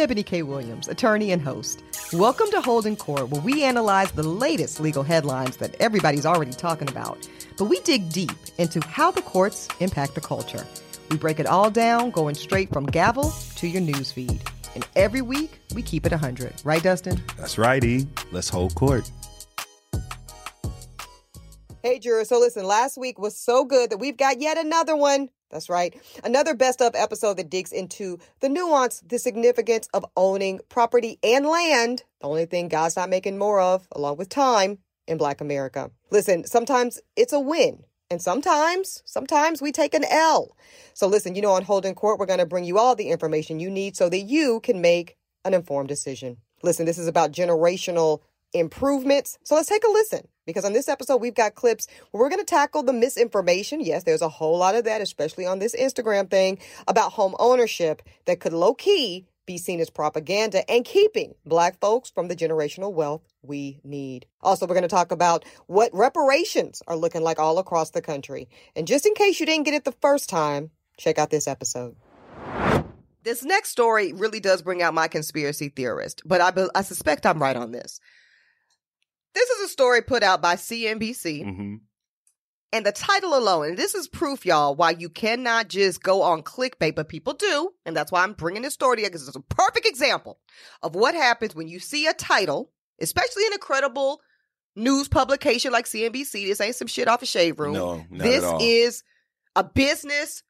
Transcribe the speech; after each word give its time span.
Eboni 0.00 0.24
K. 0.24 0.42
Williams, 0.42 0.88
attorney 0.88 1.30
and 1.30 1.42
host. 1.42 1.84
Welcome 2.14 2.50
to 2.52 2.62
Holding 2.62 2.96
Court, 2.96 3.28
where 3.28 3.42
we 3.42 3.64
analyze 3.64 4.10
the 4.12 4.22
latest 4.22 4.80
legal 4.80 5.02
headlines 5.02 5.58
that 5.58 5.78
everybody's 5.78 6.24
already 6.24 6.52
talking 6.52 6.88
about. 6.88 7.28
But 7.58 7.66
we 7.66 7.80
dig 7.80 8.10
deep 8.10 8.32
into 8.56 8.80
how 8.86 9.10
the 9.10 9.20
courts 9.20 9.68
impact 9.78 10.14
the 10.14 10.22
culture. 10.22 10.66
We 11.10 11.18
break 11.18 11.38
it 11.38 11.44
all 11.44 11.70
down, 11.70 12.12
going 12.12 12.34
straight 12.34 12.72
from 12.72 12.86
gavel 12.86 13.30
to 13.56 13.66
your 13.66 13.82
newsfeed. 13.82 14.40
And 14.74 14.88
every 14.96 15.20
week, 15.20 15.60
we 15.74 15.82
keep 15.82 16.06
it 16.06 16.12
100. 16.12 16.62
Right, 16.64 16.82
Dustin? 16.82 17.22
That's 17.36 17.58
right, 17.58 17.84
E. 17.84 18.06
Let's 18.32 18.48
hold 18.48 18.74
court. 18.74 19.10
Hey, 21.82 21.98
jurors. 21.98 22.30
So 22.30 22.40
listen, 22.40 22.64
last 22.64 22.96
week 22.96 23.18
was 23.18 23.38
so 23.38 23.66
good 23.66 23.90
that 23.90 23.98
we've 23.98 24.16
got 24.16 24.40
yet 24.40 24.56
another 24.56 24.96
one. 24.96 25.28
That's 25.50 25.68
right. 25.68 25.94
Another 26.22 26.54
best 26.54 26.80
of 26.80 26.94
episode 26.94 27.36
that 27.36 27.50
digs 27.50 27.72
into 27.72 28.18
the 28.40 28.48
nuance, 28.48 29.00
the 29.00 29.18
significance 29.18 29.88
of 29.92 30.06
owning 30.16 30.60
property 30.68 31.18
and 31.22 31.44
land. 31.44 32.04
The 32.20 32.28
only 32.28 32.46
thing 32.46 32.68
God's 32.68 32.96
not 32.96 33.10
making 33.10 33.36
more 33.36 33.60
of, 33.60 33.88
along 33.92 34.16
with 34.16 34.28
time, 34.28 34.78
in 35.06 35.18
Black 35.18 35.40
America. 35.40 35.90
Listen, 36.10 36.44
sometimes 36.46 37.00
it's 37.16 37.32
a 37.32 37.40
win. 37.40 37.84
And 38.10 38.20
sometimes, 38.20 39.02
sometimes 39.06 39.62
we 39.62 39.70
take 39.70 39.94
an 39.94 40.04
L. 40.04 40.56
So 40.94 41.06
listen, 41.06 41.34
you 41.34 41.42
know, 41.42 41.52
on 41.52 41.62
Holding 41.62 41.94
Court, 41.94 42.18
we're 42.18 42.26
going 42.26 42.40
to 42.40 42.46
bring 42.46 42.64
you 42.64 42.78
all 42.78 42.96
the 42.96 43.08
information 43.08 43.60
you 43.60 43.70
need 43.70 43.96
so 43.96 44.08
that 44.08 44.18
you 44.18 44.60
can 44.60 44.80
make 44.80 45.16
an 45.44 45.54
informed 45.54 45.88
decision. 45.88 46.36
Listen, 46.62 46.86
this 46.86 46.98
is 46.98 47.06
about 47.06 47.32
generational 47.32 48.20
improvements. 48.52 49.38
So 49.42 49.54
let's 49.54 49.68
take 49.68 49.84
a 49.84 49.90
listen 49.90 50.28
because 50.46 50.64
on 50.64 50.72
this 50.72 50.88
episode, 50.88 51.18
we've 51.18 51.34
got 51.34 51.54
clips 51.54 51.86
where 52.10 52.22
we're 52.22 52.30
going 52.30 52.40
to 52.40 52.44
tackle 52.44 52.82
the 52.82 52.92
misinformation. 52.92 53.80
Yes, 53.80 54.04
there's 54.04 54.22
a 54.22 54.28
whole 54.28 54.58
lot 54.58 54.74
of 54.74 54.84
that, 54.84 55.00
especially 55.00 55.46
on 55.46 55.58
this 55.58 55.74
Instagram 55.74 56.30
thing 56.30 56.58
about 56.88 57.12
home 57.12 57.34
ownership 57.38 58.02
that 58.26 58.40
could 58.40 58.52
low 58.52 58.74
key 58.74 59.26
be 59.46 59.58
seen 59.58 59.80
as 59.80 59.90
propaganda 59.90 60.68
and 60.70 60.84
keeping 60.84 61.34
black 61.44 61.80
folks 61.80 62.10
from 62.10 62.28
the 62.28 62.36
generational 62.36 62.92
wealth 62.92 63.22
we 63.42 63.80
need. 63.82 64.26
Also, 64.42 64.66
we're 64.66 64.74
going 64.74 64.82
to 64.82 64.88
talk 64.88 65.10
about 65.10 65.44
what 65.66 65.90
reparations 65.92 66.82
are 66.86 66.96
looking 66.96 67.22
like 67.22 67.40
all 67.40 67.58
across 67.58 67.90
the 67.90 68.02
country. 68.02 68.48
And 68.76 68.86
just 68.86 69.06
in 69.06 69.14
case 69.14 69.40
you 69.40 69.46
didn't 69.46 69.64
get 69.64 69.74
it 69.74 69.84
the 69.84 69.96
first 70.00 70.28
time, 70.28 70.70
check 70.98 71.18
out 71.18 71.30
this 71.30 71.48
episode. 71.48 71.96
This 73.22 73.44
next 73.44 73.70
story 73.70 74.12
really 74.12 74.40
does 74.40 74.62
bring 74.62 74.82
out 74.82 74.94
my 74.94 75.08
conspiracy 75.08 75.68
theorist, 75.68 76.22
but 76.24 76.40
I, 76.40 76.52
I 76.74 76.82
suspect 76.82 77.26
I'm 77.26 77.42
right 77.42 77.56
on 77.56 77.70
this. 77.72 78.00
This 79.34 79.48
is 79.50 79.66
a 79.66 79.68
story 79.68 80.02
put 80.02 80.22
out 80.22 80.42
by 80.42 80.56
CNBC. 80.56 81.44
Mm-hmm. 81.44 81.74
And 82.72 82.86
the 82.86 82.92
title 82.92 83.36
alone, 83.36 83.70
and 83.70 83.76
this 83.76 83.96
is 83.96 84.06
proof, 84.06 84.46
y'all, 84.46 84.76
why 84.76 84.90
you 84.90 85.08
cannot 85.08 85.66
just 85.68 86.02
go 86.02 86.22
on 86.22 86.42
clickbait, 86.42 86.94
but 86.94 87.08
people 87.08 87.32
do. 87.32 87.70
And 87.84 87.96
that's 87.96 88.12
why 88.12 88.22
I'm 88.22 88.32
bringing 88.32 88.62
this 88.62 88.74
story 88.74 89.02
because 89.02 89.26
it's 89.26 89.36
a 89.36 89.40
perfect 89.40 89.86
example 89.86 90.38
of 90.82 90.94
what 90.94 91.14
happens 91.16 91.54
when 91.54 91.66
you 91.66 91.80
see 91.80 92.06
a 92.06 92.14
title, 92.14 92.70
especially 93.00 93.44
in 93.46 93.54
a 93.54 93.58
credible 93.58 94.20
news 94.76 95.08
publication 95.08 95.72
like 95.72 95.86
CNBC. 95.86 96.46
This 96.46 96.60
ain't 96.60 96.76
some 96.76 96.86
shit 96.86 97.08
off 97.08 97.22
a 97.22 97.26
shade 97.26 97.58
room. 97.58 97.72
No, 97.72 98.04
this 98.08 98.44
is 98.60 99.02
a 99.56 99.64
business 99.64 100.44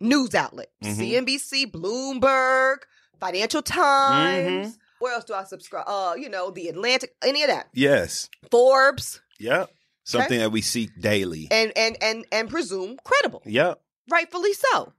news 0.00 0.34
outlet. 0.34 0.70
Mhm. 0.82 0.96
CNBC, 0.96 1.66
Bloomberg, 1.66 2.78
Financial 3.20 3.62
Times. 3.62 4.74
Mhm. 4.74 4.78
Where 5.00 5.14
else 5.14 5.24
do 5.24 5.34
I 5.34 5.44
subscribe? 5.44 5.84
Uh, 5.86 6.14
you 6.18 6.28
know, 6.28 6.50
the 6.50 6.68
Atlantic, 6.68 7.14
any 7.24 7.42
of 7.42 7.48
that. 7.48 7.68
Yes. 7.72 8.28
Forbes, 8.50 9.20
Yep. 9.38 9.70
Something 10.04 10.38
that 10.38 10.50
we 10.52 10.62
seek 10.62 10.90
daily. 11.00 11.48
and 11.50 11.70
and 11.76 11.96
and 12.00 12.24
and 12.32 12.48
presume 12.48 12.96
credible. 13.04 13.42
Yep. 13.44 13.80
Rightfully 14.10 14.54
so. 14.54 14.92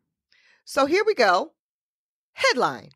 So 0.66 0.86
here 0.86 1.03
we 1.05 1.16
go. 1.16 1.53
Headline. 2.33 2.92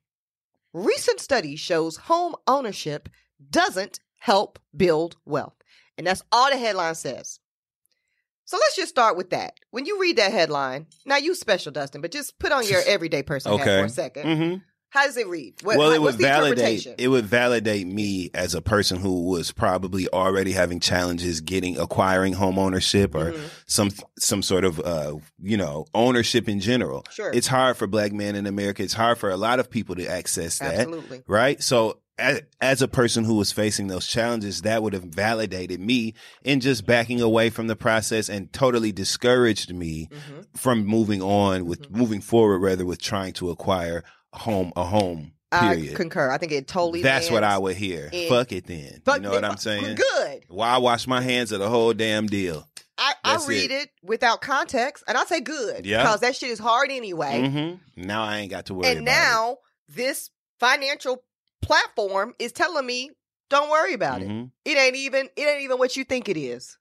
Recent 0.74 1.20
study 1.20 1.56
shows 1.56 1.98
home 1.98 2.36
ownership 2.48 3.10
doesn't 3.50 4.00
help 4.20 4.60
build 4.76 5.18
wealth. 5.26 5.56
And 5.98 6.06
that's 6.08 6.24
all 6.32 6.50
the 6.50 6.58
headline 6.58 6.96
says. 6.96 7.40
So 8.46 8.58
let's 8.58 8.76
just 8.76 8.90
start 8.90 9.18
with 9.18 9.30
that. 9.32 9.60
When 9.72 9.86
you 9.86 10.00
read 10.00 10.18
that 10.18 10.32
headline, 10.32 10.88
now 11.06 11.18
you 11.18 11.34
special, 11.36 11.72
Dustin, 11.72 12.02
but 12.02 12.12
just 12.12 12.38
put 12.40 12.52
on 12.52 12.68
your 12.68 12.82
everyday 12.88 13.24
person 13.24 13.52
hat 13.58 13.62
Okay. 13.62 13.80
for 13.80 13.86
a 13.86 14.10
2nd 14.10 14.24
Mm-hmm. 14.26 14.58
How 14.94 15.06
does 15.08 15.18
it 15.18 15.28
read? 15.28 15.56
What, 15.64 15.78
well, 15.80 15.92
it 15.92 16.00
would 16.00 16.16
validate. 16.16 16.86
It 17.00 17.08
would 17.08 17.26
validate 17.26 17.88
me 17.88 18.30
as 18.36 18.54
a 18.54 18.62
person 18.62 19.00
who 19.00 19.24
was 19.24 19.52
probably 19.52 20.08
already 20.10 20.52
having 20.52 20.80
challenges 20.80 21.42
getting 21.42 21.80
acquiring 21.80 22.34
home 22.34 22.60
ownership 22.60 23.16
or 23.16 23.32
Mhm. 23.32 23.40
some 23.66 23.90
some 24.20 24.44
sort 24.44 24.64
of 24.64 24.80
uh 24.80 25.16
you 25.42 25.58
know 25.58 25.88
ownership 25.96 26.48
in 26.48 26.60
general. 26.60 27.04
Sure. 27.12 27.32
It's 27.34 27.48
hard 27.48 27.76
for 27.76 27.88
black 27.88 28.12
men 28.14 28.36
in 28.36 28.46
America. 28.46 28.84
It's 28.84 28.94
hard 28.94 29.18
for 29.18 29.32
a 29.32 29.36
lot 29.38 29.60
of 29.60 29.72
people 29.72 29.96
to 29.96 30.06
access 30.06 30.60
that. 30.60 30.76
Absolutely. 30.82 31.24
right? 31.28 31.62
So 31.64 31.98
as, 32.20 32.42
as 32.62 32.84
a 32.84 32.88
person 32.88 33.24
who 33.24 33.34
was 33.34 33.52
facing 33.52 33.88
those 33.88 34.06
challenges, 34.06 34.62
that 34.62 34.84
would 34.84 34.94
have 34.94 35.02
validated 35.06 35.80
me 35.80 36.14
in 36.44 36.60
just 36.60 36.86
backing 36.86 37.20
away 37.20 37.50
from 37.50 37.66
the 37.66 37.76
process 37.76 38.30
and 38.30 38.54
totally 38.54 38.92
discouraged 38.92 39.74
me 39.74 40.08
Mhm. 40.12 40.46
from 40.56 40.86
moving 40.86 41.24
on 41.24 41.66
with 41.66 41.82
Mhm. 41.92 41.96
moving 41.98 42.22
forward, 42.22 42.60
rather 42.60 42.86
with 42.86 43.02
trying 43.02 43.34
to 43.34 43.50
acquire 43.50 44.04
home, 44.34 44.74
a 44.76 44.84
home. 44.84 45.32
Period. 45.52 45.94
I 45.94 45.96
concur. 45.96 46.32
I 46.32 46.38
think 46.40 46.52
it 46.52 46.68
totally 46.68 47.04
That's 47.04 47.30
what 47.30 47.44
I 47.44 47.58
would 47.60 47.76
hear. 47.76 48.10
Fuck 48.28 48.52
it 48.52 48.66
then. 48.66 49.02
You 49.06 49.20
know 49.20 49.32
what 49.32 49.46
I'm 49.46 49.58
saying? 49.58 49.96
Good. 49.96 50.46
Why 50.48 50.78
wash 50.78 51.06
my 51.06 51.22
hands 51.22 51.52
of 51.52 51.60
the 51.60 51.70
whole 51.70 51.94
damn 51.94 52.26
deal? 52.26 52.68
I, 52.98 53.14
I 53.24 53.46
read 53.48 53.72
it. 53.72 53.84
it. 53.84 53.90
without 54.04 54.42
context, 54.42 55.04
and 55.08 55.18
I 55.18 55.26
say 55.26 55.42
good 55.42 55.86
Yeah. 55.86 56.04
because 56.04 56.20
that 56.22 56.36
shit 56.36 56.50
is 56.50 56.60
hard 56.60 56.92
anyway. 56.92 57.48
hmm 57.50 58.02
Now 58.02 58.24
I 58.24 58.40
ain't 58.40 58.52
got 58.52 58.68
to 58.68 58.74
worry 58.76 58.88
and 58.92 59.06
now 59.06 59.58
this 59.90 60.30
financial 60.60 61.24
platform 61.62 62.34
is 62.40 62.52
telling 62.52 62.86
me, 62.86 63.12
don't 63.50 63.70
worry 63.70 63.94
about 63.94 64.22
it. 64.22 64.30
it. 64.30 64.50
It 64.66 64.78
ain't 64.78 64.96
even 64.96 65.28
it 65.36 65.42
ain't 65.48 65.62
even 65.62 65.78
what 65.78 65.96
you 65.98 66.04
think 66.04 66.30
it 66.30 66.38
is, 66.38 66.78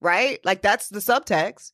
right? 0.00 0.38
Like 0.44 0.62
that's 0.62 0.88
the 0.88 1.00
subtext. 1.00 1.72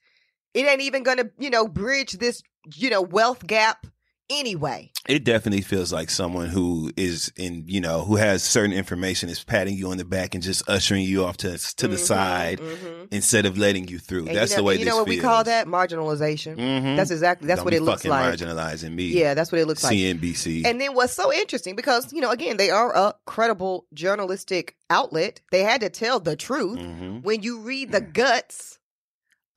It 0.55 0.67
ain't 0.67 0.81
even 0.83 1.03
gonna 1.03 1.31
you 1.39 1.51
know 1.51 1.69
bridge 1.69 2.13
this 2.13 2.43
you 2.75 2.91
know 2.91 3.03
wealth 3.03 3.47
gap 3.47 3.87
anyway. 4.31 4.91
It 5.09 5.25
definitely 5.25 5.63
feels 5.63 5.93
like 5.93 6.11
someone 6.11 6.49
who 6.49 6.93
is 6.97 7.33
in, 7.37 7.65
you 7.67 7.81
know, 7.81 8.03
who 8.05 8.17
has 8.17 8.43
certain 8.43 8.73
information 8.75 9.29
is 9.31 9.43
patting 9.43 9.75
you 9.75 9.91
on 9.91 9.97
the 9.97 10.05
back 10.05 10.35
and 10.35 10.43
just 10.45 10.69
ushering 10.69 11.03
you 11.05 11.25
off 11.25 11.39
to 11.39 11.57
to 11.77 11.89
the 11.89 11.97
Mhm, 11.97 11.99
side 11.99 12.61
mhm. 12.61 13.09
instead 13.11 13.47
of 13.47 13.57
letting 13.57 13.89
you 13.89 13.99
through. 13.99 14.27
And 14.27 14.37
That's 14.37 14.51
you 14.51 14.57
know, 14.59 14.61
the 14.63 14.65
way 14.65 14.77
you 14.77 14.85
know 14.85 14.97
what 14.99 15.07
feels. 15.09 15.17
we 15.17 15.23
call 15.23 15.45
that 15.45 15.67
marginalization. 15.67 16.57
Mhm. 16.57 16.97
That's 16.97 17.11
exactly 17.11 17.47
that's 17.49 17.59
Don't 17.59 17.65
what 17.65 17.75
it 17.75 17.83
looks 17.83 18.03
fucking 18.03 18.11
like. 18.11 18.35
marginalizing 18.39 18.93
me. 18.93 19.05
Yeah, 19.07 19.33
that's 19.35 19.51
what 19.51 19.61
it 19.61 19.67
looks 19.67 19.83
like. 19.83 19.93
CNBC. 19.93 20.65
And 20.67 20.79
then 20.81 20.95
what's 20.95 21.15
so 21.15 21.33
interesting 21.33 21.75
because 21.75 22.13
you 22.13 22.21
know 22.21 22.31
again 22.31 22.59
they 22.59 22.71
are 22.71 22.95
a 22.95 23.15
credible 23.27 23.87
journalistic 23.95 24.77
outlet. 24.91 25.41
They 25.51 25.63
had 25.63 25.81
to 25.81 25.89
tell 25.91 26.21
the 26.21 26.37
truth. 26.37 26.79
Mhm. 26.79 27.23
When 27.23 27.43
you 27.43 27.61
read 27.61 27.93
the 27.93 28.01
guts 28.01 28.78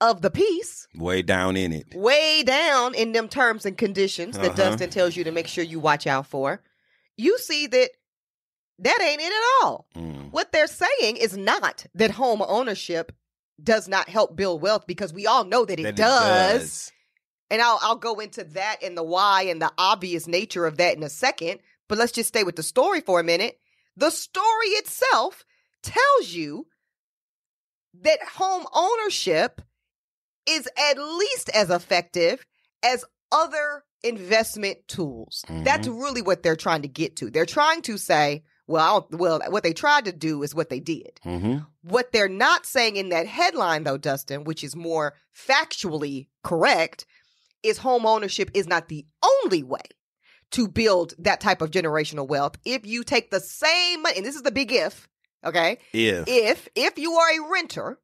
of 0.01 0.21
the 0.21 0.29
piece, 0.31 0.87
Way 0.95 1.21
down 1.21 1.55
in 1.55 1.71
it. 1.71 1.93
way 1.95 2.43
down 2.43 2.93
in 2.95 3.13
them 3.13 3.29
terms 3.29 3.65
and 3.65 3.77
conditions 3.77 4.35
that 4.37 4.47
Uh-huh. 4.47 4.55
Dustin 4.71 4.89
tells 4.89 5.15
you 5.15 5.23
to 5.23 5.31
make 5.31 5.47
sure 5.47 5.63
you 5.63 5.79
watch 5.79 6.05
out 6.07 6.27
for, 6.27 6.61
you 7.15 7.37
see 7.37 7.67
that 7.67 7.91
that 8.79 8.99
ain't 9.01 9.21
it 9.21 9.31
at 9.31 9.63
all. 9.63 9.87
Mm. 9.95 10.31
What 10.31 10.51
they're 10.51 10.65
saying 10.67 11.17
is 11.17 11.37
not 11.37 11.85
that 11.93 12.09
home 12.11 12.41
ownership 12.41 13.11
does 13.63 13.87
not 13.87 14.09
help 14.09 14.35
build 14.35 14.61
wealth 14.61 14.87
because 14.87 15.13
we 15.13 15.27
all 15.27 15.43
know 15.45 15.65
that 15.65 15.79
it 15.79 15.83
That 15.83 15.95
does. 15.95 16.91
And 17.51 17.61
I'll 17.61 17.77
I'll 17.81 17.95
go 17.97 18.19
into 18.19 18.43
that 18.43 18.77
and 18.81 18.97
the 18.97 19.03
why 19.03 19.43
and 19.43 19.61
the 19.61 19.71
obvious 19.77 20.25
nature 20.27 20.65
of 20.65 20.77
that 20.77 20.97
in 20.97 21.03
a 21.03 21.09
second. 21.09 21.59
But 21.87 21.99
let's 21.99 22.11
just 22.13 22.29
stay 22.29 22.43
with 22.43 22.55
the 22.55 22.63
story 22.63 23.01
for 23.01 23.19
a 23.19 23.23
minute. 23.23 23.59
The 23.97 24.09
story 24.09 24.69
itself 24.69 25.43
tells 25.83 26.29
you 26.29 26.65
that 28.01 28.19
home 28.35 28.65
ownership 28.73 29.61
is 30.47 30.67
at 30.89 30.97
least 30.97 31.49
as 31.53 31.69
effective 31.69 32.45
as 32.83 33.05
other 33.31 33.83
investment 34.03 34.79
tools. 34.87 35.45
That's 35.47 35.87
really 35.87 36.21
what 36.21 36.43
they're 36.43 36.55
trying 36.55 36.81
to 36.81 36.87
get 36.87 37.17
to. 37.17 37.29
They're 37.29 37.45
trying 37.45 37.81
to 37.83 37.97
say, 37.97 38.43
well, 38.67 38.83
I 38.83 38.89
don't, 38.99 39.19
well, 39.19 39.41
what 39.49 39.63
they 39.63 39.73
tried 39.73 40.05
to 40.05 40.11
do 40.11 40.43
is 40.43 40.55
what 40.55 40.69
they 40.69 40.79
did. 40.79 41.19
hmm 41.23 41.57
What 41.83 42.11
they're 42.11 42.29
not 42.29 42.65
saying 42.65 42.95
in 42.95 43.09
that 43.09 43.27
headline, 43.27 43.83
though, 43.83 43.97
Dustin, 43.97 44.43
which 44.43 44.63
is 44.63 44.75
more 44.75 45.13
factually 45.35 46.27
correct, 46.43 47.05
is 47.63 47.77
home 47.77 48.05
ownership 48.05 48.49
is 48.53 48.67
not 48.67 48.87
the 48.87 49.05
only 49.43 49.63
way 49.63 49.81
to 50.51 50.67
build 50.67 51.13
that 51.19 51.39
type 51.39 51.61
of 51.61 51.71
generational 51.71 52.27
wealth. 52.27 52.55
If 52.65 52.85
you 52.85 53.03
take 53.03 53.31
the 53.31 53.39
same 53.39 54.01
money, 54.01 54.17
and 54.17 54.25
this 54.25 54.35
is 54.35 54.41
the 54.41 54.51
big 54.51 54.71
if, 54.71 55.07
okay? 55.45 55.77
If. 55.93 56.27
If 56.27 56.67
if 56.75 56.97
you 56.97 57.13
are 57.13 57.29
a 57.29 57.51
renter 57.51 57.99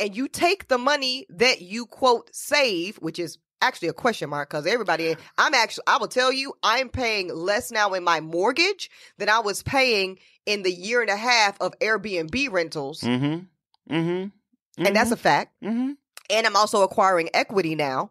and 0.00 0.16
you 0.16 0.28
take 0.28 0.68
the 0.68 0.78
money 0.78 1.26
that 1.30 1.60
you 1.60 1.86
quote 1.86 2.30
save, 2.32 2.96
which 2.96 3.18
is 3.18 3.38
actually 3.60 3.88
a 3.88 3.92
question 3.92 4.30
mark 4.30 4.48
because 4.48 4.66
everybody 4.66 5.16
I'm 5.36 5.54
actually 5.54 5.84
I 5.86 5.98
will 5.98 6.08
tell 6.08 6.32
you 6.32 6.54
I'm 6.62 6.88
paying 6.88 7.34
less 7.34 7.72
now 7.72 7.92
in 7.94 8.04
my 8.04 8.20
mortgage 8.20 8.90
than 9.18 9.28
I 9.28 9.40
was 9.40 9.62
paying 9.62 10.18
in 10.46 10.62
the 10.62 10.72
year 10.72 11.00
and 11.00 11.10
a 11.10 11.16
half 11.16 11.60
of 11.60 11.78
Airbnb 11.80 12.50
rentals. 12.50 13.00
Mm-hmm. 13.00 13.94
Mm-hmm. 13.94 14.86
And 14.86 14.96
that's 14.96 15.10
a 15.10 15.16
fact. 15.16 15.52
Mm-hmm. 15.62 15.92
And 16.30 16.46
I'm 16.46 16.56
also 16.56 16.82
acquiring 16.82 17.30
equity 17.34 17.74
now, 17.74 18.10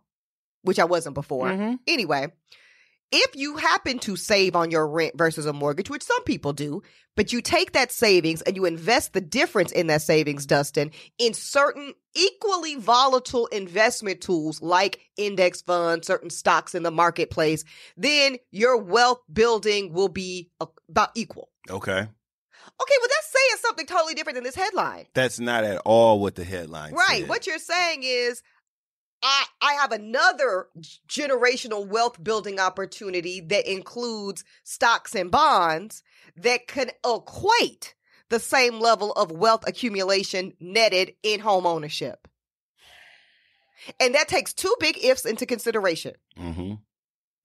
which 0.64 0.80
I 0.80 0.86
wasn't 0.86 1.16
before. 1.16 1.48
Mm-hmm. 1.48 1.76
Anyway, 1.88 2.28
if 3.12 3.36
you 3.36 3.58
happen 3.58 4.00
to 4.00 4.16
save 4.16 4.56
on 4.56 4.72
your 4.72 4.88
rent 4.88 5.18
versus 5.18 5.46
a 5.46 5.54
mortgage, 5.54 5.90
which 5.90 6.04
some 6.04 6.24
people 6.24 6.54
do, 6.54 6.82
but 7.18 7.34
you 7.34 7.42
take 7.42 7.74
that 7.74 7.92
savings 7.92 8.42
and 8.44 8.56
you 8.56 8.64
invest 8.66 9.12
the 9.12 9.20
difference 9.20 9.72
in 9.74 9.88
that 9.88 10.04
savings, 10.04 10.46
Dustin, 10.46 10.92
in 11.18 11.34
certain 11.34 11.94
equally 12.16 12.76
volatile 12.76 13.48
investment 13.48 14.22
tools 14.22 14.62
like 14.62 15.02
index 15.18 15.62
funds, 15.62 16.06
certain 16.08 16.30
stocks 16.30 16.76
in 16.76 16.84
the 16.84 16.92
marketplace, 16.92 17.66
then 17.98 18.38
your 18.52 18.78
wealth 18.78 19.20
building 19.34 19.92
will 19.92 20.10
be 20.10 20.52
about 20.62 21.10
equal. 21.16 21.50
Okay. 21.70 21.92
Okay, 22.80 22.96
well, 23.00 23.10
that's 23.10 23.32
saying 23.32 23.62
something 23.62 23.86
totally 23.88 24.14
different 24.14 24.36
than 24.36 24.44
this 24.44 24.56
headline. 24.56 25.08
That's 25.16 25.40
not 25.40 25.64
at 25.64 25.82
all 25.86 26.20
what 26.20 26.36
the 26.36 26.44
headline 26.44 26.94
Right. 26.94 27.22
said. 27.22 27.30
What 27.30 27.48
you're 27.48 27.58
saying 27.58 28.04
is, 28.04 28.44
I 29.24 29.46
I 29.62 29.74
have 29.74 29.92
another 29.92 30.68
generational 31.10 31.88
wealth 31.88 32.24
building 32.24 32.60
opportunity 32.60 33.42
that 33.42 33.66
includes 33.66 34.44
stocks 34.64 35.16
and 35.16 35.32
bonds 35.32 36.04
that 36.38 36.68
can 36.68 36.90
equate 37.06 37.96
the 38.30 38.40
same 38.40 38.80
level 38.80 39.12
of 39.14 39.32
wealth 39.32 39.64
accumulation 39.68 40.54
netted 40.60 41.14
in 41.24 41.40
home 41.40 41.66
ownership. 41.66 42.28
And 44.00 44.16
that 44.16 44.28
takes 44.28 44.54
two 44.54 44.74
big 44.80 44.98
ifs 45.04 45.26
into 45.26 45.46
consideration 45.46 46.14
Mm-hmm. 46.38 46.74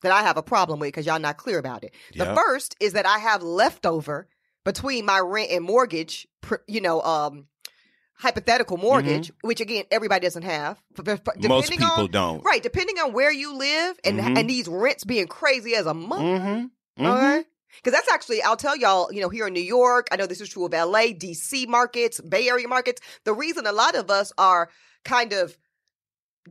that 0.02 0.12
I 0.12 0.22
have 0.22 0.36
a 0.36 0.42
problem 0.42 0.80
with 0.80 0.88
because 0.88 1.06
y'all 1.06 1.18
not 1.20 1.36
clear 1.36 1.58
about 1.58 1.84
it. 1.84 1.94
The 2.14 2.34
first 2.34 2.76
is 2.80 2.92
that 2.94 3.06
I 3.06 3.18
have 3.18 3.42
leftover 3.42 4.28
between 4.64 5.06
my 5.06 5.18
rent 5.20 5.50
and 5.50 5.64
mortgage, 5.64 6.26
you 6.66 6.80
know, 6.80 7.00
um, 7.02 7.46
hypothetical 8.16 8.76
mortgage, 8.76 9.32
which 9.42 9.60
again 9.60 9.84
everybody 9.90 10.24
doesn't 10.26 10.42
have. 10.42 10.80
Mm-hmm. 10.96 11.48
Most 11.48 11.70
people 11.70 11.86
on- 11.86 12.10
don't. 12.10 12.44
right? 12.44 12.62
Depending 12.62 12.98
on 12.98 13.12
where 13.12 13.32
you 13.32 13.56
live 13.56 13.98
and 14.04 14.18
Mhm. 14.20 14.38
and 14.38 14.50
these 14.50 14.68
rents 14.68 15.04
being 15.04 15.26
crazy 15.26 15.74
as 15.74 15.86
a 15.86 15.94
month. 15.94 16.22
Mm-hmm. 16.98 17.06
Okay. 17.06 17.44
Because 17.76 17.92
that's 17.98 18.10
actually, 18.12 18.42
I'll 18.42 18.56
tell 18.56 18.76
y'all, 18.76 19.12
you 19.12 19.20
know, 19.20 19.28
here 19.28 19.46
in 19.46 19.52
New 19.52 19.60
York, 19.60 20.08
I 20.12 20.16
know 20.16 20.26
this 20.26 20.40
is 20.40 20.48
true 20.48 20.66
of 20.66 20.72
LA, 20.72 21.12
DC 21.14 21.66
markets, 21.68 22.20
Bay 22.20 22.48
Area 22.48 22.68
markets. 22.68 23.00
The 23.24 23.32
reason 23.34 23.66
a 23.66 23.72
lot 23.72 23.94
of 23.94 24.10
us 24.10 24.32
are 24.38 24.68
kind 25.04 25.32
of 25.32 25.56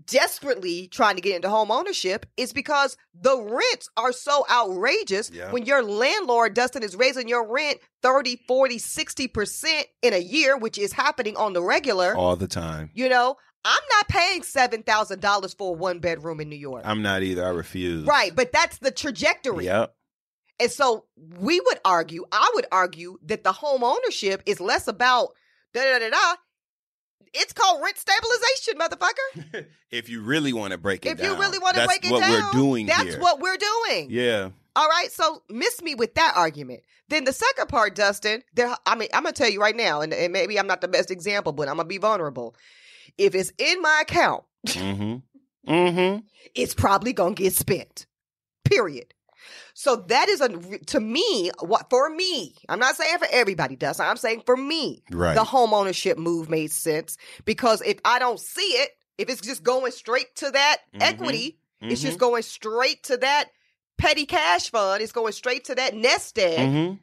desperately 0.08 0.88
trying 0.88 1.16
to 1.18 1.22
get 1.22 1.36
into 1.36 1.50
home 1.50 1.70
ownership 1.70 2.26
is 2.38 2.54
because 2.54 2.96
the 3.14 3.38
rents 3.42 3.90
are 3.98 4.14
so 4.14 4.46
outrageous 4.50 5.30
Yeah. 5.34 5.52
when 5.52 5.66
your 5.66 5.84
landlord 5.84 6.54
Dustin 6.54 6.82
is 6.82 6.96
raising 6.96 7.28
your 7.28 7.46
rent 7.46 7.80
30 8.02 8.38
40 8.48 8.78
60% 8.78 9.84
in 10.02 10.14
a 10.14 10.18
year 10.18 10.58
which 10.58 10.78
is 10.78 10.94
happening 10.94 11.36
on 11.36 11.52
the 11.52 11.62
regular 11.62 12.16
All 12.16 12.38
the 12.38 12.48
time. 12.48 12.90
you 12.94 13.10
know 13.10 13.36
i'm 13.66 13.84
not 13.98 14.08
paying 14.08 14.42
$7000 14.42 15.58
for 15.58 15.76
a 15.76 15.78
one 15.78 16.00
bedroom 16.00 16.40
in 16.40 16.48
new 16.50 16.56
york 16.56 16.84
I'm 16.86 17.02
not 17.02 17.22
either. 17.22 17.46
I 17.46 17.50
refuse. 17.50 18.06
right 18.08 18.34
but 18.34 18.54
that's 18.54 18.78
the 18.80 18.92
trajectory 18.92 19.66
Yep. 19.66 19.94
And 20.60 20.72
so 20.72 21.06
we 21.40 21.60
would 21.60 21.80
argue, 21.86 22.26
I 22.32 22.52
would 22.56 22.66
argue 22.72 23.18
that 23.26 23.44
the 23.44 23.52
home 23.52 23.84
ownership 23.84 24.44
is 24.46 24.60
less 24.60 24.88
about 24.88 25.30
da 25.74 25.82
da 25.82 26.00
da 26.00 26.10
da. 26.10 26.36
It's 27.34 27.54
called 27.54 27.82
rent 27.82 27.98
stabilization, 27.98 28.78
motherfucker. 28.78 29.66
if 29.92 30.10
you 30.10 30.22
really 30.22 30.52
want 30.52 30.72
to 30.72 30.78
break 30.78 31.06
it 31.06 31.14
If 31.14 31.18
down, 31.20 31.32
you 31.32 31.40
really 31.40 31.60
want 31.60 31.76
to 31.76 31.82
that's 31.82 31.88
break 31.88 32.06
it 32.06 32.10
down. 32.10 32.20
That's 32.20 32.44
what 32.44 32.54
we're 32.54 32.60
doing 32.62 32.86
that's 32.88 33.04
here. 33.04 33.20
what 33.20 33.40
we're 33.40 33.58
doing. 33.58 34.08
Yeah. 34.10 34.50
All 34.76 34.88
right. 34.88 35.10
So 35.12 35.42
miss 35.50 35.82
me 35.82 35.96
with 35.96 36.16
that 36.16 36.34
argument. 36.36 36.82
Then 37.08 37.24
the 37.24 37.34
second 37.34 37.68
part, 37.70 37.96
Dustin, 37.96 38.44
there 38.54 38.76
I 38.86 38.96
mean, 38.96 39.10
I'm 39.14 39.24
gonna 39.24 39.34
tell 39.34 39.50
you 39.50 39.62
right 39.62 39.76
now, 39.76 40.02
and, 40.02 40.14
and 40.14 40.34
maybe 40.34 40.60
I'm 40.60 40.68
not 40.68 40.82
the 40.82 40.88
best 40.88 41.10
example, 41.12 41.54
but 41.54 41.70
I'm 41.70 41.78
gonna 41.78 41.88
be 41.88 41.98
vulnerable. 41.98 42.56
If 43.18 43.34
it's 43.36 43.52
in 43.58 43.82
my 43.82 44.02
account, 44.02 44.44
Mm-hmm. 44.68 45.72
Mm-hmm. 45.72 46.20
it's 46.56 46.74
probably 46.74 47.14
gonna 47.14 47.36
get 47.36 47.54
spent. 47.54 48.06
Period. 48.64 49.14
So 49.74 49.96
that 50.08 50.30
is 50.30 50.42
a 50.42 50.50
to 50.88 51.00
me 51.00 51.52
what 51.60 51.90
for 51.90 52.10
me. 52.10 52.56
I'm 52.70 52.80
not 52.80 52.96
saying 52.96 53.18
for 53.20 53.28
everybody 53.32 53.76
does. 53.76 54.00
I'm 54.00 54.18
saying 54.18 54.44
for 54.46 54.58
me, 54.58 55.04
Right. 55.12 55.34
the 55.36 55.44
home 55.44 55.74
ownership 55.74 56.18
move 56.18 56.50
made 56.50 56.72
sense 56.72 57.18
because 57.46 57.82
if 57.82 58.00
I 58.06 58.20
don't 58.20 58.40
see 58.40 58.62
it, 58.62 58.92
if 59.18 59.30
it's 59.30 59.42
just 59.42 59.64
going 59.64 59.92
straight 59.92 60.36
to 60.38 60.52
that 60.52 60.78
Mhm. 60.96 61.02
equity, 61.02 61.58
it's 61.82 62.02
Mm-hmm. 62.02 62.08
just 62.08 62.20
going 62.20 62.44
straight 62.44 63.04
to 63.04 63.18
that 63.18 63.50
petty 63.98 64.26
cash 64.26 64.70
fund. 64.72 65.02
It's 65.04 65.12
going 65.12 65.34
straight 65.34 65.66
to 65.66 65.76
that 65.76 65.96
nest 65.96 66.38
egg. 66.40 66.60
Mm-hmm. 66.60 66.96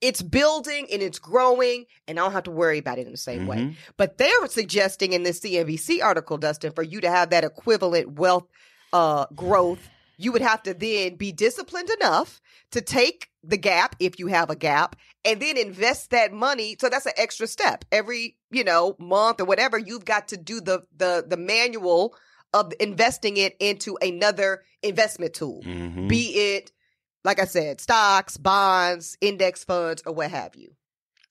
It's 0.00 0.22
building 0.22 0.86
and 0.90 1.02
it's 1.02 1.18
growing, 1.18 1.84
and 2.08 2.18
I 2.18 2.22
don't 2.22 2.32
have 2.32 2.44
to 2.44 2.50
worry 2.50 2.78
about 2.78 2.98
it 2.98 3.04
in 3.04 3.12
the 3.12 3.18
same 3.18 3.46
way. 3.46 3.56
Mhm. 3.58 3.74
But 3.98 4.16
they're 4.16 4.46
suggesting 4.46 5.12
in 5.12 5.24
this 5.24 5.40
CNBC 5.40 6.00
article, 6.00 6.38
Dustin, 6.38 6.72
for 6.72 6.82
you 6.82 7.02
to 7.02 7.10
have 7.10 7.30
that 7.30 7.44
equivalent 7.44 8.12
wealth 8.18 8.44
uh, 8.92 9.26
growth, 9.36 9.88
you 10.20 10.32
would 10.32 10.42
have 10.42 10.62
to 10.64 10.74
then 10.74 11.16
be 11.16 11.32
disciplined 11.32 11.88
enough 11.88 12.42
to 12.72 12.82
take 12.82 13.30
the 13.42 13.56
gap 13.56 13.96
if 13.98 14.18
you 14.18 14.26
have 14.26 14.50
a 14.50 14.54
gap 14.56 14.94
and 15.24 15.40
then 15.40 15.56
invest 15.56 16.10
that 16.10 16.30
money. 16.30 16.76
So 16.78 16.90
that's 16.90 17.06
an 17.06 17.14
extra 17.16 17.46
step. 17.46 17.86
Every, 17.90 18.36
you 18.50 18.62
know, 18.62 18.96
month 18.98 19.40
or 19.40 19.46
whatever, 19.46 19.78
you've 19.78 20.04
got 20.04 20.28
to 20.28 20.36
do 20.36 20.60
the 20.60 20.82
the 20.94 21.24
the 21.26 21.38
manual 21.38 22.14
of 22.52 22.72
investing 22.80 23.38
it 23.38 23.56
into 23.60 23.96
another 24.02 24.62
investment 24.82 25.32
tool. 25.32 25.62
Mhm. 25.64 26.08
Be 26.08 26.54
it 26.56 26.72
like 27.24 27.38
I 27.38 27.44
said, 27.44 27.80
stocks, 27.80 28.36
bonds, 28.36 29.16
index 29.20 29.64
funds, 29.64 30.02
or 30.06 30.12
what 30.12 30.30
have 30.30 30.54
you. 30.56 30.74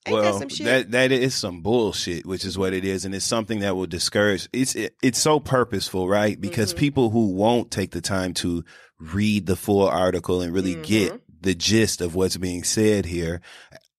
Ain't 0.05 0.15
that 0.17 0.21
well, 0.23 0.39
some 0.39 0.49
shit? 0.49 0.65
that 0.65 0.91
that 0.91 1.11
is 1.11 1.35
some 1.35 1.61
bullshit, 1.61 2.25
which 2.25 2.45
is 2.45 2.57
what 2.57 2.73
it 2.73 2.85
is, 2.85 3.05
and 3.05 3.13
it's 3.13 3.25
something 3.25 3.59
that 3.59 3.75
will 3.75 3.85
discourage. 3.87 4.47
It's 4.53 4.75
it, 4.75 4.95
it's 5.03 5.19
so 5.19 5.39
purposeful, 5.39 6.07
right? 6.07 6.39
Because 6.39 6.73
Mhm. 6.73 6.77
people 6.77 7.09
who 7.09 7.27
won't 7.33 7.69
take 7.69 7.91
the 7.91 8.01
time 8.01 8.33
to 8.35 8.63
read 8.99 9.45
the 9.45 9.55
full 9.55 9.87
article 9.87 10.41
and 10.41 10.53
really 10.53 10.75
Mhm. 10.75 10.83
get 10.83 11.21
the 11.41 11.55
gist 11.55 12.01
of 12.01 12.15
what's 12.15 12.37
being 12.37 12.63
said 12.63 13.05
here 13.05 13.41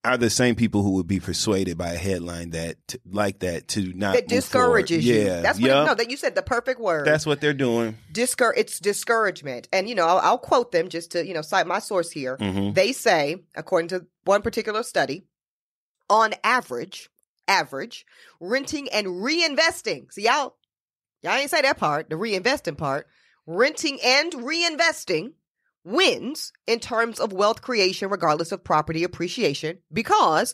are 0.02 0.16
the 0.16 0.30
same 0.30 0.54
people 0.54 0.82
who 0.82 0.92
would 0.92 1.06
be 1.06 1.20
persuaded 1.20 1.76
by 1.76 1.92
a 1.92 1.96
headline 1.98 2.50
that 2.50 2.76
t- 2.88 2.98
like 3.10 3.40
that 3.40 3.68
to 3.68 3.92
not 3.94 4.14
that 4.14 4.28
discourages 4.28 5.04
you. 5.04 5.14
Yeah, 5.14 5.42
That's 5.42 5.60
what 5.60 5.68
Yup. 5.68 5.86
no, 5.88 5.94
that 5.94 6.10
you 6.10 6.16
said 6.16 6.34
the 6.34 6.40
perfect 6.42 6.80
word. 6.80 7.06
That's 7.06 7.26
what 7.26 7.42
they're 7.42 7.52
doing. 7.52 7.98
Discour 8.10 8.54
it's 8.56 8.78
discouragement. 8.78 9.68
And 9.72 9.88
you 9.90 9.94
know, 9.94 10.06
I'll, 10.06 10.18
I'll 10.18 10.38
quote 10.38 10.72
them 10.72 10.88
just 10.88 11.10
to, 11.12 11.26
you 11.26 11.34
know, 11.34 11.42
cite 11.42 11.66
my 11.66 11.78
source 11.80 12.10
here. 12.10 12.36
hmm 12.40 12.72
They 12.72 12.92
say, 12.92 13.36
according 13.54 13.88
to 13.88 14.06
one 14.24 14.40
particular 14.40 14.82
study, 14.82 15.26
on 16.10 16.34
average, 16.44 17.08
average, 17.48 18.04
renting 18.40 18.88
and 18.90 19.06
reinvesting. 19.06 20.12
See 20.12 20.24
y'all 20.24 20.56
y'all 21.22 21.34
ain't 21.34 21.50
say 21.50 21.62
that 21.62 21.78
part, 21.78 22.10
the 22.10 22.16
reinvesting 22.16 22.76
part. 22.76 23.06
Renting 23.46 23.98
and 24.04 24.32
reinvesting 24.32 25.32
wins 25.84 26.52
in 26.66 26.78
terms 26.78 27.18
of 27.18 27.32
wealth 27.32 27.62
creation 27.62 28.10
regardless 28.10 28.52
of 28.52 28.62
property 28.62 29.02
appreciation 29.02 29.78
because 29.92 30.52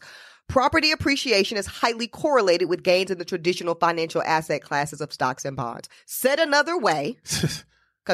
property 0.48 0.92
appreciation 0.92 1.58
is 1.58 1.66
highly 1.66 2.06
correlated 2.06 2.68
with 2.68 2.82
gains 2.82 3.10
in 3.10 3.18
the 3.18 3.24
traditional 3.24 3.74
financial 3.74 4.22
asset 4.22 4.62
classes 4.62 5.00
of 5.00 5.12
stocks 5.12 5.44
and 5.44 5.56
bonds. 5.56 5.88
Said 6.06 6.38
another 6.38 6.78
way, 6.78 7.18
because 7.24 7.64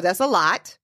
that's 0.02 0.20
a 0.20 0.26
lot. 0.26 0.78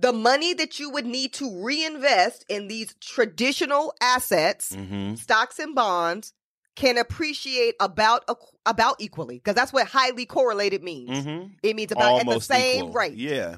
The 0.00 0.12
money 0.12 0.54
that 0.54 0.78
you 0.78 0.90
would 0.90 1.06
need 1.06 1.32
to 1.34 1.64
reinvest 1.64 2.44
in 2.48 2.68
these 2.68 2.94
traditional 3.00 3.94
assets, 4.00 4.74
hmm 4.74 5.14
stocks 5.14 5.58
and 5.58 5.74
bonds, 5.74 6.32
can 6.76 6.96
appreciate 6.96 7.74
about 7.80 8.24
about 8.64 8.96
equally 9.00 9.36
because 9.38 9.56
that's 9.56 9.72
what 9.72 9.88
highly 9.88 10.24
correlated 10.24 10.82
means. 10.84 11.24
hmm 11.24 11.46
It 11.62 11.74
means 11.74 11.90
about 11.90 12.20
at 12.20 12.26
the 12.26 12.40
same 12.40 12.84
equal. 12.84 12.92
rate. 12.92 13.14
Yeah, 13.18 13.56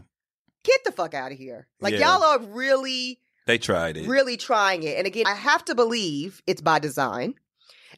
Get 0.64 0.80
the 0.84 0.92
fuck 0.92 1.12
out 1.14 1.32
of 1.32 1.38
here! 1.38 1.68
Like 1.80 1.94
Yeah. 1.94 2.16
y'all 2.16 2.22
are 2.22 2.38
really, 2.40 3.20
they 3.46 3.58
tried 3.58 3.96
it. 3.98 4.08
really 4.08 4.36
trying 4.38 4.82
it. 4.82 4.96
And 4.96 5.06
again, 5.06 5.26
I 5.26 5.34
have 5.34 5.64
to 5.66 5.74
believe 5.74 6.42
it's 6.46 6.62
by 6.62 6.78
design, 6.78 7.34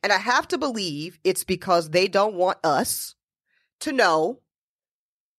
and 0.03 0.13
I 0.13 0.19
have 0.19 0.49
to 0.49 0.59
believe 0.59 1.19
it's 1.23 1.45
because 1.45 1.91
they 1.91 2.09
don't 2.09 2.35
want 2.35 2.59
us 2.65 3.15
to 3.81 3.93
know 3.93 4.41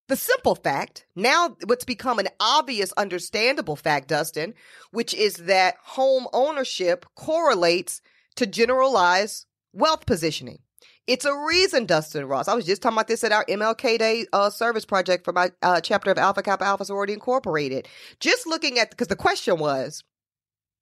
the 0.10 0.16
simple 0.18 0.56
fact, 0.56 1.06
now 1.16 1.56
what's 1.66 1.86
become 1.86 2.20
an 2.20 2.28
obvious, 2.40 2.92
understandable 2.94 3.76
fact, 3.76 4.10
Dustin, 4.10 4.54
which 4.92 5.14
is 5.14 5.36
that 5.36 5.76
home 5.82 6.28
ownership 6.34 7.06
correlates 7.16 8.02
to 8.36 8.46
generalized 8.46 9.46
wealth 9.72 10.06
positioning. 10.06 10.60
It's 11.06 11.26
a 11.26 11.36
reason, 11.36 11.86
Dustin 11.86 12.26
Ross. 12.28 12.48
I 12.48 12.54
was 12.54 12.66
just 12.66 12.82
talking 12.82 12.96
about 12.96 13.08
this 13.08 13.24
at 13.24 13.34
our 13.34 13.46
MLK 13.46 14.00
Day 14.00 14.26
uh, 14.32 14.50
service 14.50 14.86
project 14.86 15.26
for 15.26 15.34
my 15.34 15.52
uh, 15.62 15.82
chapter 15.82 16.12
of 16.12 16.18
Alpha 16.18 16.42
Kappa 16.42 16.64
Alpha 16.64 16.86
Sorority 16.86 17.14
Incorporated. 17.14 17.88
Just 18.20 18.48
looking 18.48 18.80
at, 18.80 18.90
because 18.90 19.10
the 19.10 19.16
question 19.16 19.58
was, 19.58 20.04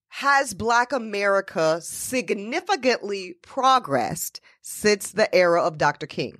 has 0.10 0.54
Black 0.54 0.92
America 0.92 1.80
significantly 1.82 3.36
progressed 3.42 4.42
since 4.62 5.12
the 5.12 5.34
era 5.34 5.64
of 5.64 5.78
Dr. 5.78 6.06
King? 6.06 6.40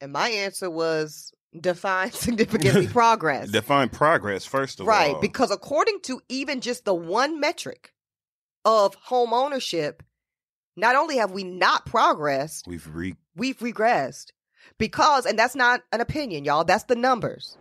And 0.00 0.12
my 0.12 0.28
answer 0.28 0.70
was 0.70 1.32
define 1.60 2.10
significantly 2.12 2.86
progress. 2.92 3.50
Define 3.50 3.88
progress 3.88 4.44
first 4.44 4.80
of 4.80 4.86
right. 4.86 5.14
all. 5.14 5.20
Because 5.20 5.50
according 5.50 6.00
to 6.02 6.20
even 6.28 6.60
just 6.60 6.84
the 6.84 6.94
one 6.94 7.40
metric 7.40 7.92
of 8.64 8.94
home 8.94 9.32
ownership, 9.32 10.02
not 10.76 10.96
only 10.96 11.16
have 11.18 11.30
we 11.30 11.44
not 11.44 11.86
progressed, 11.86 12.66
we've 12.66 12.88
re- 12.92 13.16
we've 13.34 13.58
regressed. 13.58 14.32
Because, 14.78 15.24
and 15.26 15.38
that's 15.38 15.54
not 15.54 15.82
an 15.92 16.00
opinion, 16.00 16.44
y'all, 16.44 16.64
that's 16.64 16.84
the 16.84 16.96
numbers. 16.96 17.56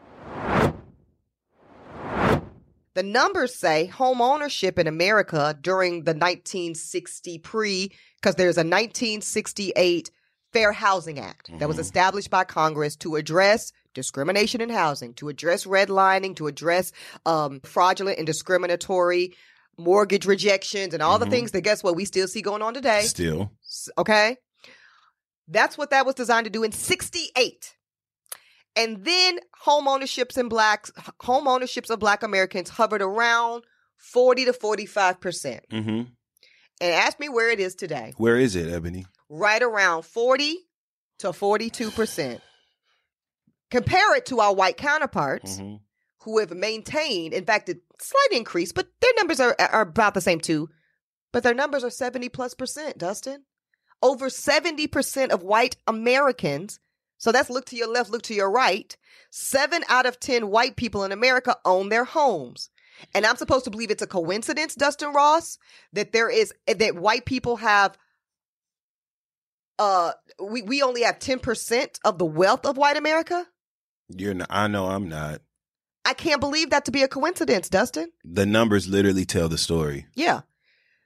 The 2.96 3.04
numbers 3.04 3.54
say 3.54 3.86
home 3.88 4.22
ownership 4.22 4.80
in 4.80 4.88
America 4.88 5.58
during 5.62 6.04
the 6.06 6.14
1960 6.14 7.40
pre, 7.40 7.92
because 8.22 8.36
there's 8.36 8.58
a 8.58 8.62
1968 8.62 10.12
Fair 10.54 10.72
Housing 10.72 11.20
Act 11.20 11.50
that 11.60 11.68
was 11.68 11.76
Mhm. 11.76 11.82
established 11.82 12.30
by 12.30 12.46
Congress 12.46 12.96
to 12.98 13.18
address 13.18 13.74
discrimination 13.96 14.62
in 14.62 14.70
housing, 14.70 15.16
to 15.16 15.30
address 15.30 15.66
redlining, 15.66 16.36
to 16.36 16.46
address 16.46 16.92
um, 17.26 17.60
fraudulent 17.62 18.20
and 18.20 18.28
discriminatory 18.28 19.34
mortgage 19.78 20.26
rejections, 20.28 20.94
and 20.94 21.02
all 21.02 21.18
Mhm. 21.18 21.22
the 21.22 21.30
things 21.32 21.52
that 21.52 21.62
guess 21.62 21.82
what 21.84 21.96
we 21.96 22.06
still 22.06 22.28
see 22.28 22.42
going 22.44 22.62
on 22.62 22.76
today. 22.76 23.02
Still. 23.08 23.52
Okay. 23.98 24.38
That's 25.48 25.78
what 25.78 25.90
that 25.90 26.06
was 26.06 26.16
designed 26.16 26.46
to 26.46 26.50
do 26.52 26.64
in 26.64 26.72
68. 26.72 27.76
And 28.76 29.04
then 29.06 29.40
home 29.62 29.88
ownerships 29.88 30.38
in 30.38 30.50
blacks, 30.50 30.92
home 31.22 31.48
ownerships 31.48 31.90
of 31.90 32.00
black 32.00 32.24
Americans 32.24 32.70
hovered 32.70 33.02
around 33.02 33.64
40 33.98 34.46
to 34.46 34.54
45%. 34.54 35.62
hmm 35.72 35.88
And 36.82 36.94
ask 36.94 37.20
me 37.20 37.30
where 37.30 37.50
it 37.50 37.60
is 37.60 37.74
today. 37.76 38.14
Where 38.18 38.38
is 38.38 38.56
it, 38.56 38.68
Eboni? 38.68 39.06
Right 39.30 39.62
around 39.64 40.04
40 40.04 40.58
to 41.20 41.28
42%. 41.32 42.42
Compare 43.72 44.16
it 44.16 44.26
to 44.28 44.40
our 44.40 44.54
white 44.54 44.78
counterparts 44.78 45.58
Mhm. 45.58 45.80
who 46.20 46.40
have 46.40 46.52
maintained, 46.52 47.34
in 47.34 47.46
fact, 47.46 47.70
a 47.70 47.78
slight 48.00 48.28
increase, 48.32 48.72
but 48.72 48.88
their 49.02 49.14
numbers 49.18 49.40
are, 49.40 49.56
are 49.60 49.82
about 49.82 50.14
the 50.14 50.22
same 50.22 50.40
too. 50.40 50.70
But 51.32 51.44
their 51.44 51.54
numbers 51.54 51.84
are 51.84 51.90
70 51.90 52.30
plus 52.30 52.54
percent, 52.54 52.98
Dustin. 52.98 53.46
Over 54.02 54.30
70% 54.30 55.32
of 55.32 55.42
white 55.44 55.78
Americans, 55.88 56.80
so 57.18 57.32
that's 57.32 57.50
look 57.50 57.66
to 57.66 57.76
your 57.76 57.88
left, 57.88 58.10
look 58.10 58.22
to 58.24 58.34
your 58.36 58.52
right, 58.52 58.96
seven 59.32 59.84
out 59.88 60.06
of 60.06 60.20
10 60.20 60.48
white 60.50 60.76
people 60.76 61.04
in 61.04 61.12
America 61.12 61.58
own 61.66 61.90
their 61.90 62.04
homes. 62.06 62.70
And 63.14 63.26
I'm 63.26 63.36
supposed 63.36 63.66
to 63.66 63.72
believe 63.72 63.92
it's 63.92 64.02
a 64.02 64.08
coincidence, 64.08 64.76
Dustin 64.76 65.12
Ross, 65.12 65.58
that 65.94 66.12
there 66.14 66.30
is, 66.30 66.54
that 66.68 66.96
white 66.96 67.26
people 67.26 67.58
have, 67.58 67.98
uh, 69.80 70.14
we, 70.42 70.62
we 70.62 70.82
only 70.82 71.02
have 71.04 71.20
10% 71.20 72.00
of 72.06 72.18
the 72.18 72.26
wealth 72.26 72.66
of 72.66 72.78
white 72.78 72.98
America? 72.98 73.48
You're 74.10 74.34
not, 74.34 74.48
I 74.50 74.68
know 74.68 74.88
I'm 74.88 75.10
not. 75.10 75.42
I 76.06 76.14
can't 76.14 76.40
believe 76.40 76.70
that 76.70 76.86
to 76.86 76.92
be 76.92 77.02
a 77.02 77.08
coincidence, 77.08 77.68
Dustin. 77.70 78.12
The 78.24 78.46
numbers 78.46 78.88
literally 78.88 79.26
tell 79.26 79.50
the 79.50 79.58
story. 79.58 80.06
Yeah. 80.14 80.42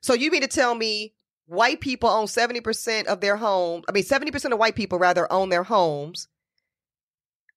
So 0.01 0.13
you 0.13 0.29
mean 0.29 0.41
to 0.41 0.47
tell 0.47 0.75
me 0.75 1.13
white 1.45 1.79
people 1.79 2.09
own 2.09 2.25
70% 2.25 3.05
of 3.05 3.21
their 3.21 3.37
home, 3.37 3.83
I 3.87 3.93
mean 3.93 4.03
70% 4.03 4.51
of 4.51 4.59
white 4.59 4.75
people 4.75 4.99
rather 4.99 5.31
own 5.31 5.49
their 5.49 5.63
homes. 5.63 6.27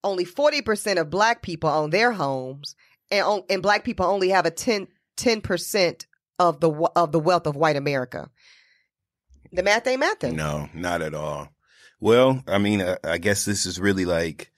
Only 0.05 0.25
40% 0.25 1.01
of 1.01 1.11
black 1.11 1.43
people 1.43 1.71
own 1.71 1.91
their 1.91 2.13
homes 2.13 2.75
and 3.11 3.25
on, 3.25 3.43
and 3.51 3.63
black 3.63 3.85
people 3.85 4.07
only 4.07 4.31
have 4.31 4.47
a 4.47 4.51
10 4.51 4.89
10% 5.17 6.07
of 6.39 6.61
the 6.61 6.71
of 6.97 7.13
the 7.13 7.21
wealth 7.21 7.47
of 7.47 7.57
white 7.57 7.77
America. 7.77 8.31
The 9.53 9.63
math 9.63 9.87
ain't 9.87 10.01
math. 10.01 10.23
No, 10.23 10.69
not 10.75 11.03
at 11.03 11.15
all. 11.15 11.51
Well, 12.01 12.43
I 12.49 12.59
mean, 12.59 12.83
I, 12.83 12.97
I 13.05 13.19
guess 13.19 13.45
this 13.45 13.67
is 13.67 13.79
really 13.79 14.07
like 14.07 14.52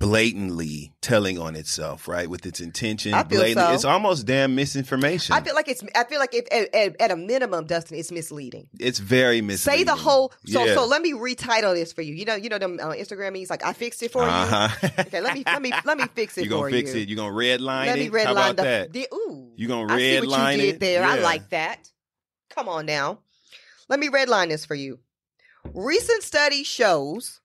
blatantly 0.00 0.92
telling 1.02 1.38
on 1.38 1.54
itself, 1.54 2.08
right? 2.08 2.28
With 2.28 2.44
its 2.46 2.58
intention. 2.60 3.14
I 3.14 3.22
feel 3.22 3.42
so. 3.54 3.72
It's 3.72 3.84
almost 3.84 4.26
damn 4.26 4.56
misinformation. 4.56 5.34
I 5.34 5.42
feel 5.42 5.54
like 5.54 5.68
it's 5.68 5.84
I 5.94 6.04
feel 6.04 6.18
like 6.18 6.34
if 6.34 6.46
at, 6.50 6.74
at, 6.74 7.00
at 7.00 7.10
a 7.12 7.16
minimum 7.16 7.66
Dustin 7.66 7.98
it's 7.98 8.10
misleading. 8.10 8.66
it's 8.80 8.98
very 8.98 9.40
misleading. 9.42 9.78
Say 9.80 9.84
the 9.84 9.94
whole 9.94 10.32
so 10.46 10.64
Yeah. 10.64 10.74
so 10.74 10.86
let 10.86 11.02
me 11.02 11.12
retitle 11.12 11.74
this 11.74 11.92
for 11.92 12.02
you. 12.02 12.14
You 12.14 12.24
know 12.24 12.34
you 12.34 12.48
know 12.48 12.58
them 12.58 12.80
uh, 12.82 12.88
Instagram 12.88 13.34
memes 13.34 13.50
like 13.50 13.64
I 13.64 13.72
fixed 13.74 14.02
it 14.02 14.10
for 14.10 14.22
you. 14.22 14.28
Uh-huh. 14.28 14.88
Okay, 15.00 15.20
let 15.20 15.34
me 15.34 15.44
let 15.46 15.62
me 15.62 15.72
let 15.84 15.98
me 15.98 16.04
fix 16.14 16.36
it 16.38 16.44
you 16.44 16.50
gonna 16.50 16.62
for 16.62 16.70
fix 16.70 16.94
you. 16.94 17.02
it? 17.02 17.08
You 17.08 17.14
gonna 17.14 17.32
red 17.32 17.60
line 17.60 17.86
Let 17.86 17.98
it? 17.98 18.02
me 18.02 18.08
red 18.08 18.26
How 18.26 18.32
about 18.32 18.56
the 18.56 18.62
that? 18.62 18.92
the- 18.92 19.08
ooh. 19.14 19.52
You 19.56 19.68
gonna 19.68 19.92
I 19.92 19.98
see 19.98 20.20
what 20.26 20.52
you 20.52 20.56
did 20.62 20.74
it? 20.76 20.80
there. 20.80 21.04
I 21.04 21.18
like 21.20 21.50
that. 21.50 21.88
Come 22.48 22.68
on 22.68 22.86
now. 22.86 23.20
Let 23.88 24.00
me 24.00 24.08
redline 24.08 24.48
this 24.48 24.64
for 24.64 24.74
you. 24.74 24.98
Recent 25.74 26.22
study 26.22 26.64
shows 26.64 27.40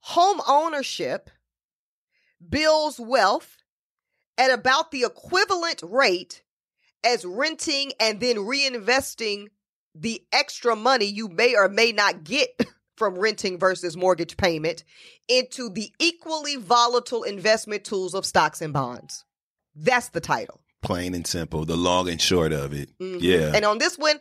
home 0.00 0.40
ownership 0.46 1.30
builds 2.46 2.98
wealth 3.00 3.56
at 4.36 4.50
about 4.52 4.90
the 4.90 5.02
equivalent 5.04 5.80
rate 5.82 6.42
as 7.04 7.24
renting 7.24 7.92
and 8.00 8.20
then 8.20 8.36
reinvesting 8.36 9.46
the 9.94 10.22
extra 10.32 10.76
money 10.76 11.06
you 11.06 11.28
may 11.28 11.54
or 11.56 11.68
may 11.68 11.92
not 11.92 12.24
get 12.24 12.48
from 12.96 13.16
renting 13.18 13.58
versus 13.58 13.96
mortgage 13.96 14.36
payment 14.36 14.84
into 15.28 15.68
the 15.70 15.92
equally 15.98 16.56
volatile 16.56 17.22
investment 17.22 17.84
tools 17.84 18.14
of 18.14 18.26
stocks 18.26 18.60
and 18.60 18.72
bonds. 18.72 19.24
That's 19.74 20.08
the 20.08 20.20
title. 20.20 20.60
Plain 20.82 21.14
and 21.14 21.26
simple. 21.26 21.64
The 21.64 21.76
long 21.76 22.08
and 22.08 22.20
short 22.20 22.52
of 22.52 22.72
it. 22.72 22.96
Mhm. 22.98 23.18
Yeah. 23.20 23.52
And 23.54 23.64
on 23.64 23.78
this 23.78 23.96
one, 23.98 24.18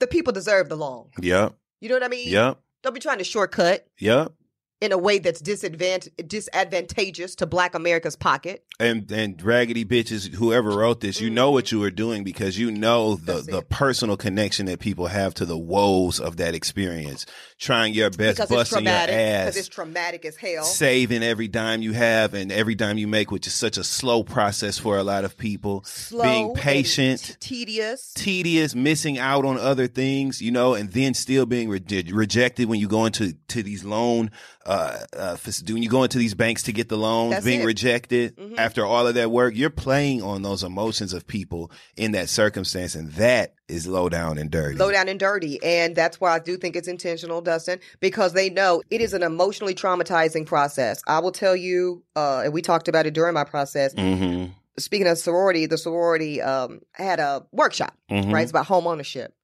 the 0.00 0.06
people 0.06 0.32
deserve 0.32 0.68
the 0.68 0.76
long. 0.76 1.10
Yep. 1.20 1.54
You 1.80 1.88
know 1.88 1.94
what 1.96 2.04
I 2.04 2.08
mean? 2.08 2.28
Yep. 2.28 2.58
Don't 2.82 2.94
be 2.94 3.00
trying 3.00 3.18
to 3.18 3.24
shortcut 3.24 3.86
Yep. 3.98 4.32
In 4.80 4.92
a 4.92 4.98
way 4.98 5.18
that's 5.18 5.40
disadvant- 5.40 6.08
disadvantageous 6.28 7.34
to 7.36 7.46
Black 7.46 7.74
America's 7.74 8.14
pocket. 8.16 8.64
And 8.78 9.10
and 9.10 9.40
raggedy 9.42 9.84
bitches, 9.84 10.34
whoever 10.34 10.70
wrote 10.70 11.00
this, 11.00 11.20
you 11.20 11.30
mm. 11.30 11.34
know 11.34 11.50
what 11.50 11.72
you 11.72 11.80
were 11.80 11.90
doing 11.90 12.22
because 12.22 12.56
you 12.58 12.70
know 12.70 13.16
the 13.16 13.34
That's 13.34 13.46
the 13.46 13.58
it. 13.58 13.68
personal 13.68 14.16
connection 14.16 14.66
that 14.66 14.78
people 14.78 15.08
have 15.08 15.34
to 15.34 15.44
the 15.44 15.58
woes 15.58 16.20
of 16.20 16.36
that 16.36 16.54
experience. 16.54 17.26
Trying 17.58 17.92
your 17.92 18.10
best, 18.10 18.36
Because 18.36 18.50
it's 18.50 18.50
busting 18.50 18.84
your 18.84 18.92
traumatic. 18.94 19.14
Because 19.14 19.56
it's 19.56 19.68
traumatic 19.68 20.24
as 20.24 20.36
hell. 20.36 20.62
saving 20.62 21.24
every 21.24 21.48
dime 21.48 21.82
you 21.82 21.92
have 21.92 22.34
and 22.34 22.52
every 22.52 22.76
dime 22.76 22.98
you 22.98 23.08
make, 23.08 23.32
which 23.32 23.48
is 23.48 23.54
such 23.54 23.78
a 23.78 23.84
slow 23.84 24.22
process 24.22 24.78
for 24.78 24.96
a 24.96 25.02
lot 25.02 25.24
of 25.24 25.36
people. 25.36 25.82
Slow 25.84 26.22
being 26.22 26.54
patient. 26.54 27.36
t- 27.40 27.56
tedious. 27.58 28.12
tedious, 28.14 28.76
missing 28.76 29.18
out 29.18 29.44
on 29.44 29.58
other 29.58 29.88
things, 29.88 30.40
you 30.40 30.52
know, 30.52 30.74
and 30.74 30.92
then 30.92 31.14
still 31.14 31.46
being 31.46 31.68
re- 31.68 31.82
rejected 32.12 32.68
when 32.68 32.78
you 32.78 32.86
go 32.86 33.06
into 33.06 33.32
to 33.48 33.62
these 33.62 33.84
loan, 33.84 34.30
uh, 34.68 34.98
uh, 35.16 35.36
when 35.68 35.82
you 35.82 35.88
go 35.88 36.02
into 36.02 36.18
these 36.18 36.34
banks 36.34 36.64
to 36.64 36.72
get 36.72 36.88
the 36.90 36.96
loans, 36.98 37.32
That's 37.32 37.44
being 37.44 37.62
it. 37.62 37.64
rejected 37.64 38.36
Mhm. 38.36 38.58
after 38.58 38.84
all 38.84 39.06
of 39.06 39.14
that 39.14 39.30
work, 39.30 39.54
you're 39.56 39.70
playing 39.70 40.22
on 40.22 40.42
those 40.42 40.62
emotions 40.62 41.12
of 41.14 41.26
people 41.26 41.70
in 41.96 42.12
that 42.12 42.28
circumstance, 42.28 42.94
and 42.94 43.10
that 43.12 43.54
is 43.68 43.86
low 43.86 44.08
down 44.10 44.36
and 44.38 44.50
dirty. 44.50 44.76
low 44.76 44.90
down 44.92 45.08
and 45.08 45.18
dirty. 45.18 45.58
And 45.62 45.96
that's 45.96 46.20
why 46.20 46.32
I 46.34 46.38
do 46.38 46.56
think 46.58 46.76
it's 46.76 46.86
intentional, 46.88 47.40
Dustin, 47.40 47.80
because 48.00 48.34
they 48.34 48.50
know 48.50 48.82
it 48.90 49.00
is 49.00 49.14
an 49.14 49.22
emotionally 49.22 49.74
traumatizing 49.74 50.44
process. 50.46 51.00
I 51.06 51.18
will 51.20 51.32
tell 51.32 51.56
you, 51.56 52.02
uh, 52.14 52.42
and 52.44 52.52
we 52.52 52.60
talked 52.62 52.88
about 52.88 53.06
it 53.06 53.14
during 53.14 53.32
my 53.34 53.44
process. 53.44 53.94
Mm-hmm. 53.94 54.52
Speaking 54.78 55.06
of 55.08 55.18
sorority, 55.18 55.66
the 55.66 55.78
sorority 55.78 56.40
um, 56.42 56.80
had 56.92 57.20
a 57.20 57.44
workshop, 57.52 57.96
Mhm. 58.10 58.32
right? 58.32 58.42
It's 58.42 58.50
about 58.52 58.66
home 58.66 58.86
ownership. 58.86 59.34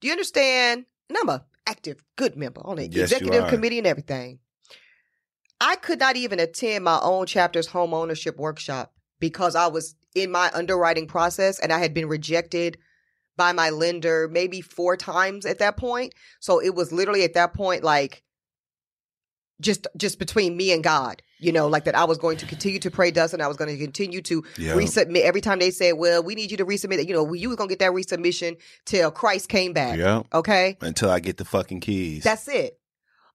Do 0.00 0.06
you 0.08 0.12
understand? 0.12 0.84
And 1.08 1.16
I'm 1.18 1.28
a 1.30 1.44
active, 1.66 1.96
good 2.16 2.36
member 2.36 2.60
on 2.64 2.76
the 2.76 2.86
Yes, 2.86 3.10
executive 3.10 3.48
committee 3.48 3.78
and 3.78 3.86
everything. 3.86 4.38
I 5.60 5.76
could 5.76 5.98
not 5.98 6.16
even 6.16 6.40
attend 6.40 6.84
my 6.84 6.98
own 7.02 7.26
chapter's 7.26 7.66
home 7.66 7.94
ownership 7.94 8.36
workshop 8.38 8.92
because 9.20 9.54
I 9.56 9.66
was 9.68 9.94
in 10.14 10.30
my 10.30 10.50
underwriting 10.52 11.06
process 11.06 11.58
and 11.58 11.72
I 11.72 11.78
had 11.78 11.94
been 11.94 12.08
rejected 12.08 12.78
by 13.36 13.52
my 13.52 13.70
lender 13.70 14.28
maybe 14.30 14.60
four 14.60 14.96
times 14.96 15.46
at 15.46 15.58
that 15.58 15.76
point. 15.76 16.14
So 16.40 16.60
it 16.60 16.74
was 16.74 16.92
literally 16.92 17.22
at 17.24 17.34
that 17.34 17.54
point 17.54 17.84
like 17.84 18.22
just 19.60 19.86
just 19.96 20.18
between 20.18 20.54
me 20.56 20.72
and 20.72 20.84
God, 20.84 21.22
you 21.38 21.50
know, 21.50 21.66
like 21.66 21.84
that 21.84 21.94
I 21.94 22.04
was 22.04 22.18
going 22.18 22.36
to 22.38 22.46
continue 22.46 22.78
to 22.80 22.90
pray 22.90 23.10
Dustin. 23.10 23.40
I 23.40 23.48
was 23.48 23.56
going 23.56 23.70
to 23.70 23.82
continue 23.82 24.20
to 24.22 24.42
resubmit 24.74 25.22
every 25.22 25.40
time 25.40 25.58
they 25.58 25.70
said, 25.70 25.92
"Well, 25.92 26.22
we 26.22 26.34
need 26.34 26.50
you 26.50 26.58
to 26.58 26.66
resubmit." 26.66 27.06
You 27.06 27.14
know, 27.14 27.32
you 27.32 27.48
was 27.48 27.56
gonna 27.56 27.68
get 27.68 27.78
that 27.78 27.92
resubmission 27.92 28.58
till 28.84 29.10
Christ 29.10 29.48
came 29.48 29.72
back. 29.72 29.98
Yeah. 29.98 30.24
Okay, 30.34 30.76
Until 30.82 31.10
I 31.10 31.20
get 31.20 31.38
the 31.38 31.46
fucking 31.46 31.80
keys. 31.80 32.22
that's 32.22 32.48
it. 32.48 32.78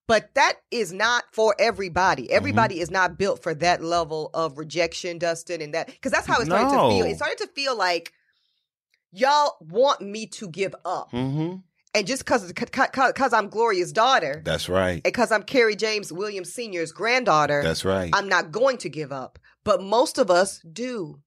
But 0.08 0.34
that 0.34 0.54
is 0.70 0.92
not 0.92 1.24
for 1.32 1.54
everybody. 1.58 2.30
Everybody 2.30 2.80
is 2.80 2.90
not 2.90 3.16
built 3.16 3.42
for 3.42 3.54
that 3.54 3.82
level 3.82 4.30
of 4.34 4.58
rejection, 4.58 5.18
Dustin, 5.18 5.62
and 5.62 5.74
that 5.74 5.86
because 5.86 6.12
that's 6.12 6.26
how 6.26 6.40
it 6.40 6.46
started 6.46 6.70
to 6.70 6.88
feel. 6.90 7.06
It 7.06 7.16
started 7.16 7.38
to 7.38 7.46
feel 7.48 7.76
like 7.76 8.12
y'all 9.12 9.56
want 9.60 10.00
me 10.00 10.26
to 10.26 10.48
give 10.48 10.74
up, 10.84 11.12
mm-hmm. 11.12 11.56
and 11.94 12.06
just 12.06 12.24
because 12.24 12.52
because 12.52 13.32
I'm 13.32 13.48
Gloria's 13.48 13.92
daughter, 13.92 14.42
That's 14.44 14.68
right. 14.68 14.94
and 14.94 15.02
because 15.04 15.30
I'm 15.30 15.44
Carrie 15.44 15.76
James 15.76 16.12
Williams 16.12 16.52
Senior's 16.52 16.92
granddaughter, 16.92 17.62
That's 17.62 17.84
right. 17.84 18.10
I'm 18.12 18.28
not 18.28 18.50
going 18.50 18.78
to 18.78 18.88
give 18.88 19.12
up. 19.12 19.38
But 19.64 19.82
most 19.82 20.18
of 20.18 20.30
us 20.30 20.60
do. 20.60 21.20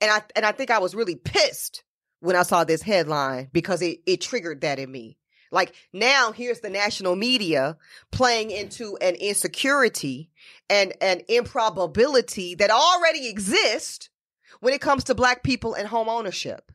And 0.00 0.10
I 0.10 0.22
and 0.36 0.44
I 0.44 0.52
think 0.52 0.70
I 0.70 0.78
was 0.78 0.94
really 0.94 1.16
pissed 1.16 1.84
when 2.20 2.36
I 2.36 2.42
saw 2.42 2.64
this 2.64 2.82
headline 2.82 3.48
because 3.52 3.82
it, 3.82 3.98
it 4.06 4.20
triggered 4.20 4.60
that 4.60 4.78
in 4.78 4.90
me. 4.90 5.18
Like 5.52 5.74
now 5.92 6.32
here's 6.32 6.60
the 6.60 6.70
national 6.70 7.14
media 7.14 7.76
playing 8.10 8.50
into 8.50 8.96
an 9.00 9.14
insecurity 9.14 10.30
and 10.68 10.92
an 11.00 11.20
improbability 11.28 12.54
that 12.56 12.70
already 12.70 13.28
exists 13.28 14.08
when 14.60 14.74
it 14.74 14.80
comes 14.80 15.04
to 15.04 15.14
black 15.14 15.42
people 15.42 15.74
and 15.74 15.86
home 15.88 16.08
ownership. 16.08 16.72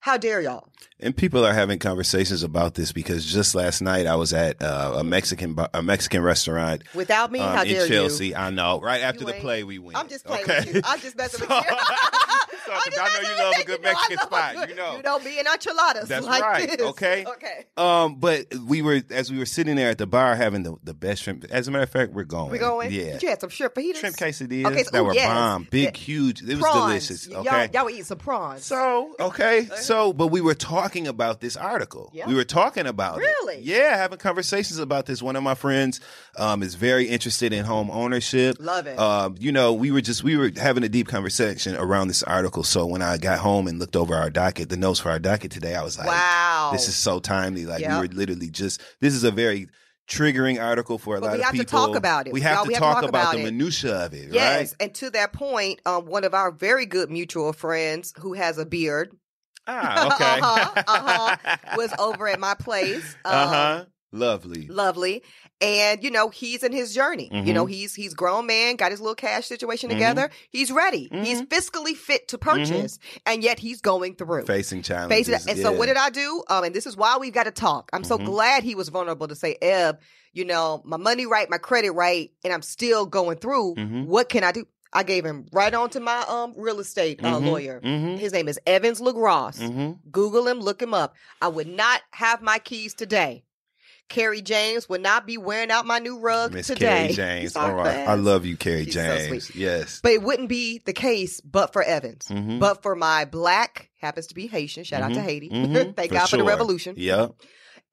How 0.00 0.16
dare 0.16 0.40
y'all? 0.40 0.66
And 0.98 1.16
people 1.16 1.46
are 1.46 1.52
having 1.52 1.78
conversations 1.78 2.42
about 2.42 2.74
this 2.74 2.90
because 2.90 3.24
just 3.24 3.54
last 3.54 3.80
night 3.80 4.08
I 4.08 4.16
was 4.16 4.32
at 4.32 4.60
uh, 4.60 4.94
a 4.96 5.04
Mexican 5.04 5.56
a 5.72 5.80
Mexican 5.80 6.22
restaurant 6.22 6.82
Without 6.92 7.30
me, 7.30 7.38
um, 7.38 7.54
how 7.54 7.62
in 7.62 7.68
dare 7.68 7.86
Chelsea. 7.86 8.28
you? 8.28 8.34
I 8.34 8.50
know. 8.50 8.80
Right 8.80 9.00
after 9.00 9.24
the 9.24 9.34
play, 9.34 9.62
we 9.62 9.78
went. 9.78 9.96
I'm 9.96 10.08
just 10.08 10.24
playing 10.24 10.42
okay? 10.42 10.58
with 10.66 10.74
you. 10.74 10.80
I'm 10.84 10.98
just 10.98 11.16
messing 11.16 11.46
So- 11.46 11.54
with 11.54 11.64
you. 11.70 11.76
talk 12.74 12.82
I'm 12.86 12.92
about. 12.92 13.10
I 13.10 13.22
know 13.22 13.28
you 13.30 13.36
love 13.44 13.54
a 13.60 13.64
good 13.64 13.78
you. 13.78 13.84
know 13.84 13.92
Mexican 13.92 14.18
spot. 14.18 14.54
good- 14.54 14.68
You 14.70 14.74
know. 14.76 14.96
You 14.96 15.02
know, 15.02 15.18
me 15.20 15.38
and 15.38 15.48
enchiladas. 15.48 16.08
That's 16.08 16.26
like 16.26 16.42
right, 16.42 16.68
this. 16.68 16.80
okay? 16.80 17.24
Okay. 17.32 17.64
Um, 17.76 18.16
but 18.16 18.54
we 18.66 18.82
were 18.82 19.00
as 19.10 19.30
we 19.32 19.38
were 19.38 19.46
sitting 19.46 19.76
there 19.76 19.90
at 19.90 19.98
the 19.98 20.06
bar 20.06 20.34
having 20.36 20.62
the, 20.62 20.76
the 20.84 20.94
best 20.94 21.22
shrimp. 21.22 21.44
As 21.50 21.66
a 21.68 21.70
matter 21.70 21.84
of 21.84 21.90
fact, 21.90 22.12
we're 22.12 22.24
going. 22.24 22.50
We're 22.50 22.58
going? 22.58 22.92
Yeah. 22.92 23.12
But 23.12 23.22
you 23.22 23.28
had 23.30 23.40
some 23.40 23.50
shrimp 23.50 23.74
fajitas. 23.74 23.96
Shrimp 23.96 24.16
quesadillas 24.16 24.66
Okay, 24.66 24.82
so- 24.84 24.90
that 24.90 25.00
ooh, 25.00 25.04
were 25.04 25.14
yes. 25.14 25.28
bomb, 25.28 25.66
big, 25.70 25.84
Yeah. 25.96 26.00
huge. 26.02 26.42
It 26.42 26.48
was 26.48 26.58
prawns. 26.60 27.06
delicious. 27.08 27.26
Y'all, 27.28 27.40
Okay. 27.40 27.70
y'all 27.72 27.84
were 27.84 27.90
eating 27.90 28.04
some 28.04 28.18
prawns. 28.18 28.64
So 28.64 29.14
okay, 29.20 29.68
so 29.76 30.12
but 30.12 30.28
we 30.28 30.40
were 30.40 30.54
talking 30.54 31.06
about 31.08 31.40
this 31.40 31.56
article. 31.56 32.10
Yeah. 32.12 32.26
We 32.28 32.34
were 32.34 32.44
talking 32.44 32.86
about 32.86 33.18
it. 33.18 33.20
Really? 33.22 33.60
Yeah, 33.60 33.96
having 33.96 34.18
conversations 34.18 34.78
about 34.78 35.06
this. 35.06 35.22
One 35.22 35.36
of 35.36 35.42
my 35.42 35.54
friends 35.54 36.00
um, 36.36 36.62
is 36.62 36.74
very 36.74 37.06
interested 37.06 37.52
in 37.52 37.64
home 37.64 37.90
ownership. 37.90 38.56
Love 38.60 38.86
it. 38.86 38.98
Um, 38.98 39.36
you 39.38 39.52
know, 39.52 39.72
we 39.72 39.90
were 39.90 40.00
just 40.00 40.22
we 40.22 40.36
were 40.36 40.50
having 40.56 40.82
a 40.84 40.88
deep 40.88 41.08
conversation 41.08 41.76
around 41.76 42.08
this 42.08 42.22
article. 42.22 42.61
So 42.62 42.86
when 42.86 43.02
I 43.02 43.18
got 43.18 43.38
home 43.38 43.66
and 43.68 43.78
looked 43.78 43.96
over 43.96 44.14
our 44.14 44.30
docket, 44.30 44.68
the 44.68 44.76
notes 44.76 45.00
for 45.00 45.10
our 45.10 45.18
docket 45.18 45.50
today, 45.50 45.74
I 45.74 45.82
was 45.82 45.98
like, 45.98 46.06
wow. 46.06 46.70
"This 46.72 46.88
is 46.88 46.96
so 46.96 47.18
timely." 47.20 47.66
Like 47.66 47.80
Yep. 47.80 47.90
we 48.02 48.08
were 48.08 48.14
literally 48.14 48.50
just. 48.50 48.80
This 49.00 49.14
is 49.14 49.24
a 49.24 49.30
very 49.30 49.68
triggering 50.08 50.62
article 50.62 50.98
for 50.98 51.16
a 51.16 51.20
But 51.20 51.26
lot 51.26 51.34
of 51.34 51.40
people. 51.40 51.52
we 51.52 51.58
have 51.58 51.66
to 51.66 51.70
talk 51.70 51.96
about 51.96 52.26
it. 52.26 52.32
We 52.32 52.40
have 52.42 52.62
to 52.62 52.68
we 52.68 52.74
have 52.74 52.80
to 52.80 52.84
talk 52.86 53.00
talk 53.00 53.08
about, 53.08 53.34
about 53.34 53.36
the 53.36 53.42
minutia 53.44 54.04
of 54.06 54.14
it. 54.14 54.32
Yes, 54.32 54.58
Right? 54.72 54.76
and 54.80 54.94
to 54.96 55.10
that 55.10 55.32
point, 55.32 55.80
um, 55.86 56.06
one 56.06 56.24
of 56.24 56.34
our 56.34 56.50
very 56.50 56.86
good 56.86 57.10
mutual 57.10 57.52
friends 57.52 58.12
who 58.18 58.32
has 58.34 58.58
a 58.58 58.66
beard 58.66 59.12
Ah, 59.68 60.06
okay. 60.14 60.40
Uh-huh, 60.40 60.82
uh-huh. 60.88 61.76
was 61.76 61.94
over 61.98 62.26
at 62.28 62.40
my 62.40 62.54
place. 62.54 63.14
Um, 63.24 63.32
uh 63.32 63.46
huh. 63.48 63.84
Lovely. 64.14 64.66
Lovely, 64.66 65.22
and 65.62 66.02
you 66.02 66.10
know 66.10 66.28
he's 66.28 66.62
in 66.62 66.72
his 66.72 66.92
journey. 66.94 67.30
You 67.32 67.42
Mm-hmm. 67.42 67.52
know 67.54 67.66
he's 67.66 67.94
he's 67.94 68.12
grown 68.14 68.46
man, 68.46 68.76
got 68.76 68.90
his 68.90 69.00
little 69.00 69.14
cash 69.14 69.46
situation 69.46 69.88
Mhm. 69.88 69.94
together. 69.94 70.30
He's 70.50 70.70
ready. 70.72 71.08
He's 71.12 71.40
Mhm. 71.42 71.48
fiscally 71.48 71.94
fit 71.96 72.28
to 72.28 72.38
purchase, 72.38 72.98
and 73.24 73.42
yet 73.42 73.58
he's 73.58 73.80
going 73.80 74.16
through. 74.16 74.44
Facing 74.46 74.82
challenges. 74.82 75.28
Face 75.28 75.46
it. 75.46 75.50
And 75.50 75.58
so 75.60 75.72
what 75.72 75.86
did 75.86 75.96
I 75.96 76.10
do? 76.10 76.42
Um, 76.48 76.64
and 76.64 76.74
this 76.74 76.86
is 76.86 76.96
why 76.96 77.16
we've 77.18 77.32
got 77.32 77.44
to 77.44 77.50
talk. 77.52 77.88
I'm 77.92 78.04
so 78.04 78.18
Mhm. 78.18 78.24
glad 78.26 78.62
he 78.64 78.74
was 78.74 78.88
vulnerable 78.88 79.28
to 79.28 79.34
say, 79.36 79.56
Eb, 79.62 79.98
you 80.32 80.44
know, 80.44 80.82
my 80.84 80.96
money 80.96 81.26
right, 81.26 81.48
my 81.48 81.58
credit 81.58 81.90
right, 81.92 82.30
and 82.44 82.52
I'm 82.52 82.62
still 82.62 83.06
going 83.06 83.38
through. 83.38 83.74
What 84.06 84.28
can 84.28 84.42
I 84.44 84.52
do? 84.52 84.66
I 84.94 85.04
gave 85.04 85.24
him 85.24 85.46
right 85.52 85.72
on 85.72 85.88
to 85.90 86.00
my 86.00 86.20
um 86.28 86.52
real 86.54 86.78
estate 86.78 87.20
uh, 87.24 87.38
Mhm. 87.40 87.46
lawyer. 87.46 87.80
Mhm. 87.82 88.18
His 88.18 88.32
name 88.34 88.46
is 88.46 88.58
Evans 88.66 89.00
LaGrosse. 89.00 89.58
Mhm. 89.58 89.98
Google 90.10 90.46
him, 90.46 90.60
look 90.60 90.82
him 90.82 90.92
up. 90.92 91.14
I 91.40 91.48
would 91.48 91.66
not 91.68 92.02
have 92.10 92.42
my 92.42 92.58
keys 92.58 92.92
today. 92.92 93.42
Carrie 94.08 94.42
James 94.42 94.88
would 94.88 95.00
not 95.00 95.26
be 95.26 95.38
wearing 95.38 95.70
out 95.70 95.86
my 95.86 95.98
new 95.98 96.18
rug 96.18 96.52
Miss 96.52 96.66
today. 96.66 96.86
Carrie 97.08 97.12
James. 97.14 97.52
So 97.54 97.60
All 97.60 97.72
right. 97.74 98.06
I 98.06 98.14
love 98.14 98.44
you, 98.44 98.56
Carrie 98.56 98.84
She's 98.84 98.94
so 98.94 99.00
James. 99.02 99.44
sweet. 99.46 99.56
yes. 99.56 100.00
But 100.02 100.12
it 100.12 100.22
wouldn't 100.22 100.48
be 100.48 100.82
the 100.84 100.92
case 100.92 101.40
but 101.40 101.72
for 101.72 101.82
Evans. 101.82 102.26
Mhm. 102.28 102.58
But 102.60 102.82
for 102.82 102.94
my 102.94 103.24
black, 103.24 103.88
happens 104.00 104.26
to 104.28 104.34
be 104.34 104.46
Haitian. 104.48 104.84
Shout 104.84 105.02
out 105.02 105.14
to 105.14 105.20
Mhm. 105.20 105.24
Haiti. 105.24 105.48
Mhm. 105.52 105.96
Thank 105.96 106.08
For 106.10 106.14
God 106.14 106.28
for 106.28 106.36
the 106.36 106.44
revolution. 106.44 106.94
Yep. 106.98 107.32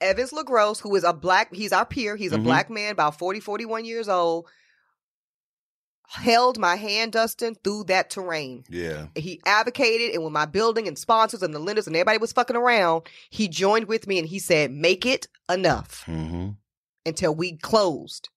Evans 0.01 0.31
LaGrosse, 0.31 0.79
who 0.81 0.95
is 0.95 1.03
a 1.03 1.13
black, 1.13 1.53
he's 1.53 1.71
our 1.73 1.85
peer. 1.85 2.15
He's 2.15 2.31
a 2.33 2.37
Mhm. 2.37 2.43
black 2.43 2.69
man, 2.69 2.91
about 2.91 3.17
40, 3.19 3.39
41 3.39 3.85
years 3.85 4.07
old, 4.09 4.47
held 6.11 6.57
my 6.57 6.75
hand, 6.75 7.11
Dustin, 7.11 7.55
through 7.63 7.85
that 7.85 8.09
terrain. 8.09 8.63
Yeah. 8.69 9.07
He 9.15 9.39
advocated, 9.45 10.13
and 10.15 10.23
when 10.23 10.33
my 10.33 10.45
building 10.45 10.87
and 10.87 10.97
sponsors 10.97 11.43
and 11.43 11.53
the 11.53 11.59
lenders 11.59 11.87
and 11.87 11.95
everybody 11.95 12.17
was 12.17 12.33
fucking 12.33 12.55
around, 12.55 13.03
he 13.29 13.47
joined 13.47 13.87
with 13.87 14.07
me 14.07 14.17
and 14.19 14.27
he 14.27 14.39
said, 14.39 14.71
make 14.71 15.05
it 15.05 15.27
enough 15.49 16.03
Mm-hmm. 16.07 16.49
until 17.05 17.35
we 17.35 17.57
closed. 17.57 18.29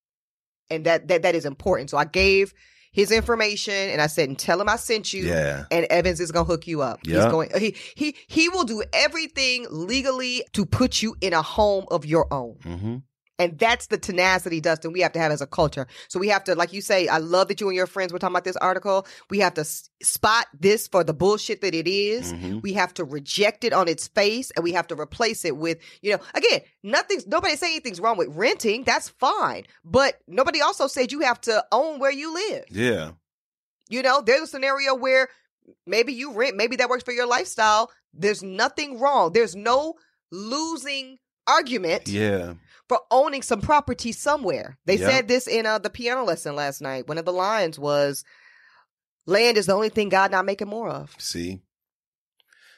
And 0.70 0.84
that, 0.86 1.08
that, 1.08 1.22
that 1.22 1.34
is 1.34 1.44
important. 1.46 1.90
So 1.90 1.96
I 1.98 2.04
gave 2.04 2.52
his 2.92 3.10
information 3.10 3.72
and 3.74 4.02
I 4.02 4.06
said, 4.06 4.28
and 4.28 4.38
tell 4.38 4.60
him 4.60 4.68
I 4.68 4.76
sent 4.76 5.14
you. 5.14 5.24
Yeah. 5.24 5.64
And 5.70 5.86
Evans 5.86 6.20
is 6.20 6.30
gonna 6.30 6.44
hook 6.44 6.66
you 6.66 6.82
up. 6.82 7.00
Yeah. 7.04 7.22
He's 7.22 7.30
going 7.32 7.50
he 7.58 7.74
he 7.96 8.16
he 8.26 8.50
will 8.50 8.64
do 8.64 8.82
everything 8.92 9.66
legally 9.70 10.44
to 10.52 10.66
put 10.66 11.00
you 11.00 11.16
in 11.22 11.32
a 11.32 11.40
home 11.40 11.86
of 11.90 12.04
your 12.04 12.26
own. 12.32 12.58
Mm-hmm. 12.64 12.96
And 13.38 13.58
that's 13.58 13.86
the 13.86 13.98
tenacity, 13.98 14.60
Dustin, 14.60 14.92
we 14.92 15.00
have 15.00 15.12
to 15.12 15.18
have 15.18 15.32
as 15.32 15.40
a 15.40 15.46
culture. 15.46 15.86
So 16.08 16.20
we 16.20 16.28
have 16.28 16.44
to, 16.44 16.54
like 16.54 16.72
you 16.72 16.80
say, 16.80 17.08
I 17.08 17.18
love 17.18 17.48
that 17.48 17.60
you 17.60 17.68
and 17.68 17.74
your 17.74 17.86
friends 17.86 18.12
were 18.12 18.18
talking 18.18 18.34
about 18.34 18.44
this 18.44 18.56
article. 18.58 19.06
We 19.30 19.38
have 19.40 19.54
to 19.54 19.62
s- 19.62 19.88
spot 20.02 20.46
this 20.58 20.86
for 20.86 21.02
the 21.02 21.14
bullshit 21.14 21.60
that 21.62 21.74
it 21.74 21.88
is. 21.88 22.32
Mm-hmm. 22.32 22.60
We 22.60 22.74
have 22.74 22.92
to 22.94 23.04
reject 23.04 23.64
it 23.64 23.72
on 23.72 23.88
its 23.88 24.06
face 24.08 24.52
and 24.54 24.62
we 24.62 24.72
have 24.72 24.86
to 24.88 24.94
replace 25.00 25.44
it 25.44 25.56
with, 25.56 25.78
you 26.02 26.12
know, 26.12 26.18
again, 26.34 26.60
nothing's, 26.82 27.26
nobody 27.26 27.56
saying 27.56 27.72
anything's 27.72 28.00
wrong 28.00 28.18
with 28.18 28.28
renting. 28.30 28.84
That's 28.84 29.08
fine. 29.08 29.64
But 29.84 30.20
nobody 30.28 30.60
also 30.60 30.86
said 30.86 31.10
you 31.10 31.20
have 31.20 31.40
to 31.42 31.64
own 31.72 31.98
where 31.98 32.12
you 32.12 32.34
live. 32.34 32.64
Yeah. 32.70 33.12
You 33.88 34.02
know, 34.02 34.20
there's 34.20 34.42
a 34.42 34.46
scenario 34.46 34.94
where 34.94 35.28
maybe 35.86 36.12
you 36.12 36.32
rent, 36.32 36.56
maybe 36.56 36.76
that 36.76 36.88
works 36.90 37.02
for 37.02 37.12
your 37.12 37.26
lifestyle. 37.26 37.90
There's 38.14 38.42
nothing 38.42 39.00
wrong. 39.00 39.32
There's 39.32 39.56
no 39.56 39.94
losing 40.30 41.18
argument 41.46 42.06
Yeah. 42.08 42.54
For 42.92 43.00
owning 43.10 43.40
some 43.40 43.62
property 43.62 44.12
somewhere. 44.12 44.76
They 44.84 44.96
Yeah. 44.96 45.08
said 45.08 45.28
this 45.28 45.46
in 45.46 45.64
uh, 45.64 45.78
the 45.78 45.88
piano 45.88 46.24
lesson 46.24 46.54
last 46.54 46.82
night. 46.82 47.08
One 47.08 47.16
of 47.16 47.24
the 47.24 47.32
lines 47.32 47.78
was, 47.78 48.22
"Land 49.24 49.56
is 49.56 49.64
the 49.64 49.72
only 49.72 49.88
thing 49.88 50.10
God 50.10 50.30
not 50.30 50.44
making 50.44 50.68
more 50.68 50.90
of," 50.90 51.14
See. 51.18 51.62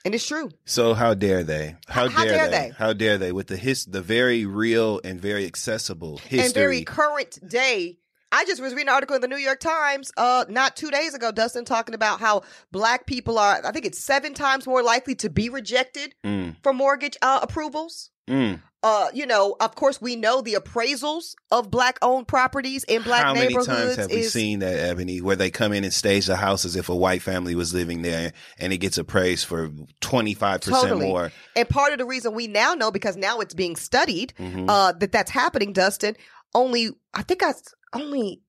and 0.04 0.14
it's 0.14 0.24
true. 0.26 0.50
So 0.66 0.94
how 0.94 1.14
dare 1.14 1.42
they? 1.42 1.74
How, 1.88 2.08
How 2.08 2.22
dare, 2.24 2.32
dare 2.36 2.48
they? 2.48 2.56
they? 2.68 2.74
How 2.78 2.92
dare 2.92 3.18
they? 3.18 3.32
With 3.32 3.48
the 3.48 3.56
his, 3.56 3.86
the 3.86 4.02
very 4.02 4.46
real 4.46 5.00
and 5.02 5.20
very 5.20 5.46
accessible 5.46 6.18
history. 6.18 6.44
And 6.44 6.54
very 6.54 6.84
current 6.84 7.40
day. 7.48 7.98
I 8.30 8.44
just 8.44 8.60
was 8.62 8.72
reading 8.72 8.88
an 8.88 8.94
article 8.94 9.16
in 9.16 9.22
the 9.22 9.28
New 9.28 9.36
York 9.36 9.58
Times, 9.60 10.12
uh, 10.16 10.44
not 10.48 10.76
two 10.76 10.90
days 10.90 11.14
ago, 11.14 11.30
Dustin, 11.32 11.64
talking 11.64 11.94
about 11.94 12.20
how 12.20 12.42
black 12.72 13.06
people 13.06 13.38
are. 13.38 13.60
I 13.64 13.70
think 13.72 13.84
it's 13.84 13.98
seven 13.98 14.34
times 14.34 14.66
more 14.66 14.82
likely 14.82 15.14
to 15.16 15.30
be 15.30 15.48
rejected 15.48 16.14
Mm, 16.24 16.56
for 16.62 16.72
mortgage 16.72 17.16
uh, 17.22 17.38
approvals. 17.42 18.10
mm. 18.28 18.60
Uh, 18.84 19.08
you 19.14 19.24
know, 19.24 19.56
of 19.60 19.74
course, 19.76 19.98
we 20.02 20.14
know 20.14 20.42
the 20.42 20.52
appraisals 20.54 21.34
of 21.50 21.70
black-owned 21.70 22.28
properties 22.28 22.84
in 22.84 23.00
black 23.02 23.34
neighborhoods. 23.34 23.66
How 23.66 23.72
many 23.72 23.84
times 23.86 23.96
have 23.96 24.10
we 24.10 24.22
seen 24.24 24.58
that, 24.58 24.94
Eboni, 24.94 25.22
where 25.22 25.36
they 25.36 25.50
come 25.50 25.72
in 25.72 25.84
and 25.84 25.92
stage 25.92 26.26
the 26.26 26.36
house 26.36 26.66
as 26.66 26.76
if 26.76 26.90
a 26.90 26.94
white 26.94 27.22
family 27.22 27.54
was 27.54 27.72
living 27.72 28.02
there 28.02 28.34
and 28.58 28.74
it 28.74 28.76
gets 28.78 28.98
appraised 28.98 29.46
for 29.46 29.70
25% 30.02 30.60
Totally. 30.60 31.06
more? 31.06 31.32
and 31.56 31.66
part 31.66 31.92
of 31.92 31.98
the 31.98 32.04
reason 32.04 32.34
we 32.34 32.46
now 32.46 32.74
know 32.74 32.90
because 32.90 33.16
now 33.16 33.40
it's 33.40 33.54
being 33.54 33.74
studied 33.74 34.34
Mhm. 34.38 34.66
uh, 34.68 34.92
that 34.92 35.12
that's 35.12 35.30
happening. 35.30 35.72
Dustin, 35.72 36.14
only 36.54 36.90
I 37.14 37.22
think 37.22 37.42
I 37.42 37.54
only 37.94 38.42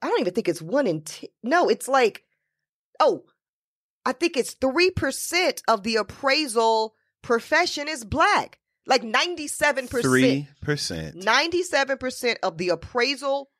I 0.00 0.08
don't 0.08 0.20
even 0.20 0.34
think 0.34 0.48
it's 0.48 0.62
one 0.62 0.86
in 0.86 1.00
ten. 1.02 1.30
No, 1.42 1.68
it's 1.68 1.88
like 1.88 2.22
oh, 3.00 3.24
I 4.06 4.12
think 4.12 4.36
it's 4.36 4.54
three 4.54 4.90
percent 4.92 5.62
of 5.66 5.82
the 5.82 5.96
appraisal 5.96 6.94
profession 7.22 7.88
is 7.88 8.04
black. 8.04 8.60
Like 8.88 9.04
ninety-seven 9.04 9.86
percent. 9.86 10.46
3%. 10.64 11.22
97% 11.22 12.36
of 12.42 12.58
the 12.58 12.70
appraisal 12.70 13.50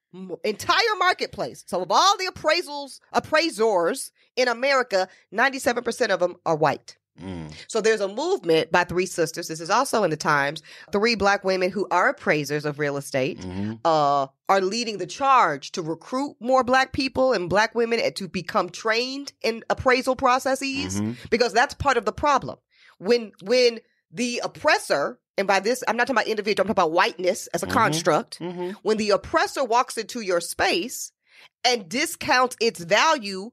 entire 0.42 0.96
marketplace. 0.98 1.62
So 1.66 1.82
of 1.82 1.90
all 1.92 2.16
the 2.16 2.32
appraisals, 2.34 2.98
appraisers 3.12 4.10
in 4.36 4.48
America, 4.48 5.06
97% 5.34 6.08
of 6.10 6.20
them 6.20 6.36
are 6.46 6.56
white. 6.56 6.96
Mm. 7.22 7.52
So 7.66 7.80
there's 7.80 8.00
a 8.00 8.08
movement 8.08 8.70
by 8.72 8.84
three 8.84 9.04
sisters. 9.04 9.48
This 9.48 9.60
is 9.60 9.70
also 9.70 10.04
in 10.04 10.10
the 10.10 10.16
Times. 10.16 10.62
Three 10.92 11.14
black 11.16 11.42
women 11.44 11.70
who 11.70 11.86
are 11.90 12.08
appraisers 12.10 12.64
of 12.64 12.78
real 12.78 12.96
estate 12.96 13.40
Mhm. 13.40 13.80
uh, 13.84 14.28
are 14.48 14.60
leading 14.60 14.98
the 14.98 15.06
charge 15.06 15.72
to 15.72 15.82
recruit 15.82 16.36
more 16.40 16.62
black 16.64 16.92
people 16.92 17.32
and 17.32 17.50
black 17.50 17.74
women 17.74 17.98
and 18.00 18.14
to 18.16 18.28
become 18.28 18.70
trained 18.70 19.32
in 19.42 19.64
appraisal 19.68 20.14
processes 20.16 21.00
Mhm. 21.00 21.16
because 21.28 21.52
that's 21.52 21.74
part 21.74 21.96
of 21.96 22.04
the 22.04 22.12
problem. 22.12 22.56
When 22.98 23.32
when 23.42 23.80
the 24.10 24.40
oppressor, 24.44 25.18
and 25.36 25.46
by 25.46 25.60
this 25.60 25.82
I'm 25.86 25.96
not 25.96 26.06
talking 26.06 26.16
about 26.16 26.26
individual, 26.28 26.64
I'm 26.64 26.68
talking 26.74 26.82
about 26.82 26.92
whiteness 26.92 27.46
as 27.48 27.62
a 27.62 27.66
Mhm. 27.66 27.72
construct. 27.72 28.38
Mhm. 28.40 28.74
When 28.82 28.96
the 28.96 29.10
oppressor 29.10 29.64
walks 29.64 29.96
into 29.96 30.20
your 30.20 30.40
space 30.40 31.12
and 31.64 31.88
discounts 31.88 32.56
its 32.60 32.80
value 32.80 33.50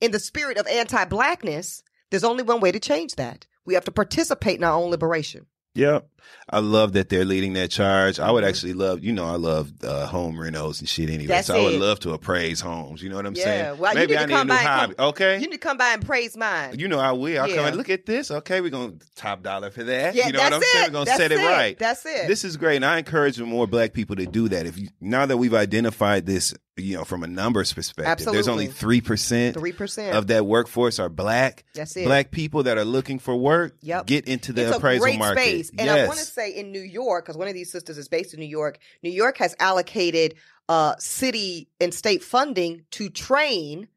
in 0.00 0.10
the 0.10 0.18
spirit 0.18 0.58
of 0.58 0.66
anti-blackness, 0.66 1.82
there's 2.10 2.24
only 2.24 2.42
one 2.42 2.60
way 2.60 2.72
to 2.72 2.80
change 2.80 3.14
that. 3.16 3.46
We 3.64 3.74
have 3.74 3.84
to 3.86 3.92
participate 3.92 4.58
in 4.58 4.64
our 4.64 4.74
own 4.74 4.90
liberation. 4.90 5.46
Yep. 5.74 6.08
I 6.48 6.58
love 6.58 6.92
that 6.92 7.08
they're 7.08 7.24
leading 7.24 7.54
that 7.54 7.70
charge. 7.70 8.20
I 8.20 8.30
would 8.30 8.44
actually 8.44 8.74
love, 8.74 9.02
you 9.02 9.12
know, 9.12 9.24
I 9.26 9.36
love 9.36 9.72
uh, 9.82 10.06
home 10.06 10.36
renos 10.36 10.80
and 10.80 10.88
shit 10.88 11.08
anyway. 11.08 11.28
That's 11.28 11.46
so 11.46 11.56
I 11.58 11.62
would 11.64 11.74
it. 11.74 11.80
love 11.80 12.00
to 12.00 12.12
appraise 12.12 12.60
homes. 12.60 13.02
You 13.02 13.08
know 13.08 13.16
what 13.16 13.24
I'm 13.26 13.34
Yeah, 13.34 13.44
saying? 13.44 13.78
well, 13.78 13.92
you 13.94 14.00
Maybe 14.00 14.12
need 14.12 14.18
I 14.18 14.20
to 14.22 14.26
need 14.26 14.34
a 14.34 14.36
come 14.36 14.46
new 14.48 14.52
by 14.54 14.58
hobby. 14.62 14.94
come- 14.94 15.06
okay. 15.08 15.34
You 15.36 15.46
need 15.46 15.52
to 15.52 15.58
come 15.58 15.76
by 15.78 15.88
and 15.94 16.04
praise 16.04 16.36
mine. 16.36 16.78
You 16.78 16.88
know 16.88 16.98
I 16.98 17.12
will. 17.12 17.40
I'll 17.42 17.48
come 17.48 17.64
and 17.64 17.76
look 17.76 17.88
at 17.88 18.04
this. 18.04 18.30
Okay, 18.30 18.60
we're 18.60 18.68
gonna 18.70 18.92
top 19.16 19.42
dollar 19.42 19.70
for 19.70 19.84
that. 19.84 20.14
yeah, 20.14 20.26
you 20.26 20.32
know 20.32 20.38
that's 20.40 20.50
what 20.50 20.56
I'm 20.56 20.62
it. 20.62 20.66
saying? 20.66 20.84
We're 20.88 21.04
gonna 21.04 21.16
set 21.16 21.32
it, 21.32 21.36
right. 21.38 21.78
That's 21.78 22.04
it. 22.04 22.28
This 22.28 22.44
is 22.44 22.56
great, 22.58 22.76
and 22.76 22.84
I 22.84 22.98
encourage 22.98 23.40
more 23.40 23.66
Black 23.66 23.94
people 23.94 24.16
to 24.16 24.26
do 24.26 24.48
that. 24.50 24.66
If 24.66 24.78
you, 24.78 24.88
now 25.00 25.24
that 25.26 25.38
we've 25.38 25.54
identified 25.54 26.26
this, 26.26 26.54
you 26.76 26.96
know, 26.96 27.04
from 27.04 27.22
a 27.22 27.26
numbers 27.26 27.72
perspective, 27.72 28.26
there's 28.30 28.48
only 28.48 28.66
three 28.66 29.00
percent 29.00 29.56
Three 29.56 29.72
percent. 29.72 30.14
of 30.16 30.26
that 30.26 30.44
workforce 30.44 30.98
are 30.98 31.08
Black. 31.08 31.64
That's 31.74 31.96
it. 31.96 32.04
Black 32.04 32.30
people 32.32 32.64
that 32.64 32.76
are 32.76 32.84
looking 32.84 33.18
for 33.18 33.34
work, 33.36 33.76
Yep. 33.82 34.06
get 34.06 34.26
into 34.28 34.52
the 34.52 34.66
it's 34.68 34.76
appraisal 34.76 35.12
market. 35.14 35.40
space. 35.42 35.70
And 35.70 35.86
yes. 35.86 36.08
I 36.14 36.16
want 36.16 36.26
to 36.26 36.32
say 36.32 36.50
in 36.50 36.72
New 36.72 36.80
York, 36.80 37.24
because 37.24 37.36
one 37.36 37.48
of 37.48 37.54
these 37.54 37.70
sisters 37.70 37.98
is 37.98 38.08
based 38.08 38.34
in 38.34 38.40
New 38.40 38.46
York, 38.46 38.78
New 39.02 39.10
York 39.10 39.38
has 39.38 39.54
allocated 39.58 40.34
uh, 40.68 40.94
city 40.98 41.68
and 41.80 41.92
state 41.92 42.22
funding 42.22 42.84
to 42.92 43.08
train 43.10 43.88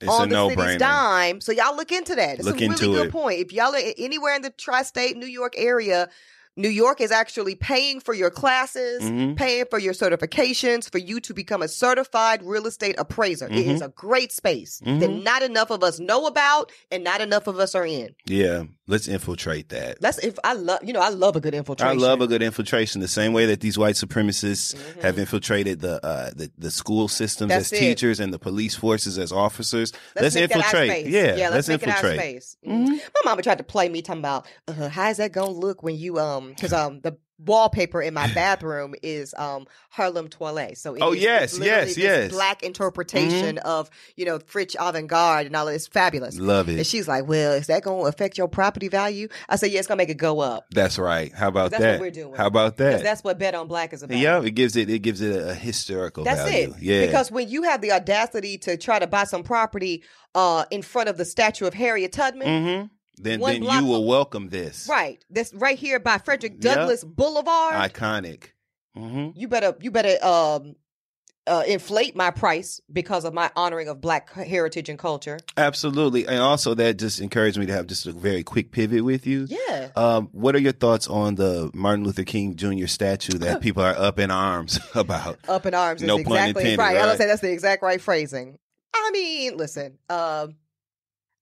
It's 0.00 0.10
on 0.10 0.28
the 0.28 0.48
city's 0.48 0.56
no-brainer. 0.56 0.78
dime. 0.78 1.40
So 1.40 1.50
y'all 1.52 1.74
look 1.76 1.90
into 1.90 2.14
that. 2.14 2.38
It's 2.38 2.44
Look 2.44 2.60
a 2.60 2.68
really 2.68 2.86
good 2.86 3.06
it. 3.08 3.12
point. 3.12 3.40
If 3.40 3.52
y'all 3.52 3.74
are 3.74 3.80
anywhere 3.98 4.36
in 4.36 4.42
the 4.42 4.50
tri-state 4.50 5.16
New 5.16 5.26
York 5.26 5.54
area, 5.56 6.08
New 6.56 6.68
York 6.68 7.00
is 7.00 7.12
actually 7.12 7.54
paying 7.54 8.00
for 8.00 8.14
your 8.14 8.30
classes, 8.30 9.02
Mhm. 9.04 9.36
paying 9.36 9.64
for 9.70 9.78
your 9.78 9.92
certifications 9.94 10.90
for 10.90 10.98
you 10.98 11.20
to 11.20 11.32
become 11.32 11.62
a 11.62 11.68
certified 11.68 12.42
real 12.42 12.66
estate 12.66 12.96
appraiser. 12.98 13.46
It 13.46 13.66
is 13.66 13.80
a 13.80 13.88
great 13.90 14.32
space 14.32 14.80
that 14.80 15.08
Mhm. 15.10 15.22
not 15.22 15.42
enough 15.44 15.70
of 15.70 15.84
us 15.84 16.00
know 16.00 16.26
about 16.26 16.72
and 16.90 17.04
not 17.04 17.20
enough 17.20 17.46
of 17.46 17.60
us 17.60 17.76
are 17.76 17.86
in. 17.86 18.14
Yeah, 18.26 18.64
let's 18.88 19.06
infiltrate 19.06 19.68
that. 19.68 20.00
That's 20.00 20.18
if 20.18 20.36
I 20.42 20.54
love, 20.54 20.80
you 20.82 20.92
know, 20.92 21.00
I 21.00 21.10
love 21.10 21.36
a 21.36 21.40
good 21.40 21.54
infiltration. 21.54 21.88
I 21.96 22.00
love 22.00 22.20
a 22.20 22.26
good 22.26 22.42
infiltration. 22.42 23.00
The 23.00 23.06
same 23.06 23.32
way 23.32 23.46
that 23.46 23.60
these 23.60 23.78
white 23.78 23.94
supremacists 23.94 24.74
Mhm. 24.74 25.02
have 25.02 25.18
infiltrated 25.18 25.80
the 25.80 26.04
uh, 26.04 26.30
the, 26.34 26.50
the 26.58 26.70
school 26.72 27.06
systems 27.06 27.50
That's 27.50 27.72
as 27.72 27.78
it. 27.78 27.80
teachers 27.80 28.18
and 28.18 28.32
the 28.34 28.38
police 28.40 28.74
forces 28.74 29.16
as 29.18 29.30
officers. 29.30 29.92
Let's, 30.16 30.34
make 30.34 30.48
that 30.50 30.56
our 30.56 30.64
infiltrate. 30.64 30.90
space. 30.90 31.06
Yeah, 31.12 31.36
yeah. 31.36 31.48
Let's, 31.50 31.68
let's, 31.68 31.68
make 31.68 31.82
infiltrate. 31.84 32.14
it 32.14 32.18
our 32.18 32.24
space. 32.24 32.56
Mhm. 32.66 32.86
Mhm. 32.86 32.88
My 32.98 33.20
mama 33.24 33.42
tried 33.42 33.58
to 33.58 33.64
play 33.64 33.88
me 33.88 34.02
talking 34.02 34.20
about 34.20 34.46
uh, 34.66 34.88
how's 34.88 35.18
that 35.18 35.30
gonna 35.32 35.50
look 35.50 35.82
when 35.84 35.94
you 35.96 36.18
um 36.18 36.48
because 36.50 36.72
um 36.82 37.00
the 37.02 37.16
wallpaper 37.44 38.02
in 38.02 38.14
my 38.14 38.26
bathroom 38.34 38.94
is 39.02 39.34
um 39.38 39.66
Harlem 39.90 40.28
Toile. 40.28 40.74
So 40.74 40.96
Oh, 41.00 41.12
is- 41.12 41.22
yes, 41.22 41.54
it's 41.56 41.64
yes, 41.64 41.96
yes. 41.98 42.18
Mm-hmm. 42.28 42.34
black 42.36 42.62
interpretation 42.62 43.58
of 43.58 43.90
you 44.16 44.24
know 44.24 44.38
French 44.40 44.74
avant 44.78 45.08
garde 45.08 45.46
and 45.46 45.56
all 45.56 45.66
of 45.66 45.72
this 45.72 45.86
fabulous. 45.86 46.38
Love 46.38 46.68
it. 46.68 46.78
And 46.78 46.86
she's 46.86 47.06
like, 47.08 47.26
"Well, 47.28 47.52
is 47.52 47.66
that 47.68 47.82
going 47.82 48.02
to 48.04 48.08
affect 48.08 48.38
your 48.38 48.48
property 48.48 48.88
value?" 48.88 49.28
I 49.48 49.56
said, 49.56 49.70
"Yeah, 49.70 49.78
it's 49.78 49.88
gonna 49.88 49.98
make 49.98 50.08
it 50.08 50.14
go 50.18 50.40
up 50.40 50.66
That's 50.72 50.98
right. 50.98 51.32
How 51.32 51.48
about 51.48 51.70
That's 51.70 51.82
that? 51.82 51.90
what 51.92 52.00
we're 52.00 52.10
doing. 52.10 52.34
How 52.34 52.46
about 52.46 52.76
that? 52.78 53.02
that's 53.02 53.22
what 53.24 53.38
Bet 53.38 53.54
on 53.54 53.68
Black 53.68 53.92
is 53.92 54.02
about." 54.02 54.18
Yeah, 54.18 54.42
it 54.42 54.52
gives 54.52 54.76
it 54.76 54.90
it 54.90 55.00
gives 55.00 55.20
it 55.20 55.34
a, 55.40 55.54
historical 55.54 56.24
That's 56.24 56.42
value. 56.50 56.74
it. 56.76 56.82
Yeah, 56.82 57.06
Because 57.06 57.30
when 57.30 57.48
you 57.48 57.62
have 57.64 57.80
the 57.80 57.92
audacity 57.92 58.58
to 58.58 58.76
try 58.76 58.98
to 58.98 59.06
buy 59.06 59.24
some 59.24 59.42
property 59.42 60.02
uh, 60.34 60.64
in 60.70 60.82
front 60.82 61.08
of 61.08 61.16
the 61.16 61.24
statue 61.24 61.66
of 61.66 61.74
Harriet 61.74 62.12
Tubman, 62.12 62.48
hmm 62.80 62.86
then 63.18 63.40
One 63.40 63.52
then 63.52 63.62
you 63.64 63.84
will 63.84 64.04
welcome 64.06 64.48
this. 64.48 64.86
right? 64.88 65.22
That's 65.30 65.52
right 65.54 65.78
here 65.78 65.98
by 66.00 66.18
Frederick 66.18 66.54
Yep. 66.60 66.74
Douglass 66.74 67.04
Boulevard. 67.04 67.74
Iconic. 67.92 68.44
hmm 68.96 69.30
you 69.34 69.48
better 69.48 69.76
you 69.80 69.90
better 69.90 70.16
um, 70.24 70.74
uh, 71.46 71.62
inflate 71.66 72.14
my 72.14 72.30
price 72.30 72.78
because 72.92 73.24
of 73.24 73.32
my 73.32 73.50
honoring 73.56 73.88
of 73.88 74.02
Black 74.02 74.30
heritage 74.34 74.90
and 74.90 74.98
culture. 74.98 75.38
Absolutely, 75.56 76.26
and 76.26 76.40
also 76.40 76.74
that 76.74 76.98
just 76.98 77.20
encouraged 77.20 77.56
me 77.56 77.64
to 77.64 77.72
have 77.72 77.86
just 77.86 78.06
a 78.06 78.12
very 78.12 78.42
quick 78.42 78.70
pivot 78.70 79.02
with 79.02 79.26
you. 79.26 79.46
Yeah. 79.48 79.88
Um, 79.96 80.28
what 80.32 80.54
are 80.54 80.58
your 80.60 80.72
thoughts 80.72 81.08
on 81.08 81.36
the 81.36 81.70
Martin 81.72 82.04
Luther 82.04 82.24
King 82.24 82.54
Jr. 82.56 82.86
statue 82.86 83.38
that 83.38 83.62
people 83.62 83.82
are 83.82 83.96
up 83.96 84.18
in 84.18 84.30
arms 84.30 84.78
about? 84.94 85.38
Up 85.48 85.64
in 85.64 85.72
arms 85.72 86.02
is 86.02 86.06
No 86.06 86.16
pun 86.16 86.26
exactly 86.32 86.62
intended, 86.64 86.78
right. 86.80 86.96
I 86.96 87.00
right? 87.00 87.06
would 87.08 87.16
say 87.18 87.26
that's 87.26 87.40
the 87.40 87.50
exact 87.52 87.82
right 87.82 88.00
phrasing. 88.00 88.58
I 88.94 89.10
mean, 89.12 89.56
listen, 89.56 89.98
um, 90.10 90.56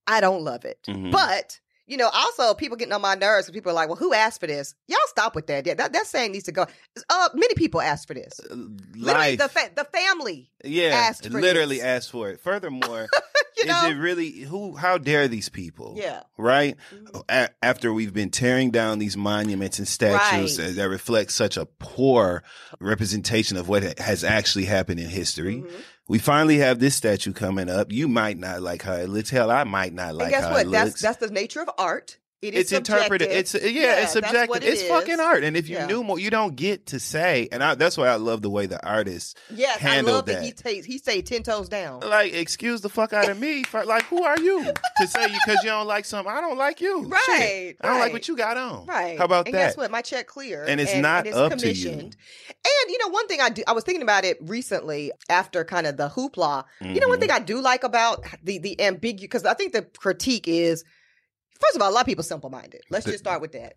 I 0.06 0.20
don't 0.20 0.42
love 0.44 0.64
it, 0.64 0.78
Mhm. 0.86 1.10
but 1.10 1.58
you 1.86 1.96
know, 1.96 2.08
also 2.12 2.54
people 2.54 2.76
getting 2.76 2.92
on 2.92 3.00
my 3.00 3.14
nerves. 3.14 3.50
People 3.50 3.70
are 3.70 3.74
like, 3.74 3.88
"Well, 3.88 3.96
who 3.96 4.12
asked 4.12 4.40
for 4.40 4.46
this?" 4.46 4.74
Y'all 4.88 4.98
stop 5.06 5.34
with 5.34 5.46
that. 5.48 5.66
Yeah, 5.66 5.74
that 5.74 5.92
that 5.92 6.06
saying 6.06 6.32
needs 6.32 6.44
to 6.44 6.52
go. 6.52 6.66
Uh, 7.08 7.28
many 7.34 7.54
people 7.54 7.80
asked 7.80 8.06
for 8.08 8.14
this. 8.14 8.40
Literally, 8.50 9.02
Life, 9.02 9.38
the 9.38 9.48
fa- 9.48 9.70
the 9.74 9.84
family. 9.84 10.50
yeah, 10.64 10.88
asked 11.08 11.24
for 11.26 11.30
literally 11.40 11.76
this. 11.76 11.84
asked 11.84 12.10
for 12.10 12.30
it. 12.30 12.40
Furthermore, 12.40 13.08
You 13.56 13.66
know. 13.66 13.86
it 13.88 13.94
really 13.94 14.30
who? 14.40 14.76
How 14.76 14.98
dare 14.98 15.28
these 15.28 15.48
people? 15.48 15.94
yeah. 15.96 16.22
Right 16.36 16.76
Mhm. 16.94 17.22
A- 17.28 17.50
after 17.62 17.92
we've 17.92 18.12
been 18.12 18.30
tearing 18.30 18.70
down 18.70 18.98
these 18.98 19.16
monuments 19.16 19.78
and 19.78 19.88
statues 19.88 20.58
Right. 20.58 20.66
that- 20.68 20.76
that 20.76 20.88
reflect 20.88 21.32
such 21.32 21.56
a 21.56 21.64
poor 21.66 22.42
representation 22.80 23.56
of 23.56 23.68
what 23.68 23.98
has 23.98 24.24
actually 24.24 24.64
happened 24.66 25.00
in 25.00 25.08
history, 25.08 25.56
Mhm. 25.56 25.70
We 26.08 26.18
finally 26.18 26.58
have 26.58 26.78
this 26.78 26.94
statue 26.94 27.32
coming 27.32 27.68
up. 27.68 27.90
You 27.92 28.08
might 28.08 28.38
not 28.38 28.62
like 28.62 28.82
how 28.82 28.94
it 28.94 29.08
looks. 29.08 29.30
Hell, 29.30 29.50
I 29.50 29.64
might 29.64 29.92
not 29.92 30.14
like 30.14 30.26
and 30.26 30.34
guess 30.34 30.44
how 30.44 30.52
what? 30.52 30.66
it 30.66 30.70
That's 30.70 31.00
that's 31.00 31.18
the 31.18 31.30
nature 31.30 31.60
of 31.60 31.70
art. 31.78 32.18
It 32.42 32.52
is 32.52 32.60
it's 32.60 32.72
interpreted. 32.72 33.30
It's 33.30 33.52
subjective. 33.52 33.76
yeah, 33.82 34.02
it's 34.02 34.12
subjective. 34.12 34.56
it 34.56 34.64
it's 34.64 34.82
is. 34.82 34.88
fucking 34.88 35.20
art. 35.20 35.42
And 35.42 35.56
if 35.56 35.70
you 35.70 35.76
Yeah. 35.76 35.86
knew 35.86 36.04
more, 36.04 36.18
you 36.18 36.28
don't 36.28 36.54
get 36.54 36.86
to 36.88 37.00
say. 37.00 37.48
And 37.50 37.64
I, 37.64 37.74
that's 37.76 37.96
why 37.96 38.08
I 38.08 38.16
love 38.16 38.42
the 38.42 38.50
way 38.50 38.66
the 38.66 38.84
artists 38.86 39.34
Yes, 39.50 39.78
I 39.78 39.88
handle 39.88 40.16
love 40.16 40.26
that. 40.26 40.42
he 40.42 40.50
that. 40.50 40.62
takes 40.62 40.84
he 40.84 40.98
say 40.98 41.22
ten 41.22 41.42
toes 41.42 41.70
down. 41.70 42.00
like 42.00 42.34
excuse 42.34 42.82
the 42.82 42.90
fuck 42.90 43.14
out 43.14 43.30
of 43.30 43.40
me. 43.40 43.62
For, 43.64 43.84
like, 43.84 44.04
who 44.04 44.22
are 44.22 44.38
you 44.38 44.64
to 44.98 45.06
say 45.06 45.22
you 45.22 45.38
because 45.46 45.62
you 45.64 45.70
don't 45.70 45.86
like 45.86 46.04
something? 46.04 46.30
I 46.32 46.42
don't 46.42 46.58
like 46.58 46.82
you. 46.82 47.04
Right. 47.04 47.74
I 47.80 47.88
don't 47.88 48.00
like 48.00 48.12
what 48.12 48.28
you 48.28 48.36
got 48.36 48.58
on. 48.58 48.84
Right. 48.86 49.16
How 49.16 49.24
about 49.24 49.46
and 49.46 49.54
that? 49.54 49.68
guess 49.68 49.76
what? 49.78 49.90
My 49.90 50.02
check 50.02 50.26
clear. 50.26 50.62
And 50.64 50.78
it's 50.78 50.94
not 50.94 51.26
up 51.26 51.52
to 51.52 51.56
you. 51.56 51.60
commissioned. 51.62 52.16
And 52.48 52.90
you 52.90 52.98
know, 52.98 53.08
one 53.08 53.26
thing 53.28 53.40
I 53.40 53.48
do 53.48 53.62
I 53.66 53.72
was 53.72 53.84
thinking 53.84 54.02
about 54.02 54.24
it 54.26 54.36
recently 54.42 55.10
after 55.30 55.64
kind 55.64 55.86
of 55.86 55.96
the 55.96 56.10
hoopla. 56.10 56.64
You 56.82 57.00
know 57.00 57.08
one 57.08 57.18
thing 57.18 57.30
mm-hmm. 57.30 57.42
I 57.42 57.44
do 57.46 57.62
like 57.62 57.82
about 57.82 58.24
the 58.42 58.58
the 58.58 58.80
ambiguous 58.80 59.22
because 59.22 59.44
I 59.46 59.54
think 59.54 59.72
the 59.72 59.82
critique 59.82 60.46
is 60.48 60.84
first 61.60 61.76
of 61.76 61.82
all, 61.82 61.90
a 61.90 61.92
lot 61.94 62.00
of 62.02 62.06
people 62.06 62.24
simple 62.24 62.50
minded. 62.50 62.82
Let's 62.90 63.04
The- 63.04 63.12
just 63.12 63.24
start 63.24 63.40
with 63.40 63.52
that. 63.52 63.74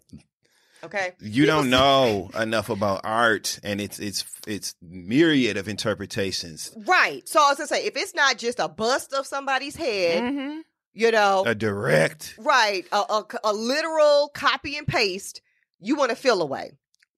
Okay. 0.81 1.11
You 1.19 1.45
don't 1.45 1.69
know 1.69 2.29
enough 2.39 2.69
about 2.69 3.01
art 3.03 3.59
and 3.63 3.81
its 3.81 3.99
its 3.99 4.23
its 4.47 4.75
myriad 4.81 5.57
of 5.57 5.67
interpretations. 5.67 6.71
Right. 6.87 7.27
So 7.27 7.41
I 7.41 7.49
was 7.49 7.57
gonna 7.57 7.67
say, 7.67 7.85
if 7.85 7.97
it's 7.97 8.15
not 8.15 8.37
just 8.37 8.59
a 8.59 8.69
bust 8.69 9.13
of 9.13 9.27
somebody's 9.27 9.75
head, 9.75 10.23
Mhm. 10.23 10.61
you 10.93 11.11
know, 11.11 11.43
A 11.45 11.53
direct. 11.53 12.35
Right. 12.37 12.85
A, 12.93 12.95
a, 12.97 13.25
a 13.43 13.53
literal 13.53 14.29
copy 14.33 14.77
and 14.77 14.87
paste. 14.87 15.41
You 15.81 15.95
want 15.95 16.11
to 16.11 16.15
feel 16.15 16.41
away. 16.41 16.71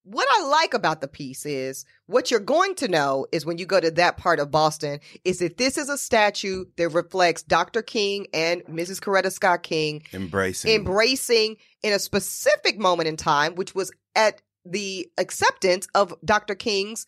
What 0.04 0.26
I 0.30 0.44
like 0.48 0.74
about 0.74 1.00
the 1.00 1.06
piece 1.08 1.46
is 1.46 1.84
what 2.06 2.30
you're 2.30 2.40
going 2.40 2.74
to 2.76 2.88
know 2.88 3.26
is 3.30 3.46
when 3.46 3.58
you 3.58 3.66
go 3.66 3.78
to 3.78 3.90
that 3.92 4.16
part 4.16 4.40
of 4.40 4.50
Boston 4.50 4.98
is 5.24 5.38
that 5.38 5.58
this 5.58 5.78
is 5.78 5.88
a 5.88 5.96
statue 5.96 6.64
that 6.76 6.88
reflects 6.88 7.44
Dr. 7.44 7.82
King 7.82 8.26
and 8.34 8.64
Mrs. 8.64 9.00
Coretta 9.00 9.30
Scott 9.30 9.62
King 9.62 10.02
Embracing. 10.12 10.74
embracing 10.74 11.56
in 11.84 11.92
a 11.92 12.00
specific 12.00 12.78
moment 12.80 13.08
in 13.08 13.16
time, 13.16 13.54
which 13.54 13.74
was 13.76 13.92
at 14.16 14.42
the 14.64 15.08
acceptance 15.18 15.86
of 15.94 16.12
Dr. 16.24 16.54
King's 16.56 17.06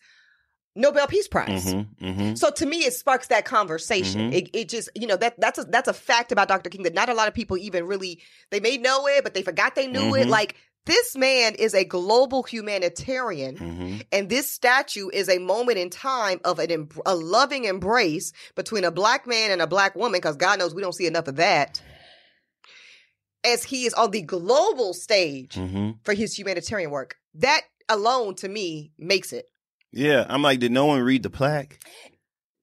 Nobel 0.77 1.07
Peace 1.07 1.27
Prize. 1.27 1.71
hmm 1.71 1.81
hmm 1.99 2.35
So 2.35 2.49
to 2.51 2.65
me, 2.65 2.79
it 2.79 2.93
sparks 2.93 3.27
that 3.27 3.45
conversation. 3.45 4.31
Mhm. 4.31 4.35
It, 4.35 4.49
it 4.53 4.69
just, 4.69 4.89
you 4.93 5.07
know, 5.07 5.15
that 5.17 5.39
that's 5.39 5.57
a 5.59 5.63
that's 5.63 5.87
a 5.87 5.93
fact 5.93 6.31
about 6.33 6.47
Dr. 6.49 6.69
King 6.69 6.83
that 6.83 6.93
not 6.93 7.07
a 7.09 7.13
lot 7.13 7.27
of 7.29 7.33
people 7.33 7.57
even 7.57 7.85
really 7.87 8.21
they 8.51 8.59
may 8.59 8.77
know 8.77 9.07
it, 9.07 9.23
but 9.23 9.33
they 9.33 9.41
forgot 9.41 9.75
they 9.75 9.87
knew 9.87 10.15
it. 10.15 10.27
Mhm. 10.27 10.31
Like 10.31 10.55
this 10.85 11.15
man 11.15 11.55
is 11.55 11.73
a 11.73 11.83
global 11.83 12.43
humanitarian, 12.43 13.57
hmm 13.57 13.97
and 14.11 14.29
this 14.29 14.49
statue 14.49 15.09
is 15.11 15.29
a 15.29 15.39
moment 15.39 15.77
in 15.77 15.89
time 15.89 16.39
of 16.45 16.59
an 16.59 16.89
a 17.05 17.15
loving 17.15 17.65
embrace 17.65 18.33
between 18.55 18.83
a 18.83 18.91
black 18.91 19.25
man 19.25 19.51
and 19.51 19.61
a 19.61 19.67
black 19.67 19.95
woman. 19.95 20.13
Because 20.13 20.35
God 20.35 20.59
knows 20.59 20.75
we 20.75 20.81
don't 20.81 20.93
see 20.93 21.07
enough 21.07 21.27
of 21.27 21.37
that. 21.37 21.81
As 23.43 23.63
he 23.63 23.85
is 23.85 23.93
on 23.93 24.11
the 24.11 24.21
global 24.21 24.93
stage 24.93 25.55
hmm 25.55 25.91
for 26.03 26.13
his 26.13 26.37
humanitarian 26.37 26.91
work, 26.91 27.17
that 27.35 27.61
alone 27.89 28.35
to 28.35 28.47
me 28.47 28.91
makes 28.97 29.33
it. 29.33 29.45
Yeah, 29.91 30.25
I'm 30.27 30.41
like, 30.41 30.59
did 30.59 30.71
no 30.71 30.85
one 30.85 31.01
read 31.01 31.23
the 31.23 31.29
plaque? 31.29 31.79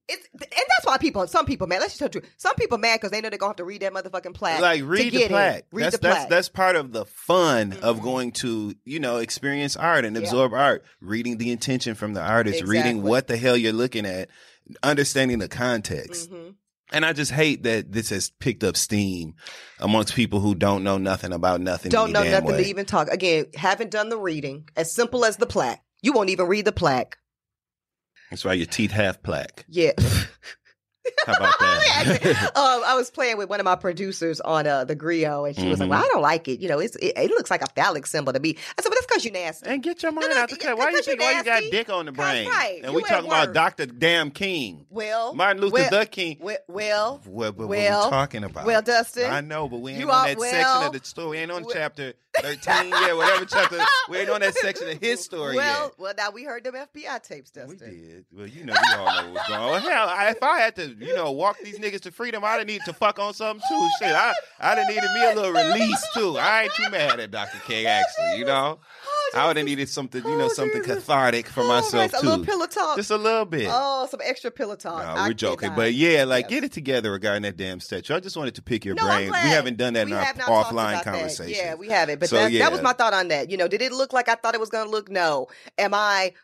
It's 0.08 0.28
and 0.32 0.42
that's 0.42 0.81
why 0.92 0.98
people, 0.98 1.26
some 1.26 1.46
people 1.46 1.66
mad. 1.66 1.80
Let's 1.80 1.92
just 1.92 1.98
tell 1.98 2.08
the 2.08 2.20
truth. 2.20 2.30
Some 2.36 2.54
people 2.56 2.78
mad 2.78 2.96
because 3.00 3.10
they 3.10 3.20
know 3.20 3.30
they're 3.30 3.38
gonna 3.38 3.50
have 3.50 3.56
to 3.56 3.64
read 3.64 3.82
that 3.82 3.92
motherfucking 3.92 4.34
plaque. 4.34 4.60
like 4.60 4.82
read 4.84 5.10
get 5.12 5.22
the 5.22 5.28
plaque. 5.28 5.64
Read 5.72 5.84
that's 5.84 5.96
the 5.96 6.00
plaque. 6.00 6.28
that's 6.28 6.48
part 6.48 6.76
of 6.76 6.92
the 6.92 7.04
fun 7.04 7.72
of 7.82 7.98
Mhm. 7.98 8.02
going 8.02 8.32
to 8.32 8.74
you 8.84 9.00
know 9.00 9.16
experience 9.16 9.76
art 9.76 10.04
and 10.04 10.14
Yeah. 10.16 10.22
absorb 10.22 10.52
art. 10.52 10.84
Reading 11.00 11.38
the 11.38 11.50
intention 11.50 11.94
from 11.94 12.14
the 12.14 12.20
artist, 12.20 12.62
reading 12.64 13.02
what 13.02 13.26
the 13.28 13.36
hell 13.36 13.56
you're 13.56 13.72
looking 13.72 14.06
at, 14.06 14.28
understanding 14.82 15.38
the 15.38 15.48
context. 15.48 16.30
Mhm. 16.30 16.54
And 16.94 17.06
I 17.06 17.14
just 17.14 17.30
hate 17.30 17.62
that 17.62 17.90
this 17.92 18.10
has 18.10 18.28
picked 18.38 18.62
up 18.62 18.76
steam 18.76 19.34
amongst 19.80 20.14
people 20.14 20.40
who 20.40 20.54
don't 20.54 20.84
know 20.84 20.98
nothing 20.98 21.32
about 21.32 21.62
nothing. 21.62 21.90
Don't 21.90 22.12
know 22.12 22.22
nothing 22.22 22.44
way. 22.50 22.62
to 22.64 22.68
even 22.68 22.84
talk. 22.84 23.08
Again, 23.08 23.46
haven't 23.54 23.90
done 23.90 24.10
the 24.10 24.18
reading. 24.18 24.68
As 24.76 24.92
simple 24.92 25.24
as 25.24 25.38
the 25.38 25.46
plaque. 25.46 25.82
You 26.02 26.12
won't 26.12 26.28
even 26.28 26.46
read 26.48 26.66
the 26.66 26.72
plaque. 26.72 27.16
That's 28.30 28.44
why 28.44 28.54
your 28.54 28.66
teeth 28.66 28.90
have 28.92 29.22
plaque. 29.22 29.64
Yeah. 29.68 29.92
How 31.26 31.32
about 31.34 31.54
that? 31.58 32.52
um, 32.56 32.82
I 32.86 32.94
was 32.94 33.10
playing 33.10 33.36
with 33.36 33.48
one 33.48 33.58
of 33.60 33.64
my 33.64 33.74
producers 33.76 34.40
on 34.40 34.66
uh, 34.66 34.84
the 34.84 34.94
Grio, 34.94 35.44
and 35.44 35.56
she 35.56 35.68
was 35.68 35.80
like, 35.80 35.88
Mhm. 35.88 35.90
"Well, 35.90 36.04
I 36.04 36.08
don't 36.08 36.22
like 36.22 36.46
it. 36.48 36.60
You 36.60 36.68
know, 36.68 36.78
it's 36.78 36.94
it, 36.96 37.12
it 37.16 37.30
looks 37.30 37.50
like 37.50 37.62
a 37.62 37.66
phallic 37.74 38.06
symbol 38.06 38.32
to 38.32 38.40
me." 38.40 38.50
I 38.78 38.82
said, 38.82 38.88
"But 38.88 38.94
that's 38.94 39.06
because 39.06 39.24
you 39.24 39.30
nasty." 39.32 39.68
and 39.68 39.82
get 39.82 40.02
your 40.02 40.12
money 40.12 40.28
no, 40.28 40.40
out 40.40 40.50
the 40.50 40.56
cut. 40.56 40.76
Why 40.78 40.90
you 40.90 40.96
you 40.96 41.02
think 41.02 41.20
why 41.20 41.32
you 41.32 41.44
got 41.44 41.62
dick 41.70 41.90
on 41.90 42.06
the 42.06 42.12
brain? 42.12 42.48
right, 42.48 42.80
And 42.84 42.92
you 42.92 42.96
we 42.98 43.02
at 43.04 43.08
talking 43.08 43.26
about. 43.26 43.52
Dr. 43.52 43.86
Damn 43.86 44.30
King. 44.30 44.86
Well, 44.90 45.34
Martin 45.34 45.60
Luther 45.62 45.72
well, 45.74 45.90
the 45.90 46.06
King. 46.06 46.38
well, 46.40 46.56
well, 46.68 47.20
What, 47.24 47.56
what, 47.56 47.68
well, 47.68 47.98
what 48.00 48.06
we 48.06 48.10
talking 48.10 48.44
about? 48.44 48.64
well, 48.66 48.82
Dustin. 48.82 49.30
I 49.30 49.40
know, 49.40 49.68
but 49.68 49.80
we 49.80 49.92
ain't 49.92 50.00
you 50.00 50.10
on 50.10 50.14
are- 50.14 50.28
that 50.28 50.38
well, 50.38 50.50
section 50.50 50.86
of 50.86 50.92
the 51.02 51.06
story. 51.08 51.30
We 51.30 51.38
ain't 51.38 51.50
on 51.50 51.62
well- 51.64 51.72
chapter 51.74 52.14
13 52.40 52.88
yet, 52.88 53.14
whatever 53.16 53.44
chapter. 53.44 53.78
We 54.08 54.18
ain't 54.18 54.30
on 54.30 54.40
that 54.40 54.54
section 54.54 54.88
of 54.88 54.98
his 54.98 55.22
story 55.22 55.56
well, 55.56 55.84
yet. 55.84 55.92
well, 55.98 56.14
now 56.16 56.30
we 56.30 56.44
heard 56.44 56.64
them 56.64 56.74
FBI 56.74 57.22
tapes, 57.22 57.50
Dustin. 57.50 57.78
We 57.78 57.96
did. 57.96 58.24
Well, 58.32 58.46
you 58.46 58.64
know, 58.64 58.72
we 58.72 58.94
all 58.94 59.22
know 59.24 59.32
what's 59.32 59.48
going 59.48 59.60
on. 59.60 59.80
Hell, 59.82 60.28
if 60.30 60.42
I 60.42 60.58
had 60.60 60.76
to, 60.76 60.91
you 61.00 61.14
know, 61.14 61.30
walk 61.32 61.56
these 61.62 61.78
niggas 61.78 62.00
to 62.02 62.10
freedom, 62.10 62.44
I 62.44 62.56
didn't 62.58 62.68
need 62.68 62.82
to 62.86 62.92
fuck 62.92 63.18
on 63.18 63.34
something 63.34 63.62
too. 63.68 63.88
Shit, 63.98 64.14
I, 64.14 64.32
I'd 64.60 64.78
have 64.78 64.88
needed 64.88 65.10
me 65.14 65.24
a 65.30 65.34
little 65.34 65.52
release 65.52 66.06
too. 66.14 66.36
I 66.38 66.64
ain't 66.64 66.74
too 66.74 66.90
mad 66.90 67.20
at 67.20 67.30
Dr. 67.30 67.58
King, 67.66 67.86
actually, 67.86 68.38
you 68.38 68.44
know? 68.44 68.78
Oh 69.06 69.30
I 69.34 69.46
would 69.46 69.56
have 69.56 69.64
needed 69.64 69.88
something, 69.88 70.22
you 70.22 70.36
know, 70.36 70.44
Oh, 70.44 70.48
something 70.48 70.82
Jesus. 70.82 71.04
cathartic 71.04 71.46
for 71.48 71.62
Oh, 71.62 71.68
myself 71.68 72.10
too. 72.12 72.18
A 72.18 72.28
little 72.28 72.44
pillow 72.44 72.66
talk. 72.66 72.96
Just 72.96 73.10
a 73.10 73.16
little 73.16 73.46
bit. 73.46 73.68
oh, 73.70 74.06
some 74.10 74.20
extra 74.22 74.50
pillow 74.50 74.76
talk. 74.76 75.16
No, 75.16 75.22
we're 75.24 75.32
joking, 75.32 75.72
but 75.74 75.94
yeah, 75.94 76.24
like 76.24 76.48
get 76.48 76.64
it 76.64 76.72
together 76.72 77.10
regarding 77.12 77.42
that 77.42 77.56
damn 77.56 77.80
statue. 77.80 78.14
I 78.14 78.20
just 78.20 78.36
wanted 78.36 78.54
to 78.56 78.62
pick 78.62 78.84
your 78.84 78.94
No, 78.94 79.06
brain. 79.06 79.30
We 79.30 79.36
haven't 79.48 79.78
done 79.78 79.94
that 79.94 80.06
We 80.06 80.12
in 80.12 80.18
our 80.18 80.24
have 80.24 80.36
not 80.36 80.46
talked 80.48 80.68
offline 80.70 80.90
about 80.92 81.04
that. 81.04 81.14
conversation. 81.14 81.54
Yeah, 81.64 81.74
we 81.76 81.88
haven't. 81.88 82.20
But 82.20 82.28
So, 82.28 82.36
that, 82.36 82.52
yeah. 82.52 82.64
that 82.64 82.72
was 82.72 82.82
my 82.82 82.92
thought 82.92 83.14
on 83.14 83.28
that. 83.28 83.50
You 83.50 83.56
know, 83.56 83.68
did 83.68 83.80
it 83.80 83.92
look 83.92 84.12
like 84.12 84.28
I 84.28 84.34
thought 84.34 84.54
it 84.54 84.60
was 84.60 84.68
going 84.70 84.84
to 84.84 84.90
look? 84.90 85.10
No. 85.10 85.46
Am 85.78 85.94
I 85.94 86.34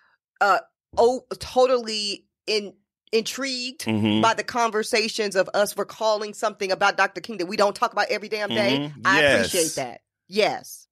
uh 0.41 0.59
oh 0.97 1.23
totally 1.39 2.25
in 2.47 2.73
intrigued 3.13 3.85
Mhm. 3.85 4.23
by 4.23 4.35
the 4.35 4.45
conversations 4.45 5.37
of 5.37 5.49
us 5.55 5.77
recalling 5.77 6.35
something 6.35 6.71
about 6.73 6.97
Dr. 6.97 7.21
King 7.21 7.39
that 7.39 7.47
we 7.47 7.57
don't 7.57 7.75
talk 7.77 7.93
about 7.93 8.07
every 8.11 8.29
damn 8.29 8.49
day? 8.51 8.93
Mhm. 8.95 9.01
I 9.05 9.21
Yes. 9.21 9.47
appreciate 9.47 9.75
that. 9.77 10.01
Yes. 10.29 10.87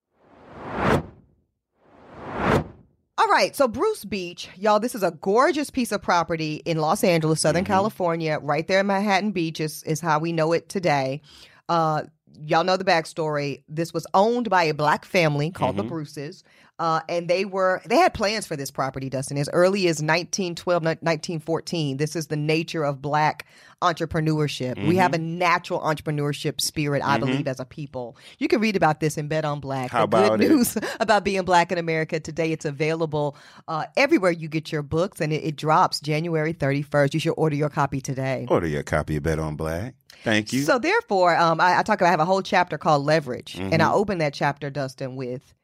All 3.18 3.28
right, 3.28 3.56
so 3.56 3.66
Bruce 3.66 4.04
Beach, 4.04 4.48
y'all, 4.56 4.78
this 4.78 4.94
is 4.94 5.02
a 5.02 5.10
gorgeous 5.10 5.70
piece 5.70 5.90
of 5.90 6.02
property 6.02 6.56
in 6.66 6.78
Los 6.78 7.02
Angeles, 7.02 7.40
Southern 7.40 7.64
Mhm. 7.64 7.68
California, 7.68 8.38
right 8.42 8.66
there 8.68 8.80
in 8.80 8.86
Manhattan 8.86 9.32
Beach 9.32 9.58
is, 9.58 9.82
is 9.84 10.00
how 10.00 10.18
we 10.18 10.32
know 10.32 10.52
it 10.52 10.68
today. 10.68 11.22
Uh, 11.68 12.02
y'all 12.40 12.64
know 12.64 12.76
the 12.76 12.84
backstory. 12.84 13.62
This 13.68 13.92
was 13.94 14.06
owned 14.14 14.50
by 14.50 14.64
a 14.64 14.74
black 14.74 15.04
family 15.04 15.50
called 15.50 15.76
the 15.76 15.84
Mhm. 15.84 15.88
Bruces. 15.88 16.44
Uh, 16.78 17.00
and 17.08 17.26
they 17.26 17.46
were 17.46 17.80
they 17.86 17.96
had 17.96 18.12
plans 18.12 18.46
for 18.46 18.54
this 18.54 18.70
property, 18.70 19.08
Dustin, 19.08 19.38
as 19.38 19.48
early 19.54 19.88
as 19.88 20.02
1912, 20.02 20.82
1914. 20.82 21.96
This 21.96 22.14
is 22.14 22.26
the 22.26 22.36
nature 22.36 22.84
of 22.84 23.00
black 23.00 23.46
entrepreneurship. 23.80 24.82
We 24.86 24.96
have 24.96 25.14
a 25.14 25.18
natural 25.18 25.80
entrepreneurship 25.80 26.60
spirit, 26.60 27.02
I 27.04 27.16
Mhm. 27.16 27.20
believe, 27.20 27.48
as 27.48 27.60
a 27.60 27.64
people. 27.64 28.16
You 28.38 28.48
can 28.48 28.60
read 28.60 28.76
about 28.76 29.00
this 29.00 29.16
in 29.16 29.28
Bet 29.28 29.44
on 29.44 29.60
Black. 29.60 29.90
How 29.90 30.00
the 30.00 30.04
about 30.04 30.38
good 30.38 30.42
it? 30.42 30.48
news 30.50 30.76
about 31.00 31.24
being 31.24 31.42
black 31.44 31.72
in 31.72 31.78
America 31.78 32.20
today. 32.20 32.52
It's 32.52 32.64
available 32.64 33.36
uh, 33.68 33.86
everywhere 33.96 34.30
you 34.32 34.48
get 34.48 34.70
your 34.70 34.82
books, 34.82 35.20
and 35.20 35.32
it, 35.32 35.42
it 35.44 35.56
drops 35.56 36.00
January 36.00 36.52
31st. 36.52 37.14
You 37.14 37.20
should 37.20 37.34
order 37.36 37.56
your 37.56 37.70
copy 37.70 38.00
today. 38.00 38.46
Order 38.50 38.66
your 38.66 38.82
copy 38.82 39.16
of 39.16 39.22
Bet 39.22 39.38
on 39.38 39.56
Black. 39.56 39.94
Thank 40.24 40.52
you. 40.52 40.62
So 40.62 40.78
therefore, 40.78 41.36
um, 41.36 41.60
I, 41.60 41.78
I 41.78 41.82
talk 41.82 42.00
about 42.00 42.08
I 42.08 42.10
have 42.10 42.20
a 42.20 42.24
whole 42.24 42.42
chapter 42.42 42.78
called 42.78 43.04
leverage, 43.04 43.56
and 43.56 43.82
I 43.82 43.86
Mhm. 43.86 43.94
open 43.94 44.18
that 44.18 44.34
chapter, 44.34 44.70
Dustin, 44.70 45.16
with 45.16 45.54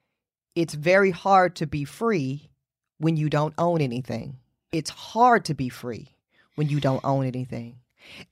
it's 0.55 0.75
very 0.75 1.11
hard 1.11 1.57
to 1.57 1.67
be 1.67 1.85
free 1.85 2.51
when 2.99 3.17
you 3.17 3.29
don't 3.29 3.55
own 3.59 3.81
anything. 3.81 4.37
It's 4.71 4.91
hard 4.91 5.45
to 5.47 5.55
be 5.55 5.69
free 5.69 6.15
when 6.55 6.69
you 6.69 6.81
don't 6.81 7.05
own 7.05 7.27
anything. 7.27 7.79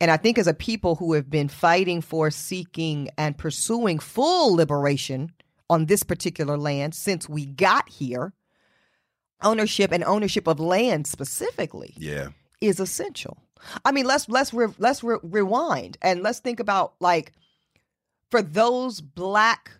And 0.00 0.11
I 0.11 0.16
think 0.16 0.38
as 0.38 0.46
a 0.46 0.54
people 0.54 0.96
who 0.96 1.12
have 1.14 1.30
been 1.30 1.48
fighting 1.48 2.00
for, 2.00 2.30
seeking, 2.30 3.09
and 3.16 3.38
pursuing 3.38 3.98
full 3.98 4.54
liberation 4.54 5.33
on 5.68 5.87
this 5.87 6.02
particular 6.02 6.59
land 6.59 6.94
since 6.94 7.28
we 7.28 7.46
got 7.46 7.88
here, 7.88 8.33
ownership 9.42 9.92
and 9.92 10.04
ownership 10.04 10.46
of 10.46 10.61
land 10.61 11.06
specifically 11.06 11.94
yeah. 11.96 12.28
is 12.61 12.80
essential. 12.80 13.38
I 13.85 13.92
mean, 13.92 14.07
let's 14.07 14.29
let's 14.29 14.53
re- 14.55 14.75
let's 14.79 15.03
re- 15.03 15.18
rewind 15.23 15.99
and 16.03 16.23
let's 16.23 16.38
think 16.40 16.61
about 16.61 16.94
like 17.01 17.33
for 18.31 18.42
those 18.42 19.01
black 19.01 19.70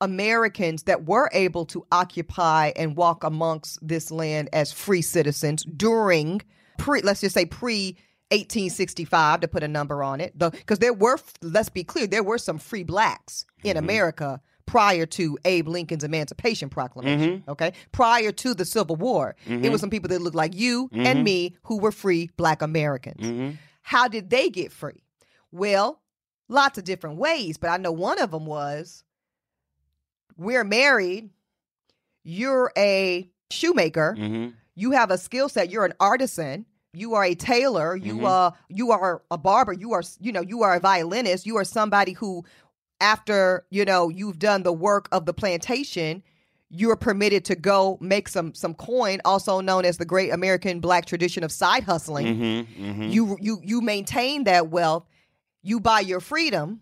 Americans 0.00 0.82
that 0.84 1.06
were 1.06 1.30
able 1.32 1.64
to 1.66 1.86
occupy 1.90 2.72
and 2.76 2.96
walk 2.96 3.24
amongst 3.24 3.78
this 3.86 4.10
land 4.10 4.48
as 4.52 4.72
free 4.72 5.02
citizens 5.02 5.64
during 5.64 6.42
pre 6.76 7.00
let's 7.00 7.22
just 7.22 7.34
say 7.34 7.46
pre 7.46 7.96
1865 8.30 9.40
to 9.40 9.48
put 9.48 9.62
a 9.62 9.68
number 9.68 10.02
on 10.02 10.20
it 10.20 10.36
because 10.36 10.80
there 10.80 10.92
were 10.92 11.18
let's 11.42 11.68
be 11.70 11.84
clear 11.84 12.06
there 12.06 12.22
were 12.24 12.38
some 12.38 12.58
free 12.58 12.82
blacks 12.82 13.46
in 13.64 13.76
Mhm. 13.76 13.80
America 13.80 14.40
prior 14.66 15.06
to 15.06 15.38
Abe 15.44 15.68
Lincoln's 15.68 16.04
Emancipation 16.04 16.68
Proclamation 16.68 17.44
okay? 17.48 17.72
Prior 17.92 18.32
to 18.32 18.52
the 18.54 18.64
Civil 18.64 18.96
War 18.96 19.34
it 19.46 19.70
was 19.70 19.80
some 19.80 19.90
people 19.90 20.08
that 20.08 20.20
looked 20.20 20.36
like 20.36 20.54
you 20.54 20.90
and 20.92 21.20
Mhm. 21.20 21.22
me 21.24 21.56
who 21.64 21.78
were 21.78 21.92
free 21.92 22.30
black 22.36 22.62
Americans. 22.62 23.26
Hmm 23.26 23.50
how 23.82 24.08
did 24.08 24.30
they 24.30 24.50
get 24.50 24.72
free? 24.72 25.04
Well, 25.52 26.02
lots 26.48 26.76
of 26.76 26.82
different 26.82 27.18
ways, 27.18 27.56
but 27.56 27.70
I 27.70 27.76
know 27.76 27.92
one 27.92 28.18
of 28.20 28.32
them 28.32 28.44
was 28.44 29.04
we're 30.36 30.64
married, 30.64 31.30
you're 32.24 32.72
a 32.76 33.30
shoemaker, 33.50 34.14
hmm 34.16 34.48
you 34.78 34.90
have 34.90 35.10
a 35.10 35.16
skill 35.16 35.48
set, 35.48 35.70
you're 35.70 35.86
an 35.86 35.94
artisan, 36.00 36.66
you 36.92 37.14
are 37.14 37.24
a 37.24 37.34
tailor, 37.34 37.96
you 37.96 38.16
Mhm. 38.16 38.26
uh 38.26 38.50
you 38.68 38.90
are 38.90 39.22
a 39.30 39.38
barber, 39.38 39.72
you 39.72 39.92
are 39.92 40.02
you 40.20 40.32
know, 40.32 40.42
you 40.42 40.62
are 40.62 40.74
a 40.74 40.80
violinist, 40.80 41.46
you 41.46 41.56
are 41.56 41.64
somebody 41.64 42.12
who 42.12 42.44
after, 43.00 43.64
you 43.70 43.84
know, 43.84 44.08
you've 44.08 44.38
done 44.38 44.62
the 44.62 44.72
work 44.72 45.08
of 45.12 45.26
the 45.26 45.34
plantation, 45.34 46.22
you're 46.68 46.96
permitted 46.96 47.44
to 47.46 47.54
go 47.54 47.96
make 48.00 48.28
some 48.28 48.52
some 48.54 48.74
coin, 48.74 49.20
also 49.24 49.60
known 49.60 49.84
as 49.84 49.98
the 49.98 50.04
great 50.04 50.32
American 50.32 50.80
black 50.80 51.06
tradition 51.06 51.44
of 51.44 51.52
side 51.52 51.84
hustling. 51.84 52.36
Hmm 52.36 52.60
hmm 52.94 53.02
you 53.04 53.36
you 53.40 53.60
you 53.62 53.80
maintain 53.80 54.44
that 54.44 54.68
wealth. 54.68 55.06
You 55.62 55.80
buy 55.80 56.00
your 56.00 56.20
freedom. 56.20 56.80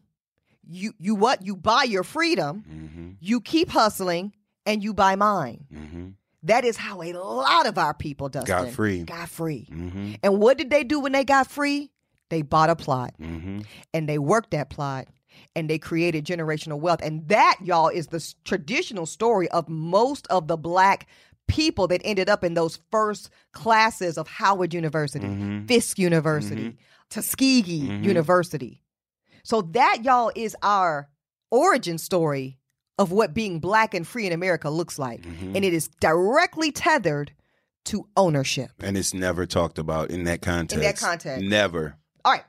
You 0.67 0.95
you 0.99 1.15
what? 1.15 1.45
You 1.45 1.57
buy 1.57 1.85
your 1.85 2.03
freedom. 2.05 2.65
Hmm 2.67 3.11
you 3.21 3.41
keep 3.41 3.71
hustling 3.71 4.33
and 4.67 4.83
you 4.83 4.95
buy 4.95 5.17
mine. 5.17 5.67
Hmm 5.73 6.09
that 6.43 6.65
is 6.67 6.77
how 6.77 7.01
a 7.01 7.11
lot 7.15 7.67
of 7.67 7.79
our 7.79 7.95
people 7.95 8.29
Dustin, 8.29 8.55
Got 8.65 8.69
free. 8.71 9.03
got 9.03 9.29
free. 9.29 9.67
Hmm 9.71 10.15
and 10.23 10.39
what 10.41 10.57
did 10.59 10.71
they 10.71 10.85
do 10.85 11.01
when 11.01 11.13
they 11.13 11.25
got 11.25 11.51
free? 11.51 11.91
They 12.31 12.41
bought 12.43 12.71
a 12.71 12.77
plot. 12.77 13.15
Hmm 13.19 13.61
and 13.93 14.09
they 14.09 14.19
worked 14.19 14.53
that 14.53 14.71
plot 14.71 15.09
and 15.57 15.69
they 15.71 15.79
created 15.79 16.25
generational 16.25 16.79
wealth 16.79 17.01
and 17.03 17.27
that 17.29 17.57
y'all 17.63 17.89
is 17.89 18.09
the 18.09 18.17
s- 18.17 18.35
traditional 18.45 19.07
story 19.07 19.49
of 19.51 19.69
most 19.69 20.27
of 20.29 20.49
the 20.49 20.57
black 20.57 21.07
people 21.47 21.87
that 21.89 22.01
ended 22.05 22.29
up 22.29 22.43
in 22.43 22.55
those 22.55 22.79
first 22.91 23.31
classes 23.53 24.17
of 24.19 24.27
Howard 24.29 24.73
University 24.73 25.27
hmm 25.27 25.67
Fisk 25.67 25.99
University, 25.99 26.77
Tuskegee 27.11 27.89
Mhm. 27.89 28.05
University. 28.05 28.81
So 29.43 29.61
that 29.73 29.99
y'all 30.05 30.33
is 30.35 30.57
our 30.63 31.09
origin 31.51 31.99
story 31.99 32.59
of 32.99 33.13
what 33.13 33.35
being 33.35 33.59
black 33.61 33.93
and 33.93 34.07
free 34.07 34.27
in 34.27 34.33
America 34.33 34.71
looks 34.71 34.99
like. 34.99 35.23
Mhm. 35.23 35.55
And 35.57 35.65
it 35.65 35.73
is 35.75 35.89
directly 36.01 36.73
tethered 36.73 37.33
to 37.87 38.09
ownership. 38.17 38.71
And 38.81 38.97
it's 38.97 39.13
never 39.13 39.45
talked 39.45 39.79
about 39.79 40.11
in 40.11 40.25
that 40.25 40.41
context. 40.41 40.75
In 40.77 40.81
that 40.81 40.97
context. 40.97 41.45
Never. 41.45 41.97
All 42.25 42.33
right. 42.33 42.45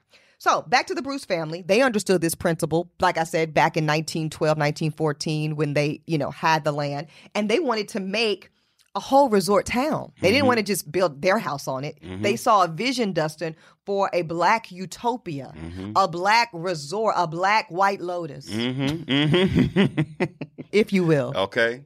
So 0.45 0.61
back 0.61 0.85
to 0.87 0.93
the 0.93 1.01
Bruce 1.01 1.25
family. 1.25 1.63
They 1.63 1.81
understood 1.81 2.21
this 2.21 2.35
principle, 2.35 2.91
like 2.99 3.17
I 3.17 3.23
said, 3.23 3.51
back 3.51 3.77
in 3.77 3.85
1912, 3.87 4.55
1914, 4.55 5.55
when 5.55 5.73
they, 5.73 6.01
you 6.05 6.19
know, 6.19 6.29
had 6.29 6.63
the 6.63 6.71
land. 6.71 7.07
And 7.33 7.49
they 7.49 7.57
wanted 7.57 7.87
to 7.89 7.99
make 7.99 8.51
a 8.93 8.99
whole 8.99 9.27
resort 9.27 9.65
town. 9.65 10.11
They 10.21 10.29
didn't 10.31 10.43
Mhm. 10.43 10.47
want 10.49 10.57
to 10.59 10.63
just 10.63 10.91
build 10.91 11.23
their 11.23 11.39
house 11.39 11.67
on 11.67 11.83
it. 11.83 11.97
Mhm. 11.99 12.21
They 12.21 12.35
saw 12.35 12.63
a 12.63 12.67
vision, 12.67 13.11
Dustin, 13.11 13.55
for 13.87 14.11
a 14.13 14.21
black 14.21 14.71
utopia, 14.71 15.51
hmm 15.51 15.93
a 15.95 16.07
black 16.07 16.51
resort, 16.53 17.15
a 17.17 17.25
black 17.25 17.65
white 17.69 17.99
lotus, 17.99 18.47
hmm 18.47 18.85
hmm 18.85 19.85
if 20.71 20.93
you 20.93 21.03
will, 21.05 21.33
okay. 21.35 21.85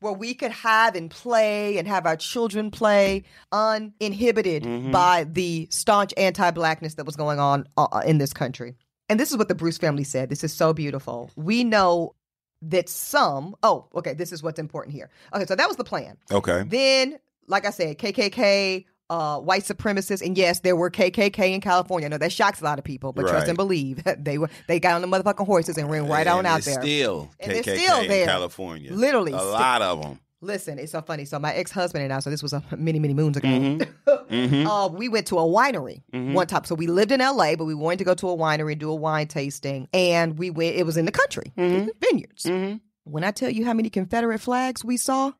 Where 0.00 0.12
we 0.12 0.34
could 0.34 0.52
have 0.52 0.94
and 0.94 1.10
play 1.10 1.76
and 1.78 1.88
have 1.88 2.06
our 2.06 2.16
children 2.16 2.70
play 2.70 3.24
uninhibited 3.52 4.62
Mhm. 4.62 4.92
by 4.92 5.24
the 5.24 5.66
staunch 5.70 6.12
anti-blackness 6.16 6.94
that 6.94 7.04
was 7.04 7.16
going 7.16 7.38
on 7.38 7.66
uh, 7.76 8.02
in 8.06 8.18
this 8.18 8.32
country. 8.32 8.74
And 9.08 9.18
this 9.18 9.30
is 9.30 9.36
what 9.36 9.48
the 9.48 9.54
Bruce 9.54 9.78
family 9.78 10.04
said. 10.04 10.28
This 10.28 10.44
is 10.44 10.52
so 10.52 10.72
beautiful. 10.72 11.30
We 11.36 11.64
know 11.64 12.14
that 12.62 12.88
some, 12.88 13.54
oh, 13.62 13.88
okay, 13.94 14.14
this 14.14 14.32
is 14.32 14.42
what's 14.42 14.58
important 14.58 14.94
here. 14.94 15.10
Okay, 15.34 15.46
so 15.46 15.54
that 15.54 15.66
was 15.68 15.76
the 15.76 15.84
plan. 15.84 16.16
Okay. 16.30 16.64
Then, 16.66 17.18
like 17.46 17.64
I 17.66 17.70
said, 17.70 17.98
KKK, 17.98 18.84
uh, 19.10 19.38
white 19.40 19.62
supremacists, 19.62 20.24
and 20.24 20.36
yes, 20.36 20.60
there 20.60 20.76
were 20.76 20.90
KKK 20.90 21.52
in 21.54 21.60
California. 21.60 22.06
I 22.06 22.08
know 22.10 22.18
that 22.18 22.32
shocks 22.32 22.60
a 22.60 22.64
lot 22.64 22.78
of 22.78 22.84
people, 22.84 23.12
but 23.12 23.26
trust 23.26 23.48
and 23.48 23.56
believe 23.56 24.02
they 24.18 24.38
were 24.38 24.50
they 24.66 24.78
got 24.80 24.94
on 24.94 25.00
the 25.02 25.08
motherfucking 25.08 25.46
horses 25.46 25.78
and 25.78 25.90
ran 25.90 26.06
right 26.06 26.26
on 26.26 26.44
out 26.46 26.62
there. 26.62 26.80
Still 26.82 27.30
And 27.40 27.52
they're 27.52 27.62
KKK 27.62 27.78
still 27.78 28.00
in 28.02 28.08
there. 28.08 28.26
California. 28.26 28.92
Literally, 28.92 29.32
a 29.32 29.36
lot 29.36 29.82
of 29.82 30.02
them. 30.02 30.20
Listen, 30.40 30.78
it's 30.78 30.92
so 30.92 31.02
funny. 31.02 31.24
So 31.24 31.38
my 31.40 31.52
ex 31.52 31.72
husband 31.72 32.04
and 32.04 32.12
I, 32.12 32.20
so 32.20 32.30
this 32.30 32.42
was 32.44 32.52
a 32.52 32.62
many 32.76 32.98
many 33.00 33.12
moons 33.14 33.36
ago. 33.36 33.48
Mhm. 33.48 33.88
uh, 34.68 34.88
we 34.88 35.08
went 35.08 35.26
to 35.28 35.38
a 35.38 35.42
winery 35.42 36.02
Mhm. 36.14 36.34
one 36.34 36.46
time. 36.46 36.64
So 36.64 36.74
we 36.76 36.86
lived 36.86 37.10
in 37.10 37.20
L.A., 37.20 37.56
but 37.56 37.64
we 37.64 37.74
wanted 37.74 37.98
to 37.98 38.04
go 38.04 38.14
to 38.14 38.28
a 38.28 38.36
winery 38.36 38.72
and 38.72 38.80
do 38.80 38.90
a 38.90 38.94
wine 38.94 39.26
tasting, 39.26 39.88
and 39.92 40.38
we 40.38 40.50
went. 40.50 40.76
It 40.76 40.86
was 40.86 40.96
in 40.96 41.06
the 41.06 41.12
country, 41.12 41.52
Mhm. 41.56 41.88
vineyards. 42.00 42.44
hmm 42.44 42.74
When 43.04 43.24
I 43.24 43.30
tell 43.32 43.50
you 43.50 43.64
how 43.64 43.72
many 43.72 43.90
Confederate 43.90 44.38
flags 44.38 44.84
we 44.84 44.96
saw 44.96 45.32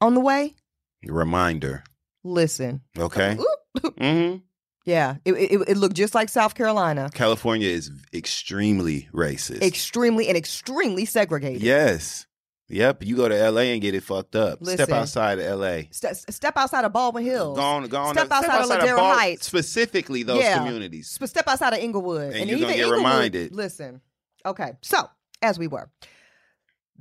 on 0.00 0.14
the 0.14 0.20
way, 0.20 0.54
Reminder. 1.04 1.84
Listen. 2.24 2.80
Okay. 2.98 3.36
Oop. 3.38 3.94
hmm 3.98 4.36
Yeah, 4.84 5.16
it, 5.24 5.32
it, 5.32 5.68
it 5.68 5.76
looked 5.76 5.96
just 5.96 6.14
like 6.14 6.28
South 6.28 6.54
Carolina, 6.54 7.10
California 7.14 7.68
is 7.68 7.90
extremely 8.12 9.08
racist. 9.12 9.62
extremely 9.62 10.28
and 10.28 10.36
extremely 10.36 11.04
segregated. 11.04 11.62
yes. 11.62 12.26
Yep. 12.68 13.04
You 13.04 13.16
go 13.16 13.28
to 13.28 13.50
LA 13.50 13.62
and 13.62 13.82
get 13.82 13.94
it 13.94 14.02
fucked 14.02 14.34
up. 14.34 14.64
Step 14.64 14.88
outside 14.88 15.38
of 15.38 15.60
LA. 15.60 15.80
Ste- 15.90 16.30
step 16.32 16.56
outside 16.56 16.86
of 16.86 16.92
Baldwin 16.94 17.22
Hills. 17.22 17.58
Gone, 17.58 17.86
gone. 17.86 18.14
Step 18.14 18.30
outside 18.30 18.62
of 18.62 18.70
Ladera 18.70 18.96
Bal- 18.96 19.14
Heights. 19.14 19.44
Specifically 19.46 20.22
those 20.22 20.40
Yeah. 20.40 20.56
communities. 20.56 21.08
Sp- 21.12 21.26
Step 21.28 21.46
outside 21.48 21.74
of 21.74 21.80
Inglewood. 21.80 22.34
And 22.34 22.48
you're 22.48 22.58
gonna 22.60 22.72
get 22.72 22.84
Inglewood- 22.84 22.96
reminded. 22.98 23.54
Listen. 23.54 24.00
Okay. 24.46 24.72
So, 24.80 25.06
as 25.42 25.58
we 25.58 25.66
were, 25.66 25.90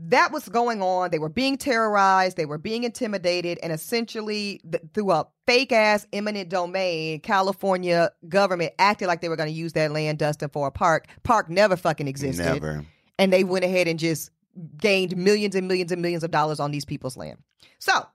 that 0.05 0.31
was 0.31 0.49
going 0.49 0.81
on. 0.81 1.11
They 1.11 1.19
were 1.19 1.29
being 1.29 1.57
terrorized, 1.57 2.37
they 2.37 2.45
were 2.45 2.57
being 2.57 2.83
intimidated, 2.83 3.59
and 3.61 3.71
essentially, 3.71 4.61
th- 4.69 4.83
through 4.93 5.11
a 5.11 5.27
fake 5.45 5.71
ass 5.71 6.07
eminent 6.11 6.49
domain, 6.49 7.19
California 7.19 8.11
government 8.27 8.73
acted 8.79 9.07
like 9.07 9.21
they 9.21 9.29
were 9.29 9.35
going 9.35 9.49
to 9.49 9.55
use 9.55 9.73
that 9.73 9.91
land, 9.91 10.17
Dustin, 10.17 10.49
for 10.49 10.67
a 10.67 10.71
park. 10.71 11.07
Park 11.23 11.49
never 11.49 11.77
fucking 11.77 12.07
existed. 12.07 12.45
Never. 12.45 12.85
And 13.19 13.31
they 13.31 13.43
went 13.43 13.63
ahead 13.63 13.87
and 13.87 13.99
just 13.99 14.31
gained 14.77 15.15
millions 15.15 15.55
and 15.55 15.67
millions 15.67 15.91
and 15.91 16.01
millions 16.01 16.23
of 16.23 16.31
dollars 16.31 16.59
on 16.59 16.71
these 16.71 16.85
people's 16.85 17.15
land. 17.15 17.37
So, 17.79 18.05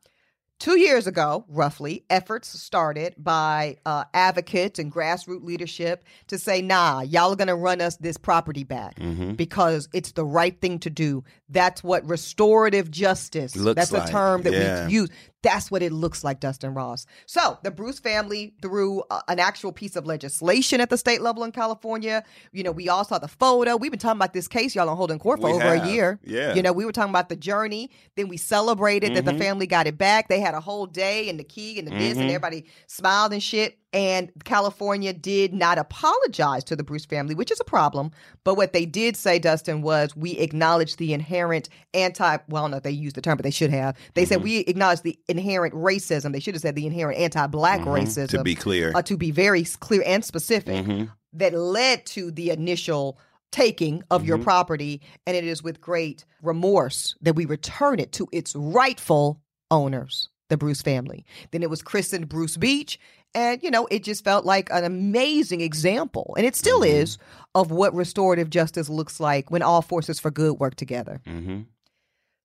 Two 0.58 0.78
years 0.78 1.06
ago, 1.06 1.44
roughly, 1.48 2.04
efforts 2.08 2.48
started 2.48 3.14
by 3.18 3.76
uh, 3.84 4.04
advocates 4.14 4.78
and 4.78 4.90
grassroots 4.90 5.44
leadership 5.44 6.02
to 6.28 6.38
say, 6.38 6.62
nah, 6.62 7.02
y'all 7.02 7.32
are 7.32 7.36
going 7.36 7.48
to 7.48 7.54
run 7.54 7.82
us 7.82 7.96
this 7.98 8.16
property 8.16 8.64
back 8.64 8.96
Mm-hmm. 8.96 9.34
because 9.34 9.88
it's 9.92 10.12
the 10.12 10.24
right 10.24 10.58
thing 10.60 10.78
to 10.80 10.90
do. 10.90 11.24
That's 11.50 11.84
what 11.84 12.08
restorative 12.08 12.90
justice, 12.90 13.54
Looks 13.54 13.76
that's 13.76 13.92
like, 13.92 14.08
a 14.08 14.12
term 14.12 14.42
that 14.42 14.52
yeah. 14.54 14.86
we 14.86 14.92
use. 14.92 15.10
That's 15.46 15.70
what 15.70 15.80
it 15.80 15.92
looks 15.92 16.24
like, 16.24 16.40
Dustin 16.40 16.74
Ross. 16.74 17.06
So 17.26 17.56
the 17.62 17.70
Bruce 17.70 18.00
family, 18.00 18.52
through 18.60 19.04
uh, 19.10 19.20
an 19.28 19.38
actual 19.38 19.70
piece 19.70 19.94
of 19.94 20.04
legislation 20.04 20.80
at 20.80 20.90
the 20.90 20.98
state 20.98 21.20
level 21.22 21.44
in 21.44 21.52
California, 21.52 22.24
you 22.52 22.64
know, 22.64 22.72
we 22.72 22.88
all 22.88 23.04
saw 23.04 23.18
the 23.18 23.28
photo. 23.28 23.76
We've 23.76 23.92
been 23.92 24.00
talking 24.00 24.18
about 24.18 24.32
this 24.32 24.48
case, 24.48 24.74
y'all, 24.74 24.88
on 24.88 24.96
holding 24.96 25.20
court 25.20 25.40
for 25.40 25.46
We 25.48 25.52
over 25.52 25.76
have, 25.76 25.84
a 25.84 25.88
year. 25.92 26.18
yeah. 26.24 26.54
You 26.54 26.62
know, 26.62 26.72
we 26.72 26.84
were 26.84 26.90
talking 26.90 27.10
about 27.10 27.28
the 27.28 27.36
journey. 27.36 27.90
Then 28.16 28.26
we 28.26 28.36
celebrated 28.38 29.14
that 29.14 29.24
the 29.24 29.34
Mhm. 29.34 29.38
family 29.38 29.66
got 29.68 29.86
it 29.86 29.96
back. 29.96 30.28
They 30.28 30.40
had 30.40 30.54
a 30.54 30.60
whole 30.60 30.86
day 30.86 31.28
and 31.28 31.38
the 31.38 31.44
key 31.44 31.78
and 31.78 31.86
the 31.86 31.92
this, 31.92 32.18
and 32.18 32.28
Mhm. 32.28 32.34
everybody 32.34 32.64
smiled 32.88 33.32
and 33.32 33.40
shit. 33.42 33.78
And 33.96 34.30
California 34.44 35.14
did 35.14 35.54
not 35.54 35.78
apologize 35.78 36.62
to 36.64 36.76
the 36.76 36.84
Bruce 36.84 37.06
family, 37.06 37.34
which 37.34 37.50
is 37.50 37.58
a 37.60 37.64
problem. 37.64 38.10
But 38.44 38.56
what 38.56 38.74
they 38.74 38.84
did 38.84 39.16
say, 39.16 39.38
Dustin, 39.38 39.80
was 39.80 40.14
we 40.14 40.32
acknowledge 40.32 40.96
the 40.96 41.14
inherent 41.14 41.70
anti. 41.94 42.36
Well, 42.46 42.68
no, 42.68 42.78
they 42.78 42.90
used 42.90 43.16
the 43.16 43.22
term, 43.22 43.38
but 43.38 43.44
they 43.44 43.50
should 43.50 43.70
have. 43.70 43.96
They 44.12 44.26
said 44.26 44.40
Mhm. 44.40 44.44
we 44.44 44.58
acknowledge 44.58 45.00
the 45.00 45.18
inherent 45.28 45.72
racism. 45.74 46.32
They 46.34 46.40
should 46.40 46.54
have 46.54 46.60
said 46.60 46.74
the 46.74 46.84
inherent 46.86 47.18
anti-black 47.18 47.80
Mhm. 47.80 47.86
racism. 47.86 48.28
To 48.28 48.42
be 48.42 48.54
clear. 48.54 48.92
uh, 48.94 49.00
to 49.00 49.16
be 49.16 49.30
very 49.30 49.64
clear 49.64 50.02
and 50.04 50.22
specific 50.22 50.84
Mhm. 50.84 51.10
that 51.32 51.54
led 51.54 52.04
to 52.06 52.30
the 52.30 52.50
initial 52.50 53.18
taking 53.50 54.02
of 54.10 54.26
your 54.26 54.36
Mhm. 54.36 54.42
property. 54.42 55.00
And 55.26 55.34
it 55.34 55.44
is 55.44 55.62
with 55.62 55.80
great 55.80 56.26
remorse 56.42 57.14
that 57.22 57.34
we 57.34 57.46
return 57.46 57.98
it 57.98 58.12
to 58.12 58.28
its 58.30 58.54
rightful 58.54 59.40
owners, 59.70 60.28
the 60.50 60.58
Bruce 60.58 60.82
family. 60.82 61.24
Then 61.50 61.62
it 61.62 61.70
was 61.70 61.80
christened 61.80 62.28
Bruce 62.28 62.58
Beach. 62.58 63.00
And, 63.36 63.62
you 63.62 63.70
know, 63.70 63.86
it 63.90 64.02
just 64.02 64.24
felt 64.24 64.46
like 64.46 64.70
an 64.72 64.82
amazing 64.84 65.60
example, 65.60 66.34
and 66.38 66.46
it 66.46 66.56
still 66.56 66.80
Mhm. 66.80 66.88
is, 66.88 67.18
of 67.54 67.70
what 67.70 67.94
restorative 67.94 68.48
justice 68.48 68.88
looks 68.88 69.20
like 69.20 69.50
when 69.50 69.60
all 69.62 69.82
forces 69.82 70.18
for 70.18 70.30
good 70.30 70.58
work 70.58 70.74
together. 70.74 71.20
Mhm. 71.26 71.66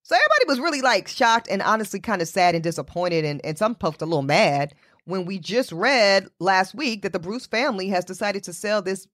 So 0.03 0.15
everybody 0.15 0.45
was 0.47 0.59
really 0.59 0.81
like 0.81 1.07
shocked 1.07 1.47
and 1.49 1.61
honestly 1.61 2.01
kind 2.01 2.21
of 2.21 2.27
sad 2.27 2.55
and 2.55 2.63
disappointed, 2.63 3.23
and, 3.23 3.39
and 3.45 3.57
some 3.57 3.75
folks 3.75 4.01
a 4.01 4.05
little 4.05 4.21
mad 4.21 4.75
when 5.05 5.25
we 5.25 5.39
just 5.39 5.71
read 5.71 6.27
last 6.39 6.75
week 6.75 7.03
that 7.03 7.13
the 7.13 7.19
Bruce 7.19 7.47
family 7.47 7.87
has 7.87 8.03
decided 8.03 8.43
to 8.43 8.53
sell 8.53 8.81
this 8.81 9.07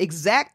exact 0.00 0.54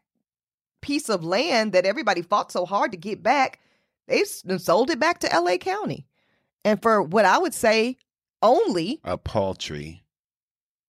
piece 0.82 1.08
of 1.08 1.24
land 1.24 1.72
that 1.72 1.86
everybody 1.86 2.20
fought 2.20 2.50
so 2.50 2.66
hard 2.66 2.90
to 2.90 2.98
get 2.98 3.22
back. 3.22 3.60
They've 4.08 4.26
sold 4.60 4.90
it 4.90 4.98
back 4.98 5.20
to 5.20 5.28
LA 5.32 5.56
County. 5.56 6.06
And 6.64 6.82
for 6.82 7.00
what 7.00 7.24
I 7.24 7.38
would 7.38 7.54
say, 7.54 7.96
only 8.42 9.00
A 9.04 9.16
paltry. 9.16 10.03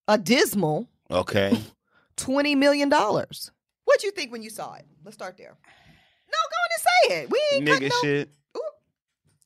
A 0.08 0.18
dismal 0.18 0.88
Okay. 1.12 1.58
$20 2.18 2.58
million. 2.58 2.90
What'd 2.90 4.04
you 4.04 4.12
think 4.12 4.32
when 4.32 4.42
you 4.42 4.50
saw 4.50 4.74
it? 4.76 4.86
Let's 5.04 5.16
start 5.16 5.38
there. 5.38 5.50
No, 5.56 6.38
go 6.50 6.56
on 6.64 6.70
and 6.72 6.84
say 6.86 7.22
it. 7.24 7.30
We 7.30 7.42
ain't 7.54 7.68
nigga 7.68 7.90
no- 7.90 7.96
shit. 8.02 8.30
Ooh. 8.58 8.62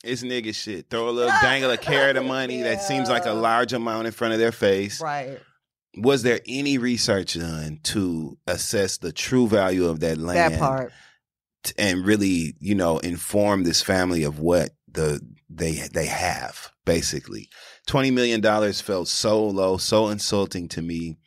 It's 0.03 0.23
nigga 0.23 0.55
shit. 0.55 0.89
Throw 0.89 1.09
a 1.09 1.11
little 1.11 1.33
dangle 1.41 1.71
a 1.71 1.77
carrot 1.77 2.15
of 2.15 2.25
money 2.25 2.61
that 2.61 2.81
seems 2.81 3.09
like 3.09 3.25
a 3.25 3.33
large 3.33 3.73
amount 3.73 4.07
in 4.07 4.13
front 4.13 4.33
of 4.33 4.39
their 4.39 4.51
face. 4.53 5.01
Right. 5.01 5.39
Was 5.97 6.23
there 6.23 6.39
any 6.47 6.77
research 6.77 7.33
done 7.33 7.79
to 7.83 8.37
assess 8.47 8.97
the 8.97 9.11
true 9.11 9.47
value 9.47 9.87
of 9.87 9.99
that 10.01 10.17
land? 10.17 10.53
That 10.53 10.59
part. 10.59 10.93
t- 11.63 11.73
and 11.77 12.05
really, 12.05 12.55
you 12.59 12.75
know, 12.75 12.99
inform 12.99 13.63
this 13.63 13.81
family 13.81 14.23
of 14.23 14.39
what 14.39 14.69
the 14.87 15.19
they 15.49 15.73
they 15.93 16.05
have 16.05 16.71
basically. 16.85 17.49
Twenty 17.89 18.11
million 18.11 18.39
dollars 18.39 18.79
felt 18.81 19.07
so 19.07 19.43
low, 19.47 19.77
so 19.77 20.09
insulting 20.09 20.67
to 20.69 20.81
me. 20.83 21.17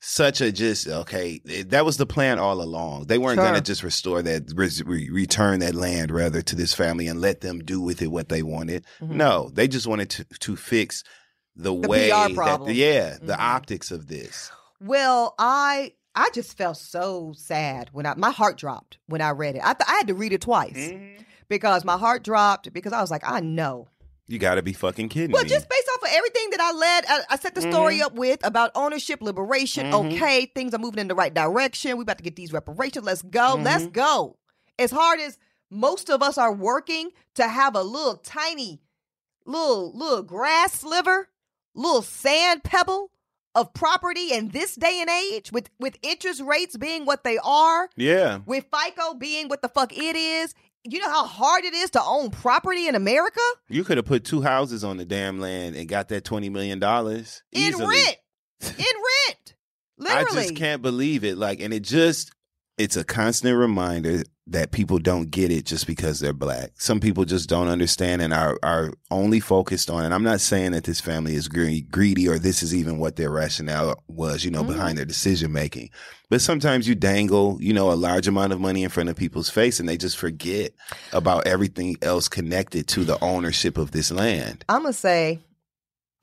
Such 0.00 0.40
a 0.40 0.50
just 0.50 0.88
okay. 0.88 1.40
That 1.66 1.84
was 1.84 1.98
the 1.98 2.06
plan 2.06 2.38
all 2.38 2.62
along. 2.62 3.04
They 3.08 3.18
weren't 3.18 3.36
Sure. 3.36 3.44
going 3.44 3.54
to 3.54 3.60
just 3.60 3.82
restore 3.82 4.22
that, 4.22 4.44
re- 4.54 4.70
re- 4.86 5.10
return 5.10 5.60
that 5.60 5.74
land 5.74 6.10
rather 6.10 6.40
to 6.40 6.56
this 6.56 6.72
family 6.72 7.06
and 7.06 7.20
let 7.20 7.42
them 7.42 7.58
do 7.58 7.82
with 7.82 8.00
it 8.00 8.06
what 8.06 8.30
they 8.30 8.42
wanted. 8.42 8.86
Mhm. 9.02 9.10
No, 9.10 9.50
they 9.52 9.68
just 9.68 9.86
wanted 9.86 10.08
to 10.08 10.24
to 10.40 10.56
fix 10.56 11.04
the, 11.54 11.64
The 11.64 11.74
way 11.88 12.08
that 12.08 12.62
yeah, 12.74 13.18
the 13.20 13.34
Mhm. 13.34 13.38
optics 13.38 13.90
of 13.90 14.06
this. 14.06 14.50
Well, 14.80 15.34
I 15.38 15.92
I 16.14 16.30
just 16.32 16.56
felt 16.56 16.78
so 16.78 17.34
sad 17.36 17.90
when 17.92 18.06
I 18.06 18.14
my 18.14 18.30
heart 18.30 18.56
dropped 18.56 18.96
when 19.06 19.20
I 19.20 19.30
read 19.32 19.56
it. 19.56 19.62
I 19.62 19.74
th- 19.74 19.86
I 19.86 19.96
had 19.98 20.06
to 20.06 20.14
read 20.14 20.32
it 20.32 20.40
twice 20.40 20.72
Mm-hmm. 20.78 21.24
because 21.50 21.84
my 21.84 21.98
heart 21.98 22.24
dropped 22.24 22.72
because 22.72 22.94
I 22.94 23.02
was 23.02 23.10
like, 23.10 23.22
I 23.30 23.40
know. 23.40 23.88
You 24.30 24.38
got 24.38 24.54
to 24.54 24.62
be 24.62 24.72
fucking 24.72 25.08
kidding 25.08 25.32
Well, 25.32 25.42
me. 25.42 25.50
Well, 25.50 25.58
just 25.58 25.68
based 25.68 25.88
off 25.96 26.02
of 26.04 26.08
everything 26.12 26.50
that 26.50 26.60
I 26.60 26.72
led, 26.72 27.04
I, 27.08 27.20
I 27.30 27.36
set 27.36 27.56
the 27.56 27.62
story 27.62 27.98
Mhm. 27.98 28.02
up 28.02 28.14
with 28.14 28.46
about 28.46 28.70
ownership, 28.76 29.20
liberation. 29.20 29.90
Mhm. 29.90 30.12
Okay, 30.14 30.46
things 30.54 30.72
are 30.72 30.78
moving 30.78 31.00
in 31.00 31.08
the 31.08 31.16
right 31.16 31.34
direction. 31.34 31.96
We 31.96 32.02
about 32.02 32.18
to 32.18 32.22
get 32.24 32.36
these 32.36 32.52
reparations. 32.52 33.04
Let's 33.04 33.22
go. 33.22 33.58
Let's 33.60 33.84
Mhm. 33.84 33.92
go. 33.92 34.36
As 34.78 34.92
hard 34.92 35.18
as 35.18 35.36
most 35.68 36.08
of 36.10 36.22
us 36.22 36.38
are 36.38 36.52
working 36.52 37.10
to 37.34 37.48
have 37.48 37.74
a 37.74 37.82
little 37.82 38.16
tiny, 38.18 38.80
little 39.46 39.92
little 39.96 40.22
grass 40.22 40.74
sliver, 40.74 41.28
little 41.74 42.02
sand 42.02 42.62
pebble 42.62 43.10
of 43.56 43.74
property 43.74 44.32
in 44.32 44.50
this 44.50 44.76
day 44.76 45.00
and 45.00 45.10
age, 45.10 45.50
with 45.50 45.70
with 45.80 45.96
interest 46.02 46.40
rates 46.40 46.76
being 46.76 47.04
what 47.04 47.24
they 47.24 47.36
are, 47.42 47.90
yeah. 47.96 48.38
with 48.46 48.64
FICO 48.72 49.14
being 49.14 49.48
what 49.48 49.60
the 49.60 49.68
fuck 49.68 49.92
it 49.96 50.14
is. 50.14 50.54
You 50.84 50.98
know 50.98 51.10
how 51.10 51.26
hard 51.26 51.64
it 51.64 51.74
is 51.74 51.90
to 51.90 52.02
own 52.02 52.30
property 52.30 52.88
in 52.88 52.94
America? 52.94 53.40
You 53.68 53.84
could 53.84 53.98
have 53.98 54.06
put 54.06 54.24
two 54.24 54.40
houses 54.40 54.82
on 54.82 54.96
the 54.96 55.04
damn 55.04 55.40
land 55.40 55.76
and 55.76 55.88
got 55.88 56.08
that 56.08 56.24
twenty 56.24 56.48
million 56.48 56.78
dollars 56.78 57.42
in 57.52 57.76
rent. 57.76 58.16
In 58.62 58.68
rent. 58.78 59.54
Literally. 59.98 60.26
I 60.26 60.42
just 60.44 60.56
can't 60.56 60.80
believe 60.80 61.24
it. 61.24 61.36
Like, 61.36 61.60
and 61.60 61.74
it 61.74 61.82
just 61.82 62.32
it's 62.80 62.96
a 62.96 63.04
constant 63.04 63.56
reminder 63.56 64.22
that 64.46 64.72
people 64.72 64.98
don't 64.98 65.30
get 65.30 65.52
it 65.52 65.64
just 65.64 65.86
because 65.86 66.18
they're 66.18 66.32
black. 66.32 66.72
Some 66.76 66.98
people 66.98 67.24
just 67.24 67.48
don't 67.48 67.68
understand 67.68 68.20
and 68.22 68.32
are 68.34 68.58
are 68.62 68.92
only 69.10 69.38
focused 69.38 69.90
on. 69.90 70.04
And 70.04 70.12
I'm 70.12 70.24
not 70.24 70.40
saying 70.40 70.72
that 70.72 70.84
this 70.84 71.00
family 71.00 71.34
is 71.34 71.46
greedy, 71.46 72.26
or 72.28 72.38
this 72.38 72.62
is 72.62 72.74
even 72.74 72.98
what 72.98 73.14
their 73.16 73.30
rationale 73.30 74.02
was, 74.08 74.44
you 74.44 74.50
know, 74.50 74.64
Mhm. 74.64 74.68
behind 74.68 74.98
their 74.98 75.04
decision 75.04 75.52
making. 75.52 75.90
But 76.30 76.40
sometimes 76.40 76.88
you 76.88 76.94
dangle, 76.94 77.58
you 77.60 77.72
know, 77.72 77.92
a 77.92 77.94
large 77.94 78.26
amount 78.26 78.52
of 78.52 78.60
money 78.60 78.82
in 78.82 78.88
front 78.90 79.08
of 79.08 79.14
people's 79.16 79.50
face 79.50 79.78
and 79.78 79.88
they 79.88 79.96
just 79.96 80.16
forget 80.16 80.72
about 81.12 81.46
everything 81.46 81.96
else 82.02 82.28
connected 82.28 82.88
to 82.88 83.04
the 83.04 83.22
ownership 83.22 83.78
of 83.78 83.90
this 83.92 84.10
land. 84.10 84.64
I'm 84.68 84.82
gonna 84.82 84.92
say, 84.94 85.40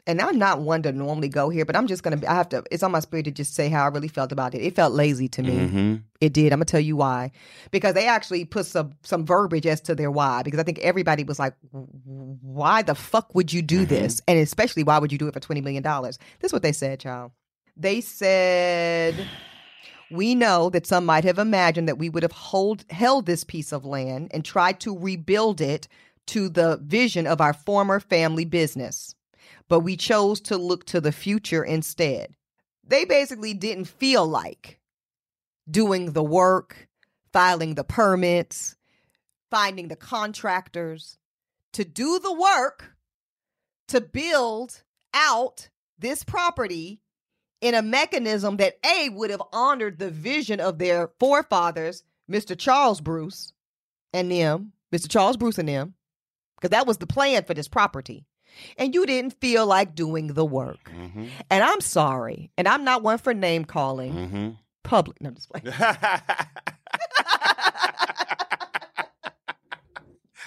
and 0.08 0.20
I'm 0.22 0.38
not 0.40 0.62
one 0.62 0.82
to 0.84 0.92
normally 0.92 1.30
go 1.30 1.50
here, 1.50 1.66
but 1.66 1.76
I'm 1.76 1.86
just 1.86 2.02
gonna. 2.02 2.20
I 2.28 2.34
have 2.36 2.50
to. 2.50 2.64
It's 2.72 2.82
on 2.82 2.92
my 2.92 3.02
spirit 3.02 3.26
to 3.26 3.32
just 3.32 3.54
say 3.54 3.70
how 3.70 3.84
I 3.84 3.88
really 3.88 4.08
felt 4.08 4.32
about 4.32 4.56
it. 4.56 4.62
It 4.62 4.76
felt 4.76 4.94
lazy 4.94 5.28
to 5.28 5.44
me. 5.44 5.68
hmm 5.68 5.96
It 6.20 6.34
did. 6.34 6.52
I'm 6.52 6.58
gonna 6.58 6.66
tell 6.66 6.80
you 6.80 6.96
why, 6.96 7.32
because 7.70 7.94
they 7.94 8.08
actually 8.08 8.46
put 8.46 8.66
some 8.66 8.94
some 9.04 9.26
verbiage 9.26 9.68
as 9.68 9.82
to 9.82 9.94
their 9.94 10.10
why. 10.10 10.42
Because 10.44 10.60
I 10.60 10.64
think 10.64 10.80
everybody 10.80 11.24
was 11.24 11.38
like, 11.38 11.54
"Why 11.72 12.82
the 12.82 12.96
fuck 12.96 13.36
would 13.36 13.54
you 13.54 13.62
do 13.62 13.86
Mhm. 13.86 13.90
this?" 13.90 14.22
And 14.28 14.40
especially, 14.40 14.84
why 14.84 14.98
would 14.98 15.12
you 15.12 15.18
do 15.18 15.28
it 15.28 15.34
for 15.34 15.40
twenty 15.40 15.62
million 15.62 15.84
dollars? 15.84 16.18
This 16.40 16.50
is 16.50 16.54
what 16.54 16.64
they 16.64 16.72
said, 16.72 17.00
child. 17.00 17.32
They 17.76 18.02
said. 18.02 19.28
We 20.10 20.36
know 20.36 20.70
that 20.70 20.88
some 20.88 21.06
might 21.06 21.26
have 21.26 21.38
imagined 21.38 21.90
that 21.90 21.98
we 21.98 22.08
would 22.08 22.24
have 22.24 22.32
hold, 22.32 22.86
held 22.90 23.26
this 23.26 23.44
piece 23.44 23.74
of 23.74 23.84
land 23.84 24.32
and 24.34 24.46
tried 24.46 24.80
to 24.82 24.98
rebuild 24.98 25.60
it 25.60 25.90
to 26.28 26.48
the 26.48 26.80
vision 26.82 27.28
of 27.28 27.42
our 27.42 27.52
former 27.52 28.00
family 28.00 28.46
business, 28.46 29.16
but 29.70 29.82
we 29.82 29.98
chose 29.98 30.42
to 30.42 30.58
look 30.58 30.86
to 30.86 31.02
the 31.02 31.12
future 31.12 31.64
instead. 31.64 32.36
They 32.84 33.06
basically 33.06 33.54
didn't 33.54 33.86
feel 33.86 34.26
like 34.26 34.80
doing 35.70 36.14
the 36.14 36.24
work, 36.24 36.88
filing 37.34 37.76
the 37.76 37.84
permits, 37.84 38.76
finding 39.52 39.88
the 39.88 39.96
contractors 39.96 41.18
to 41.74 41.84
do 41.84 42.20
the 42.20 42.34
work 42.34 42.94
to 43.90 44.02
build 44.02 44.84
out 45.14 45.70
this 46.00 46.24
property 46.24 47.02
in 47.62 47.74
a 47.74 47.82
mechanism 47.82 48.58
that 48.58 48.78
A 48.86 49.10
would 49.10 49.30
have 49.32 49.42
honored 49.52 50.00
the 50.00 50.12
vision 50.12 50.60
of 50.60 50.78
their 50.78 51.10
forefathers, 51.20 52.04
Mr. 52.30 52.58
Charles 52.58 53.02
Bruce 53.02 53.54
and 54.14 54.32
them, 54.32 54.74
Mr. 54.94 55.10
Charles 55.10 55.38
Bruce 55.38 55.58
and 55.58 55.68
them, 55.68 55.96
because 56.56 56.70
that 56.70 56.88
was 56.88 56.98
the 56.98 57.08
plan 57.08 57.44
for 57.44 57.54
this 57.54 57.68
property. 57.68 58.26
And 58.78 58.94
you 58.94 59.06
didn't 59.06 59.40
feel 59.40 59.66
like 59.66 59.96
doing 59.96 60.28
the 60.34 60.46
work. 60.46 60.90
hmm 60.90 61.26
And 61.50 61.64
I'm 61.64 61.82
sorry, 61.82 62.52
and 62.58 62.68
I'm 62.68 62.84
not 62.84 63.04
one 63.04 63.18
for 63.18 63.34
name 63.34 63.66
calling 63.66 64.14
hmm 64.30 64.50
public. 64.84 65.22
No, 65.22 65.30
I'm 65.30 65.36
just 65.36 65.50
playing. 65.50 65.76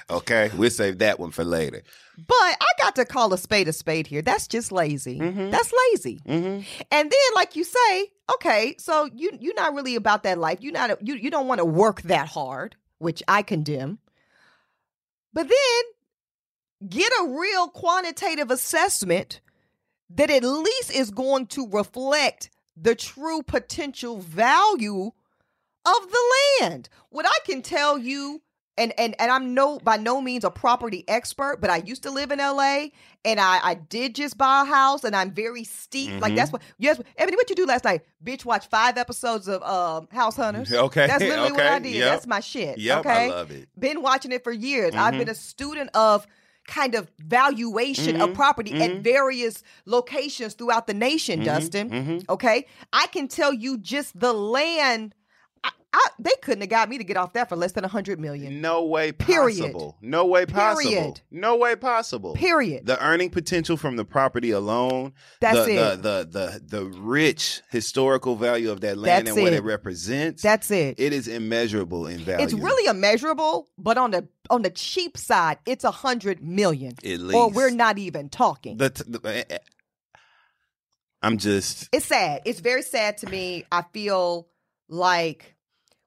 Okay, 0.08 0.50
we'll 0.56 0.70
save 0.70 0.98
that 0.98 1.20
one 1.20 1.30
for 1.30 1.44
later. 1.44 1.82
But 2.18 2.34
I 2.36 2.66
got 2.78 2.96
to 2.96 3.04
call 3.04 3.32
a 3.32 3.38
spade 3.38 3.68
a 3.68 3.72
spade 3.72 4.08
here. 4.08 4.22
That's 4.22 4.48
just 4.48 4.72
lazy. 4.72 5.20
Mhm. 5.20 5.52
That's 5.52 5.72
lazy. 5.92 6.18
Mm-hmm. 6.26 6.62
And 6.90 7.10
then, 7.10 7.34
like 7.36 7.54
you 7.54 7.62
say, 7.62 8.10
okay, 8.34 8.74
so 8.78 9.08
you 9.14 9.30
you're 9.40 9.54
not 9.54 9.72
really 9.74 9.94
about 9.94 10.24
that 10.24 10.36
life. 10.38 10.58
You're 10.62 10.72
not 10.72 11.00
you 11.06 11.14
you 11.14 11.30
don't 11.30 11.46
want 11.46 11.60
to 11.60 11.64
work 11.64 12.02
that 12.02 12.26
hard, 12.26 12.74
which 12.98 13.22
I 13.28 13.42
condemn. 13.42 13.98
But 15.32 15.48
then 15.48 15.82
get 16.88 17.12
a 17.20 17.28
real 17.28 17.68
quantitative 17.68 18.50
assessment 18.50 19.40
that 20.10 20.30
at 20.30 20.42
least 20.42 20.90
is 20.92 21.10
going 21.10 21.46
to 21.46 21.68
reflect 21.68 22.50
the 22.76 22.94
true 22.94 23.42
potential 23.42 24.18
value 24.18 25.06
of 25.86 26.10
the 26.10 26.32
land. 26.60 26.88
What 27.10 27.26
I 27.26 27.38
can 27.44 27.62
tell 27.62 27.98
you 27.98 28.42
and 28.78 28.92
and 28.98 29.14
and 29.18 29.30
I'm 29.30 29.52
no 29.52 29.78
by 29.78 29.96
no 29.98 30.20
means 30.20 30.42
a 30.44 30.50
property 30.50 31.04
expert, 31.06 31.58
but 31.60 31.68
I 31.68 31.78
used 31.78 32.02
to 32.04 32.10
live 32.10 32.30
in 32.30 32.38
LA 32.38 32.86
and 33.24 33.38
I 33.38 33.60
I 33.62 33.74
did 33.74 34.14
just 34.14 34.38
buy 34.38 34.62
a 34.62 34.64
house 34.64 35.04
and 35.04 35.14
I'm 35.14 35.32
very 35.32 35.64
steep. 35.64 36.20
Like 36.20 36.32
Mhm. 36.32 36.36
that's 36.36 36.52
what 36.52 36.62
yes, 36.78 36.96
Eboni, 37.18 37.34
what 37.36 37.50
you 37.50 37.56
do 37.56 37.66
last 37.66 37.84
night? 37.84 38.02
Bitch 38.24 38.44
watch 38.44 38.66
five 38.68 38.96
episodes 38.96 39.48
of 39.48 39.62
um 39.62 40.08
House 40.12 40.36
Hunters. 40.36 40.72
Okay, 40.72 41.06
That's 41.06 41.22
literally 41.28 41.52
what 41.52 41.66
I 41.66 41.78
did. 41.78 41.94
yep. 41.94 42.10
That's 42.12 42.26
my 42.26 42.40
shit. 42.40 42.78
Yep, 42.78 42.98
okay. 43.00 43.26
I 43.26 43.28
love 43.28 43.50
it. 43.50 43.68
Been 43.78 44.00
watching 44.02 44.32
it 44.32 44.44
for 44.44 44.52
years. 44.52 44.94
I've 44.94 45.14
Mhm. 45.14 45.18
been 45.18 45.28
a 45.28 45.34
student 45.34 45.90
of 45.94 46.26
kind 46.70 46.94
of 46.94 47.10
valuation 47.18 48.14
of 48.22 48.30
Mhm, 48.30 48.34
property 48.34 48.72
at 48.80 48.90
mhm. 48.90 49.02
various 49.02 49.62
locations 49.86 50.54
throughout 50.54 50.86
the 50.86 50.94
nation, 50.94 51.40
Mhm, 51.40 51.44
Dustin. 51.44 51.90
mhm. 51.90 52.24
Okay. 52.28 52.64
I 52.92 53.06
can 53.08 53.26
tell 53.28 53.52
you 53.52 53.76
just 53.76 54.18
the 54.18 54.32
land. 54.32 55.14
I, 55.92 56.06
they 56.20 56.34
couldn't 56.42 56.60
have 56.60 56.70
got 56.70 56.88
me 56.88 56.98
to 56.98 57.04
get 57.04 57.16
off 57.16 57.32
that 57.32 57.48
for 57.48 57.56
less 57.56 57.72
than 57.72 57.84
a 57.84 57.88
hundred 57.88 58.20
million. 58.20 58.60
No 58.60 58.84
way 58.84 59.10
Period. 59.10 59.74
No 60.00 60.26
way 60.26 60.46
possible. 60.46 60.90
Period. 60.90 61.20
No 61.30 61.56
way 61.56 61.74
possible. 61.74 62.34
Period. 62.34 62.86
The 62.86 63.02
earning 63.04 63.30
potential 63.30 63.76
from 63.76 63.96
the 63.96 64.04
property 64.04 64.52
alone, 64.52 65.14
That's 65.40 65.66
the, 65.66 65.92
it. 65.92 66.02
The, 66.02 66.28
the 66.30 66.60
the 66.68 66.78
the 66.78 66.98
rich 66.98 67.62
historical 67.70 68.36
value 68.36 68.70
of 68.70 68.82
that 68.82 68.98
land 68.98 69.26
That's 69.26 69.36
and 69.36 69.44
what 69.44 69.52
it. 69.52 69.56
it 69.56 69.64
represents. 69.64 70.42
That's 70.42 70.70
it. 70.70 71.00
it 71.00 71.12
is 71.12 71.26
immeasurable 71.26 72.06
in 72.06 72.20
value. 72.20 72.44
It's 72.44 72.54
really 72.54 72.88
immeasurable, 72.88 73.68
but 73.76 73.98
on 73.98 74.12
the 74.12 74.28
on 74.48 74.62
the 74.62 74.70
cheap 74.70 75.16
side, 75.16 75.58
it's 75.66 75.84
a 75.84 75.90
hundred 75.90 76.42
million. 76.42 76.92
at 76.98 77.20
least. 77.20 77.34
Or 77.34 77.50
we're 77.50 77.70
not 77.70 77.98
even 77.98 78.28
talking. 78.28 78.76
The, 78.76 78.90
t- 78.90 79.04
the, 79.06 79.20
eh, 79.28 79.44
eh, 79.50 79.58
I'm 81.22 81.38
just 81.38 81.88
it's 81.92 82.06
sad. 82.06 82.42
It's 82.44 82.60
very 82.60 82.82
sad 82.82 83.18
to 83.18 83.28
me. 83.28 83.64
I 83.72 83.82
feel 83.92 84.48
like 84.88 85.56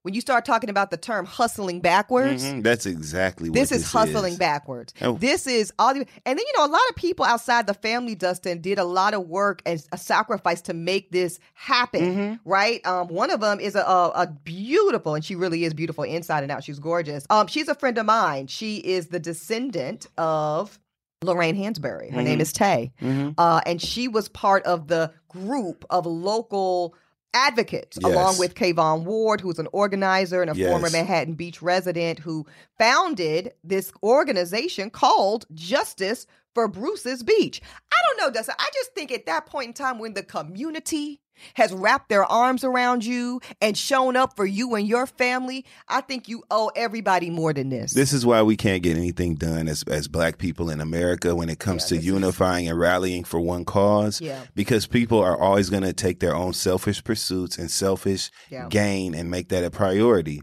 when 0.04 0.14
you 0.14 0.22
start 0.22 0.44
talking 0.46 0.70
about 0.70 0.92
the 0.92 0.98
term 0.98 1.26
hustling 1.26 1.80
backwards, 1.80 2.44
Mhm, 2.44 2.62
that's 2.62 2.86
exactly 2.86 3.50
what 3.50 3.56
this 3.56 3.70
this 3.70 3.82
is 3.84 3.92
hustling 3.92 4.36
backwards. 4.36 4.94
Oh. 5.02 5.14
This 5.14 5.48
is 5.48 5.74
all, 5.80 5.94
the, 5.94 6.02
and 6.26 6.38
then 6.38 6.46
you 6.46 6.54
know 6.58 6.66
a 6.66 6.68
lot 6.72 6.82
of 6.90 6.96
people 6.98 7.26
outside 7.26 7.68
the 7.68 7.74
family, 7.74 8.14
Dustin, 8.14 8.60
did 8.62 8.78
a 8.78 8.84
lot 8.84 9.14
of 9.14 9.28
work 9.28 9.62
and 9.66 9.82
a 9.92 9.98
sacrifice 9.98 10.62
to 10.64 10.74
make 10.74 11.12
this 11.12 11.40
happen. 11.54 12.02
Mhm. 12.16 12.40
Right? 12.46 12.86
Um, 12.86 13.08
one 13.08 13.32
of 13.32 13.40
them 13.40 13.60
is 13.62 13.76
a, 13.76 13.82
a, 13.82 14.10
a 14.10 14.28
beautiful, 14.28 15.16
and 15.16 15.24
she 15.24 15.36
really 15.36 15.64
is 15.64 15.74
beautiful 15.74 16.04
inside 16.04 16.44
and 16.44 16.52
out. 16.52 16.64
She's 16.64 16.80
gorgeous. 16.80 17.26
Um, 17.30 17.48
she's 17.48 17.70
a 17.70 17.76
friend 17.76 17.98
of 17.98 18.06
mine. 18.06 18.48
She 18.48 18.78
is 18.78 19.08
the 19.08 19.20
descendant 19.20 20.08
of 20.18 20.80
Lorraine 21.24 21.56
Hansberry. 21.56 22.12
Her 22.12 22.22
name 22.22 22.40
Mhm. 22.40 22.42
is 22.42 22.52
Tay 22.52 22.92
Mhm. 23.02 23.36
uh, 23.38 23.62
and 23.66 23.82
she 23.82 24.10
was 24.10 24.28
part 24.28 24.64
of 24.64 24.88
the 24.90 25.14
group 25.30 25.86
of 25.90 26.06
local 26.06 26.94
advocates 27.34 27.98
Yes. 28.02 28.12
along 28.12 28.38
with 28.38 28.56
Kavon 28.56 29.04
Ward, 29.04 29.42
who's 29.42 29.60
an 29.60 29.68
organizer 29.72 30.42
and 30.42 30.52
a 30.52 30.56
Yes. 30.56 30.70
former 30.70 30.90
Manhattan 30.90 31.34
Beach 31.34 31.62
resident 31.62 32.20
who 32.20 32.46
founded 32.78 33.54
this 33.64 33.92
organization 34.04 34.90
called 34.90 35.46
Justice 35.54 36.28
for 36.54 36.68
Bruce's 36.68 37.24
Beach. 37.24 37.62
I 37.92 37.96
don't 38.08 38.18
know, 38.28 38.32
Dustin. 38.32 38.56
I 38.60 38.70
just 38.74 38.94
think 38.94 39.12
at 39.12 39.26
that 39.26 39.48
point 39.48 39.68
in 39.68 39.74
time 39.74 39.98
when 39.98 40.14
the 40.14 40.22
community 40.24 41.20
has 41.56 41.74
wrapped 41.74 42.10
their 42.10 42.24
arms 42.26 42.64
around 42.64 43.04
you 43.06 43.42
and 43.62 43.78
shown 43.78 44.16
up 44.16 44.36
for 44.36 44.46
you 44.46 44.76
and 44.76 44.88
your 44.88 45.06
family, 45.08 45.66
I 45.88 46.02
think 46.02 46.28
you 46.28 46.44
owe 46.52 46.72
everybody 46.76 47.30
more 47.30 47.54
than 47.54 47.70
this. 47.70 47.94
This 47.94 48.14
is 48.14 48.26
why 48.26 48.42
we 48.44 48.56
can't 48.56 48.84
get 48.84 48.98
anything 48.98 49.36
done 49.36 49.68
as 49.68 49.84
as 49.88 50.08
black 50.08 50.38
people 50.38 50.70
in 50.70 50.80
America 50.82 51.36
when 51.36 51.50
it 51.50 51.60
comes 51.60 51.84
Yeah, 51.84 51.88
to 51.90 51.96
this 51.96 52.04
is- 52.04 52.12
unifying 52.12 52.68
and 52.68 52.80
rallying 52.80 53.24
for 53.24 53.40
one 53.40 53.66
cause. 53.66 54.22
yeah. 54.22 54.42
Because 54.56 54.88
people 54.88 55.20
are 55.20 55.40
always 55.40 55.70
going 55.70 55.84
to 55.84 55.94
take 55.94 56.20
their 56.20 56.36
own 56.36 56.54
selfish 56.54 57.04
pursuits 57.04 57.58
and 57.58 57.70
selfish 57.70 58.30
Yeah. 58.50 58.68
gain 58.70 59.14
and 59.16 59.30
make 59.30 59.50
that 59.50 59.64
a 59.64 59.72
priority. 59.72 60.42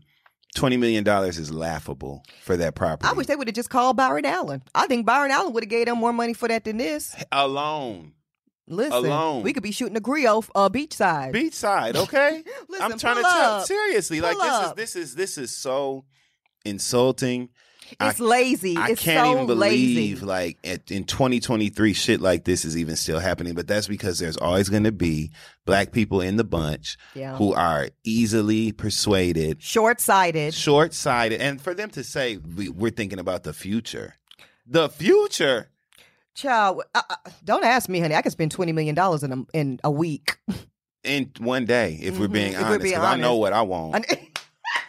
Twenty 0.56 0.76
million 0.76 1.04
dollars 1.04 1.38
is 1.38 1.52
laughable 1.52 2.24
for 2.42 2.56
that 2.56 2.74
property 2.74 3.08
I 3.08 3.12
wish 3.12 3.28
they 3.28 3.36
would 3.36 3.46
have 3.46 3.54
just 3.54 3.70
called 3.70 3.96
Byron 3.96 4.24
Allen. 4.26 4.62
I 4.74 4.88
think 4.88 5.06
Byron 5.06 5.30
Allen 5.30 5.52
would 5.52 5.62
have 5.62 5.70
gave 5.70 5.86
them 5.86 5.98
more 5.98 6.12
money 6.12 6.34
for 6.34 6.48
that 6.48 6.64
than 6.64 6.76
this. 6.78 7.14
alone, 7.30 8.12
Listen, 8.70 8.92
Alone. 8.92 9.42
we 9.42 9.52
could 9.52 9.62
be 9.64 9.72
shooting 9.72 9.96
a 9.96 10.00
griot 10.00 10.48
uh, 10.54 10.68
beachside. 10.70 11.34
beachside. 11.34 11.96
Okay, 11.96 12.42
Listen, 12.68 12.92
I'm 12.92 12.98
trying 12.98 13.16
to 13.16 13.22
tell 13.22 13.30
up. 13.58 13.66
seriously. 13.66 14.20
Like 14.20 14.36
Pull 14.36 14.42
this 14.46 14.52
up. 14.52 14.78
is 14.78 14.94
this 14.94 14.96
is 14.96 15.14
this 15.16 15.38
is 15.38 15.54
so 15.54 16.04
insulting. 16.64 17.48
It's 18.00 18.20
lazy. 18.20 18.76
I 18.76 18.90
it's 18.90 19.02
can't 19.02 19.26
so 19.26 19.32
even 19.32 19.46
believe 19.48 20.22
lazy. 20.22 20.24
like 20.24 20.58
at, 20.62 20.92
in 20.92 21.02
2023 21.02 21.92
shit 21.92 22.20
like 22.20 22.44
this 22.44 22.64
is 22.64 22.76
even 22.76 22.94
still 22.94 23.18
happening. 23.18 23.54
But 23.54 23.66
that's 23.66 23.88
because 23.88 24.20
there's 24.20 24.36
always 24.36 24.68
going 24.68 24.84
to 24.84 24.92
be 24.92 25.32
black 25.66 25.90
people 25.90 26.20
in 26.20 26.36
the 26.36 26.44
bunch 26.44 26.96
Yeah. 27.16 27.36
who 27.36 27.52
are 27.52 27.88
easily 28.04 28.70
persuaded, 28.70 29.60
Short 29.60 30.00
sighted. 30.00 30.54
short 30.54 30.94
sighted, 30.94 31.40
and 31.40 31.60
for 31.60 31.74
them 31.74 31.90
to 31.90 32.04
say 32.04 32.36
we, 32.36 32.68
we're 32.68 32.92
thinking 32.92 33.18
about 33.18 33.42
the 33.42 33.52
future, 33.52 34.14
the 34.66 34.88
future. 34.88 35.69
Child, 36.40 36.82
uh, 36.94 37.02
uh, 37.10 37.14
don't 37.44 37.64
ask 37.64 37.88
me, 37.88 38.00
honey. 38.00 38.14
I 38.14 38.22
could 38.22 38.32
spend 38.32 38.54
$20 38.54 38.72
million 38.74 38.96
in 39.22 39.32
a, 39.32 39.56
in 39.58 39.80
a 39.84 39.90
week. 39.90 40.38
In 41.04 41.30
one 41.38 41.64
day, 41.66 41.98
if 42.02 42.18
we're 42.18 42.28
Mhm, 42.28 42.32
being 42.32 42.52
if 42.52 42.62
honest, 42.62 42.82
because 42.82 43.02
I 43.04 43.16
know 43.16 43.36
what 43.36 43.52
I 43.52 43.62
want, 43.62 43.94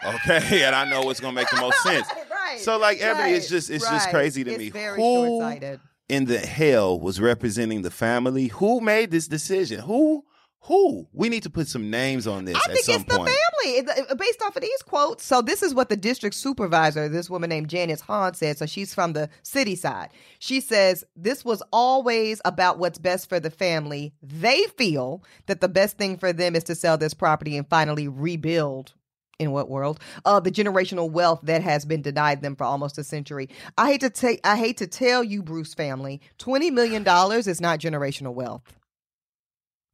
okay, 0.04 0.64
and 0.64 0.76
I 0.76 0.90
know 0.90 1.02
what's 1.04 1.20
gonna 1.20 1.34
make 1.34 1.50
the 1.50 1.60
most 1.62 1.78
sense. 1.84 2.08
right. 2.30 2.60
So, 2.60 2.78
like, 2.78 3.00
Eboni, 3.00 3.34
it's 3.36 3.50
just- 3.50 3.70
it's 3.70 3.88
just 3.90 4.10
crazy 4.10 4.44
to 4.44 4.52
It's 4.52 4.60
me. 4.60 4.70
very 4.70 4.98
Who- 4.98 5.02
short 5.28 5.42
sighted. 5.44 5.80
in 6.10 6.26
the 6.26 6.40
hell 6.40 7.00
was 7.00 7.20
representing 7.22 7.82
the 7.82 7.92
family? 7.92 8.48
Who 8.48 8.82
made 8.82 9.12
this 9.12 9.28
decision? 9.28 9.80
Who? 9.82 10.26
Who? 10.66 11.08
We 11.12 11.30
need 11.30 11.44
to 11.44 11.50
put 11.50 11.68
some 11.68 11.90
names 11.90 12.28
on 12.28 12.46
this 12.46 12.56
I 12.56 12.72
think 12.72 12.88
it's 12.88 13.04
the 13.06 13.18
point. 13.18 13.32
family 13.32 14.06
based 14.16 14.42
off 14.44 14.56
of 14.56 14.62
these 14.62 14.82
quotes. 14.84 15.26
So 15.26 15.42
this 15.42 15.64
is 15.64 15.74
what 15.74 15.90
the 15.90 15.98
district 15.98 16.36
supervisor, 16.36 17.10
this 17.10 17.32
woman 17.32 17.50
named 17.50 17.68
Janice 17.68 18.02
Hahn, 18.02 18.36
said. 18.36 18.60
So 18.60 18.68
she's 18.68 18.94
from 18.94 19.14
the 19.14 19.30
city 19.42 19.76
side. 19.76 20.10
She 20.38 20.62
says 20.62 21.04
this 21.16 21.44
was 21.44 21.64
always 21.74 22.42
about 22.46 22.78
what's 22.78 23.00
best 23.00 23.28
for 23.28 23.40
the 23.40 23.50
family. 23.50 24.14
They 24.22 24.64
feel 24.78 25.24
that 25.48 25.62
the 25.62 25.70
best 25.70 25.98
thing 25.98 26.18
for 26.18 26.32
them 26.32 26.56
is 26.56 26.64
to 26.66 26.76
sell 26.76 26.98
this 26.98 27.16
property 27.16 27.58
and 27.58 27.68
finally 27.68 28.08
rebuild. 28.08 28.94
In 29.40 29.52
what 29.52 29.72
world? 29.72 30.00
Uh, 30.24 30.40
the 30.40 30.52
generational 30.52 31.10
wealth 31.10 31.40
that 31.42 31.64
has 31.64 31.84
been 31.84 32.04
denied 32.04 32.44
them 32.44 32.56
for 32.56 32.66
almost 32.66 33.00
a 33.00 33.04
century. 33.04 33.50
I 33.76 33.90
hate 33.90 34.02
to 34.02 34.12
take. 34.12 34.40
I 34.44 34.56
hate 34.56 34.78
to 34.78 34.86
tell 34.86 35.24
you, 35.24 35.42
Bruce 35.42 35.74
family, 35.74 36.22
twenty 36.38 36.70
million 36.70 37.02
dollars 37.02 37.48
is 37.48 37.60
not 37.60 37.80
generational 37.80 38.36
wealth. 38.36 38.62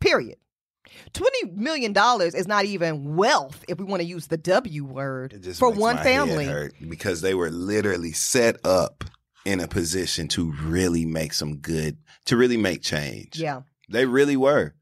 Period. 0.01 0.35
Twenty 1.13 1.51
million 1.53 1.93
dollars 1.93 2.33
is 2.35 2.47
not 2.47 2.65
even 2.65 3.15
wealth 3.15 3.63
if 3.67 3.77
we 3.79 3.85
want 3.85 4.01
to 4.01 4.07
use 4.07 4.27
the 4.27 4.37
W 4.37 4.83
word 4.85 5.33
for 5.55 5.69
one 5.71 5.97
family. 5.97 6.69
because 6.87 7.21
they 7.21 7.33
were 7.33 7.49
literally 7.49 8.11
set 8.11 8.57
up 8.65 9.03
in 9.45 9.59
a 9.59 9.67
position 9.67 10.27
to 10.27 10.51
really 10.63 11.05
make 11.05 11.33
some 11.33 11.57
good, 11.57 11.97
to 12.25 12.35
really 12.35 12.57
make 12.57 12.81
change. 12.81 13.39
Yeah, 13.39 13.61
They 13.89 14.05
really 14.05 14.35
were. 14.35 14.73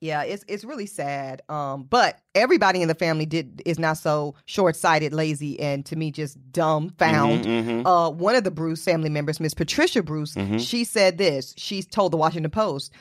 yeah, 0.00 0.22
it's 0.22 0.44
it's 0.46 0.62
really 0.64 0.86
sad. 0.86 1.42
Um, 1.48 1.84
but 1.84 2.18
everybody 2.34 2.82
in 2.82 2.88
the 2.88 2.94
family 2.94 3.26
did 3.26 3.62
is 3.66 3.78
not 3.78 3.98
so 3.98 4.34
short 4.44 4.76
sighted, 4.76 5.12
lazy, 5.12 5.58
and 5.58 5.84
to 5.86 5.96
me 5.96 6.10
just 6.12 6.38
dumbfound. 6.52 7.44
Mhm, 7.44 7.64
mhm. 7.64 7.82
Uh, 7.86 8.10
one 8.10 8.36
of 8.36 8.44
the 8.44 8.50
Bruce 8.52 8.84
family 8.84 9.08
members, 9.10 9.40
Miss 9.40 9.54
Patricia 9.54 10.02
Bruce, 10.02 10.34
Mhm. 10.34 10.60
she 10.60 10.84
said 10.84 11.18
this. 11.18 11.54
She 11.56 11.82
told 11.82 12.12
the 12.12 12.16
Washington 12.18 12.50
Post, 12.50 12.92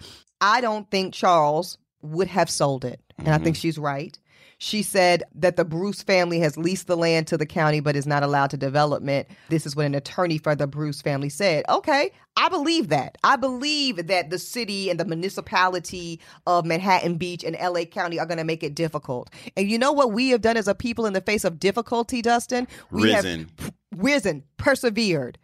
"I 0.41 0.61
don't 0.61 0.89
think 0.89 1.13
Charles 1.13 1.77
would 2.05 2.27
have 2.27 2.49
sold 2.49 2.85
it," 2.85 2.99
and 3.17 3.27
I 3.27 3.35
Mm-hmm. 3.35 3.43
think 3.43 3.55
she's 3.55 3.77
right. 3.77 4.17
She 4.57 4.83
said 4.83 5.23
that 5.35 5.57
the 5.57 5.65
Bruce 5.65 6.01
family 6.01 6.39
has 6.39 6.55
leased 6.57 6.87
the 6.87 6.95
land 6.95 7.27
to 7.27 7.37
the 7.37 7.45
county 7.45 7.81
but 7.81 7.97
is 7.97 8.07
not 8.07 8.23
allowed 8.23 8.51
to 8.51 8.57
development. 8.57 9.27
This 9.49 9.65
is 9.65 9.75
what 9.75 9.85
an 9.85 9.93
attorney 9.95 10.37
for 10.37 10.55
the 10.55 10.65
Bruce 10.65 11.01
family 11.01 11.27
said. 11.27 11.65
Okay, 11.67 12.11
I 12.37 12.47
believe 12.47 12.87
that. 12.87 13.17
I 13.21 13.35
believe 13.35 14.07
that 14.07 14.29
the 14.29 14.39
city 14.39 14.89
and 14.89 14.97
the 14.97 15.03
municipality 15.03 16.21
of 16.47 16.65
Manhattan 16.65 17.17
Beach 17.17 17.43
and 17.43 17.57
LA 17.61 17.83
County 17.83 18.17
are 18.17 18.25
going 18.25 18.37
to 18.37 18.45
make 18.45 18.63
it 18.63 18.75
difficult. 18.75 19.29
And 19.57 19.69
you 19.69 19.77
know 19.77 19.91
what 19.91 20.13
we 20.13 20.29
have 20.29 20.39
done 20.41 20.55
as 20.55 20.69
a 20.69 20.75
people 20.75 21.05
in 21.05 21.11
the 21.11 21.21
face 21.21 21.43
of 21.43 21.59
difficulty, 21.59 22.21
Dustin? 22.21 22.65
We 22.91 23.13
Risen. 23.13 23.49
have 23.59 23.73
risen, 23.97 24.43
persevered. 24.55 25.37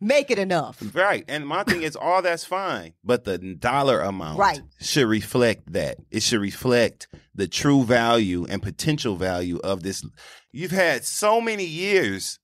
Make 0.00 0.30
it 0.30 0.38
enough. 0.38 0.80
Right. 0.94 1.24
And 1.26 1.46
my 1.46 1.64
thing 1.64 1.82
is, 1.82 1.96
all 1.96 2.22
that's 2.22 2.44
fine, 2.44 2.92
but 3.02 3.24
the 3.24 3.38
dollar 3.38 4.00
amount 4.00 4.38
Right. 4.38 4.60
should 4.80 5.08
reflect 5.08 5.72
that. 5.72 5.98
It 6.10 6.22
should 6.22 6.40
reflect 6.40 7.08
the 7.34 7.48
true 7.48 7.82
value 7.84 8.46
and 8.48 8.62
potential 8.62 9.16
value 9.16 9.58
of 9.64 9.82
this. 9.82 10.04
You've 10.52 10.70
had 10.70 11.04
so 11.04 11.40
many 11.40 11.64
years 11.64 12.38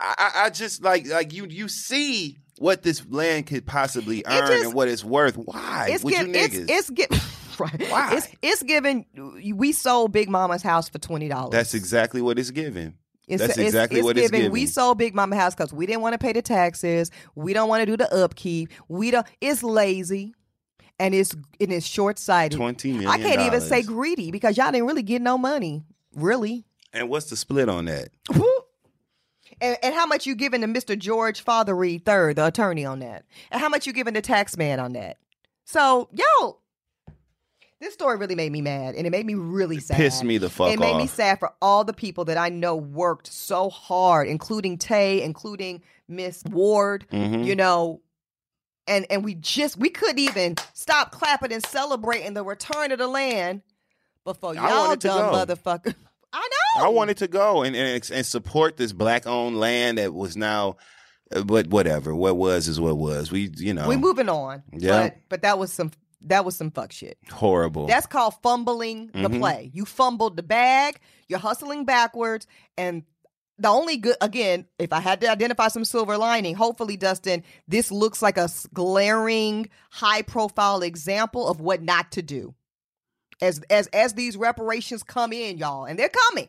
I, 0.00 0.32
I 0.46 0.50
just 0.50 0.82
like 0.82 1.06
like 1.06 1.32
you 1.32 1.46
you 1.48 1.68
see 1.68 2.38
what 2.58 2.82
this 2.82 3.06
land 3.08 3.46
could 3.46 3.64
possibly 3.66 4.24
earn 4.26 4.48
just- 4.48 4.64
and 4.64 4.74
what 4.74 4.88
it's 4.88 5.04
worth. 5.04 5.36
Why 5.36 5.90
It's 5.92 6.02
would 6.02 6.12
give, 6.12 6.26
you 6.26 6.34
it's 6.34 6.54
niggas? 6.56 6.66
it's 6.68 6.90
get 6.90 7.10
right. 7.60 7.90
Why? 7.90 8.14
It's 8.16 8.28
it's 8.42 8.62
given. 8.64 9.04
We 9.54 9.70
sold 9.70 10.10
Big 10.10 10.28
Mama's 10.28 10.62
house 10.62 10.88
for 10.88 10.98
twenty 10.98 11.28
dollars. 11.28 11.52
That's 11.52 11.74
exactly 11.74 12.20
what 12.20 12.36
it's 12.36 12.50
giving. 12.50 12.94
It's, 13.26 13.44
That's 13.44 13.58
exactly 13.58 13.98
it's 13.98 14.04
what 14.04 14.16
it's 14.16 14.30
giving. 14.30 14.52
We 14.52 14.66
sold 14.66 14.98
Big 14.98 15.14
Mama 15.14 15.34
house 15.34 15.54
because 15.54 15.72
we 15.72 15.86
didn't 15.86 16.02
want 16.02 16.12
to 16.12 16.18
pay 16.18 16.32
the 16.32 16.42
taxes. 16.42 17.10
We 17.34 17.52
don't 17.52 17.68
want 17.68 17.80
to 17.80 17.86
do 17.86 17.96
the 17.96 18.12
upkeep. 18.14 18.70
We 18.88 19.10
don't. 19.10 19.26
It's 19.40 19.64
lazy, 19.64 20.34
and 21.00 21.12
it's 21.12 21.34
and 21.60 21.72
it's 21.72 21.86
short 21.86 22.20
sighted. 22.20 22.56
Twenty 22.56 22.92
million. 22.92 23.10
I 23.10 23.18
can't 23.18 23.40
even 23.40 23.60
say 23.60 23.82
greedy 23.82 24.30
because 24.30 24.56
y'all 24.56 24.70
didn't 24.70 24.86
really 24.86 25.02
get 25.02 25.22
no 25.22 25.38
money, 25.38 25.84
really. 26.14 26.66
And 26.92 27.08
what's 27.08 27.28
the 27.28 27.36
split 27.36 27.68
on 27.68 27.86
that? 27.86 28.08
And, 29.60 29.76
and 29.82 29.94
how 29.94 30.06
much 30.06 30.26
you 30.26 30.34
giving 30.34 30.60
to 30.60 30.66
Mr. 30.66 30.98
George 30.98 31.44
Fatheree 31.44 31.94
III, 31.94 32.34
the 32.34 32.46
attorney, 32.46 32.84
on 32.84 32.98
that? 33.00 33.24
And 33.50 33.60
how 33.60 33.68
much 33.68 33.86
you 33.86 33.92
giving 33.92 34.14
the 34.14 34.20
tax 34.20 34.56
man 34.56 34.80
on 34.80 34.92
that? 34.92 35.16
So, 35.64 36.08
yo, 36.12 36.58
this 37.80 37.92
story 37.94 38.16
really 38.16 38.34
made 38.34 38.52
me 38.52 38.62
mad, 38.62 38.94
and 38.94 39.06
it 39.06 39.10
made 39.10 39.26
me 39.26 39.34
really 39.34 39.80
sad. 39.80 39.96
Pissed 39.96 40.24
me 40.24 40.38
the 40.38 40.48
fuck 40.48 40.68
off. 40.68 40.74
It 40.74 40.80
made 40.80 40.96
me 40.96 41.06
sad 41.06 41.38
for 41.38 41.52
all 41.60 41.84
the 41.84 41.92
people 41.92 42.24
that 42.26 42.38
I 42.38 42.48
know 42.48 42.74
worked 42.76 43.26
so 43.32 43.68
hard, 43.68 44.28
including 44.28 44.78
Tay, 44.78 45.22
including 45.22 45.82
Miss 46.08 46.42
Ward. 46.44 47.06
Mhm. 47.12 47.44
You 47.44 47.54
know, 47.54 48.00
and 48.86 49.06
and 49.10 49.24
we 49.24 49.34
just 49.34 49.76
we 49.76 49.90
couldn't 49.90 50.18
even 50.18 50.56
stop 50.72 51.10
clapping 51.12 51.52
and 51.52 51.64
celebrating 51.64 52.34
the 52.34 52.44
return 52.44 52.92
of 52.92 52.98
the 52.98 53.08
land 53.08 53.62
before 54.24 54.54
y'all 54.54 54.96
dumb 54.96 55.32
motherfucker. 55.34 55.94
I 56.32 56.48
know. 56.78 56.86
I 56.86 56.88
wanted 56.88 57.18
to 57.18 57.28
go 57.28 57.62
and, 57.62 57.74
and 57.76 58.10
and 58.12 58.26
support 58.26 58.76
this 58.76 58.92
black 58.92 59.26
owned 59.26 59.58
land 59.58 59.98
that 59.98 60.12
was 60.12 60.36
now, 60.36 60.76
uh, 61.34 61.42
but 61.42 61.68
whatever. 61.68 62.14
What 62.14 62.36
was 62.36 62.68
is 62.68 62.80
what 62.80 62.96
was. 62.98 63.30
We 63.30 63.50
you 63.56 63.74
know 63.74 63.88
We 63.88 63.96
moving 63.96 64.28
on. 64.28 64.62
Yeah. 64.72 65.02
But 65.02 65.16
but 65.28 65.42
that 65.42 65.58
was 65.58 65.72
some 65.72 65.92
that 66.26 66.44
was 66.44 66.56
some 66.56 66.70
fuck 66.70 66.92
shit. 66.92 67.18
horrible. 67.32 67.86
That's 67.86 68.06
called 68.06 68.34
fumbling 68.42 69.08
the 69.08 69.28
Mhm. 69.28 69.38
play. 69.40 69.70
You 69.72 69.84
fumbled 69.84 70.36
the 70.36 70.42
bag, 70.42 71.00
you're 71.28 71.38
hustling 71.38 71.84
backwards, 71.84 72.46
and 72.76 73.04
the 73.58 73.68
only 73.68 73.96
good 73.96 74.16
again, 74.20 74.66
if 74.78 74.92
I 74.92 75.00
had 75.00 75.20
to 75.22 75.30
identify 75.30 75.68
some 75.68 75.84
silver 75.84 76.18
lining, 76.18 76.54
hopefully, 76.56 76.96
Dustin, 76.96 77.42
this 77.66 77.90
looks 77.90 78.20
like 78.20 78.36
a 78.36 78.50
glaring, 78.74 79.70
high 79.90 80.22
profile 80.22 80.82
example 80.82 81.48
of 81.48 81.60
what 81.60 81.80
not 81.82 82.12
to 82.12 82.22
do. 82.22 82.54
As 83.40 83.60
as 83.70 83.86
as 83.88 84.14
these 84.14 84.36
reparations 84.36 85.02
come 85.02 85.32
in, 85.32 85.58
y'all, 85.58 85.84
and 85.84 85.98
they're 85.98 86.08
coming. 86.10 86.48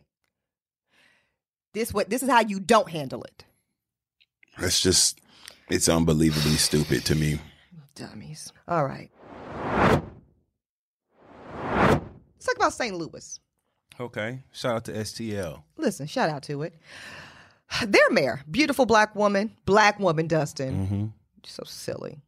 This 1.73 1.93
what 1.93 2.09
this 2.09 2.23
is 2.23 2.29
how 2.29 2.41
you 2.41 2.59
don't 2.59 2.89
handle 2.89 3.23
it. 3.23 3.45
It's 4.57 4.81
just 4.81 5.19
it's 5.69 5.87
unbelievably 5.89 6.55
stupid 6.57 7.05
to 7.05 7.15
me. 7.15 7.39
Dummies. 7.95 8.51
All 8.67 8.85
right. 8.85 9.11
Let's 11.53 12.36
talk 12.47 12.55
about 12.55 12.73
St. 12.73 12.95
Louis. 12.95 13.39
Okay. 13.99 14.43
Shout 14.51 14.75
out 14.75 14.85
to 14.85 14.93
STL. 14.93 15.63
Listen, 15.77 16.07
shout 16.07 16.29
out 16.29 16.43
to 16.43 16.63
it. 16.63 16.73
Their 17.85 18.09
mayor, 18.11 18.41
beautiful 18.49 18.85
black 18.85 19.15
woman, 19.15 19.55
black 19.65 19.99
woman, 19.99 20.27
Dustin. 20.27 20.85
Mm-hmm. 20.85 21.05
So 21.43 21.63
silly. 21.65 22.19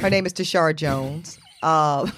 Her 0.00 0.10
name 0.10 0.26
is 0.26 0.32
Tishaura 0.32 0.74
Jones. 0.74 1.38
Uh, 1.62 2.10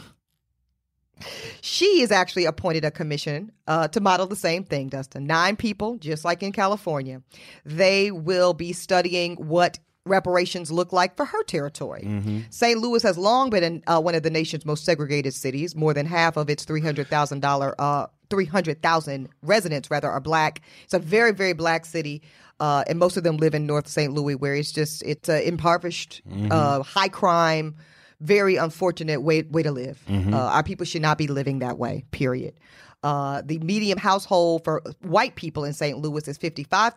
she 1.60 2.02
is 2.02 2.10
actually 2.10 2.46
appointed 2.46 2.84
a 2.84 2.90
commission 2.90 3.52
uh, 3.68 3.86
to 3.86 4.00
model 4.00 4.26
the 4.26 4.34
same 4.34 4.64
thing, 4.64 4.88
Dustin. 4.88 5.24
Nine 5.24 5.54
people, 5.54 5.98
just 5.98 6.24
like 6.24 6.42
in 6.42 6.50
California. 6.50 7.22
They 7.64 8.10
will 8.10 8.54
be 8.54 8.72
studying 8.72 9.36
what 9.36 9.78
reparations 10.06 10.70
look 10.70 10.92
like 10.92 11.16
for 11.16 11.24
her 11.24 11.42
territory. 11.44 12.02
Mm-hmm. 12.06 12.40
St. 12.50 12.78
Louis 12.78 13.02
has 13.02 13.18
long 13.18 13.50
been 13.50 13.62
in, 13.62 13.82
uh, 13.86 14.00
one 14.00 14.14
of 14.14 14.22
the 14.22 14.30
nation's 14.30 14.64
most 14.64 14.84
segregated 14.84 15.34
cities. 15.34 15.74
More 15.74 15.92
than 15.94 16.06
half 16.06 16.36
of 16.36 16.48
its 16.48 16.64
three 16.64 16.80
hundred 16.80 17.08
thousand 17.08 17.40
dollar, 17.40 17.74
uh, 17.78 18.06
three 18.30 18.44
hundred 18.44 18.82
thousand 18.82 19.28
residents 19.42 19.90
rather 19.90 20.10
are 20.10 20.20
black. 20.20 20.62
It's 20.84 20.94
a 20.94 20.98
very 20.98 21.32
very 21.32 21.52
black 21.52 21.84
city, 21.84 22.22
uh, 22.60 22.84
and 22.88 22.98
most 22.98 23.16
of 23.16 23.24
them 23.24 23.36
live 23.36 23.54
in 23.54 23.66
North 23.66 23.88
St. 23.88 24.12
Louis, 24.12 24.34
where 24.36 24.54
it's 24.54 24.72
just 24.72 25.02
it's 25.02 25.28
uh, 25.28 25.40
impoverished, 25.44 26.22
uh, 26.50 26.82
high 26.82 27.08
crime, 27.08 27.76
very 28.20 28.56
unfortunate 28.56 29.20
way 29.22 29.42
way 29.42 29.62
to 29.62 29.72
live. 29.72 30.02
Uh, 30.08 30.36
our 30.36 30.62
people 30.62 30.86
should 30.86 31.02
not 31.02 31.18
be 31.18 31.26
living 31.26 31.58
that 31.60 31.78
way. 31.78 32.04
Period. 32.12 32.54
Uh, 33.02 33.42
the 33.44 33.58
medium 33.58 33.98
household 33.98 34.64
for 34.64 34.82
white 35.02 35.36
people 35.36 35.64
in 35.64 35.72
St. 35.72 35.98
Louis 35.98 36.26
is 36.26 36.38
fifty 36.38 36.64
five 36.64 36.94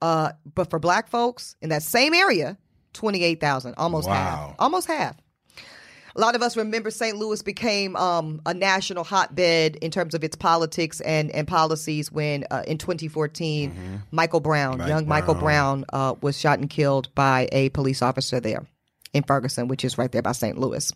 uh, 0.00 0.32
but 0.54 0.70
for 0.70 0.78
black 0.78 1.08
folks 1.08 1.56
in 1.60 1.70
that 1.70 1.82
same 1.82 2.14
area, 2.14 2.56
28,000, 2.92 3.74
almost 3.78 4.06
Wow. 4.08 4.14
half. 4.14 4.54
Almost 4.58 4.86
half. 4.86 5.16
A 6.14 6.20
lot 6.20 6.34
of 6.36 6.42
us 6.42 6.58
remember 6.58 6.90
St. 6.90 7.16
Louis 7.16 7.40
became 7.42 7.96
um, 7.96 8.42
a 8.44 8.52
national 8.52 9.02
hotbed 9.02 9.76
in 9.76 9.90
terms 9.90 10.14
of 10.14 10.22
its 10.22 10.36
politics 10.36 11.00
and, 11.00 11.30
and 11.30 11.48
policies 11.48 12.12
when 12.12 12.44
uh, 12.50 12.62
in 12.66 12.76
2014, 12.76 14.02
Michael 14.10 14.40
Brown, 14.40 14.76
Mike 14.78 14.88
young 14.88 15.08
Michael 15.08 15.34
Brown, 15.34 15.86
uh, 15.90 16.14
was 16.20 16.38
shot 16.38 16.58
and 16.58 16.68
killed 16.68 17.12
by 17.14 17.48
a 17.50 17.70
police 17.70 18.02
officer 18.02 18.40
there 18.40 18.66
in 19.14 19.22
Ferguson, 19.22 19.68
which 19.68 19.86
is 19.86 19.96
right 19.96 20.12
there 20.12 20.20
by 20.22 20.32
St. 20.32 20.58
Louis. 20.58 20.92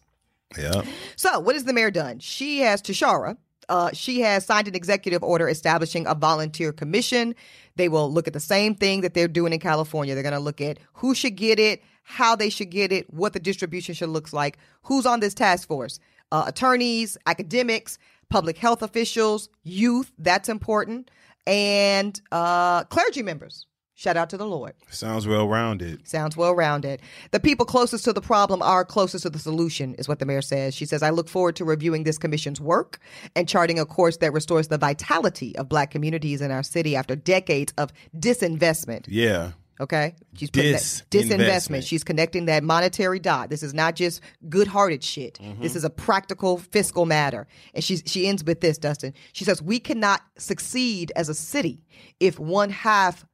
Yep. 0.59 0.85
So, 1.17 1.41
what 1.41 1.55
has 1.55 1.65
the 1.65 1.73
mayor 1.73 1.91
done? 1.91 2.19
She 2.19 2.61
has 2.61 2.83
Tishaura. 2.83 3.39
Uh, 3.69 3.91
she 3.93 4.21
has 4.21 4.45
signed 4.45 4.69
an 4.69 4.75
executive 4.75 5.23
order 5.23 5.49
establishing 5.49 6.07
a 6.07 6.15
volunteer 6.15 6.73
commission. 6.73 7.35
They 7.77 7.89
will 7.89 8.13
look 8.13 8.27
at 8.27 8.33
the 8.33 8.41
same 8.41 8.75
thing 8.75 9.01
that 9.01 9.15
they're 9.15 9.29
doing 9.29 9.53
in 9.53 9.59
California. 9.59 10.15
They're 10.15 10.23
going 10.23 10.35
to 10.35 10.41
look 10.41 10.61
at 10.61 10.79
who 10.95 11.15
should 11.15 11.37
get 11.37 11.59
it, 11.59 11.83
how 12.03 12.37
they 12.37 12.51
should 12.51 12.71
get 12.71 12.93
it, 12.93 13.13
what 13.13 13.33
the 13.33 13.41
distribution 13.41 13.95
should 13.95 14.11
look 14.11 14.33
like, 14.33 14.59
who's 14.83 15.07
on 15.07 15.21
this 15.21 15.35
task 15.35 15.67
force. 15.67 15.99
Uh, 16.33 16.45
attorneys, 16.47 17.17
academics, 17.27 17.99
public 18.29 18.59
health 18.59 18.83
officials, 18.83 19.49
youth, 19.63 20.13
that's 20.19 20.49
important, 20.49 21.11
and 21.47 22.21
uh, 22.33 22.85
clergy 22.85 23.23
members. 23.23 23.67
Shout 23.99 24.19
out 24.19 24.29
to 24.29 24.37
the 24.37 24.47
Lord. 24.47 24.75
Sounds 24.91 25.27
well 25.27 25.49
rounded. 25.49 26.07
Sounds 26.07 26.37
well 26.37 26.55
rounded. 26.55 27.01
The 27.31 27.41
people 27.41 27.65
closest 27.65 28.05
to 28.05 28.13
the 28.13 28.21
problem 28.21 28.61
are 28.61 28.85
closest 28.85 29.23
to 29.23 29.31
the 29.31 29.39
solution, 29.39 29.95
is 29.95 30.07
what 30.07 30.19
the 30.19 30.27
mayor 30.27 30.43
says. 30.43 30.75
She 30.75 30.85
says, 30.85 31.03
I 31.03 31.09
look 31.09 31.31
forward 31.31 31.57
to 31.57 31.65
reviewing 31.65 32.05
this 32.05 32.19
commission's 32.19 32.61
work 32.61 32.99
and 33.35 33.49
charting 33.49 33.79
a 33.81 33.87
course 33.87 34.19
that 34.19 34.35
restores 34.35 34.69
the 34.69 34.77
vitality 34.77 35.57
of 35.57 35.71
black 35.71 35.91
communities 35.91 36.43
in 36.43 36.51
our 36.51 36.63
city 36.63 36.95
after 36.95 37.17
decades 37.17 37.73
of 37.79 37.91
disinvestment. 38.15 39.07
Yeah. 39.09 39.53
Okay? 39.81 40.15
She's 40.35 40.51
putting 40.51 40.73
that- 40.73 41.03
Disinvestment. 41.11 41.87
She's 41.87 42.05
connecting 42.05 42.45
that 42.47 42.63
monetary 42.63 43.19
dot. 43.19 43.49
This 43.49 43.63
is 43.63 43.73
not 43.73 43.95
just 43.97 44.21
good 44.51 44.67
hearted 44.69 45.03
shit. 45.05 45.39
Mm-hmm. 45.43 45.63
This 45.63 45.75
is 45.75 45.85
a 45.85 45.91
practical 45.91 46.59
fiscal 46.59 47.07
matter. 47.07 47.47
And 47.73 47.83
she, 47.83 47.97
she 47.99 48.27
ends 48.27 48.45
with 48.45 48.61
this, 48.61 48.77
Dustin. 48.77 49.15
She 49.33 49.45
says, 49.45 49.63
We 49.63 49.81
cannot 49.81 50.21
succeed 50.37 51.13
as 51.17 51.31
a 51.31 51.35
city 51.35 51.81
if 52.21 52.39
one 52.39 52.69
half 52.69 53.25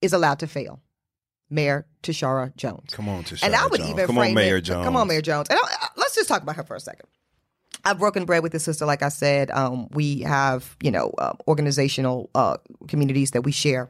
is 0.00 0.12
allowed 0.12 0.38
to 0.40 0.46
fail. 0.46 0.80
Mayor 1.50 1.86
Tishaura 2.02 2.54
Jones. 2.56 2.92
Come 2.92 3.08
on, 3.08 3.24
Tishaura 3.24 3.44
and 3.44 3.56
I 3.56 3.66
would 3.66 3.80
Jones. 3.80 3.90
even 3.90 4.06
Come 4.06 4.18
on, 4.18 4.34
Mayor 4.34 4.56
it, 4.56 4.62
Jones. 4.62 4.84
Come 4.84 4.96
on, 4.96 5.08
Mayor 5.08 5.22
Jones. 5.22 5.48
And 5.48 5.58
I, 5.62 5.88
let's 5.96 6.14
just 6.14 6.28
talk 6.28 6.42
about 6.42 6.56
her 6.56 6.62
for 6.64 6.76
a 6.76 6.80
second. 6.80 7.08
I've 7.84 7.98
broken 7.98 8.24
bread 8.24 8.42
with 8.42 8.52
this 8.52 8.64
sister, 8.64 8.84
like 8.84 9.02
I 9.02 9.08
said. 9.08 9.50
Um, 9.50 9.88
we 9.90 10.20
have, 10.20 10.76
you 10.82 10.90
know, 10.90 11.12
uh, 11.16 11.32
organizational 11.46 12.28
uh, 12.34 12.56
communities 12.86 13.30
that 13.30 13.42
we 13.42 13.52
share. 13.52 13.88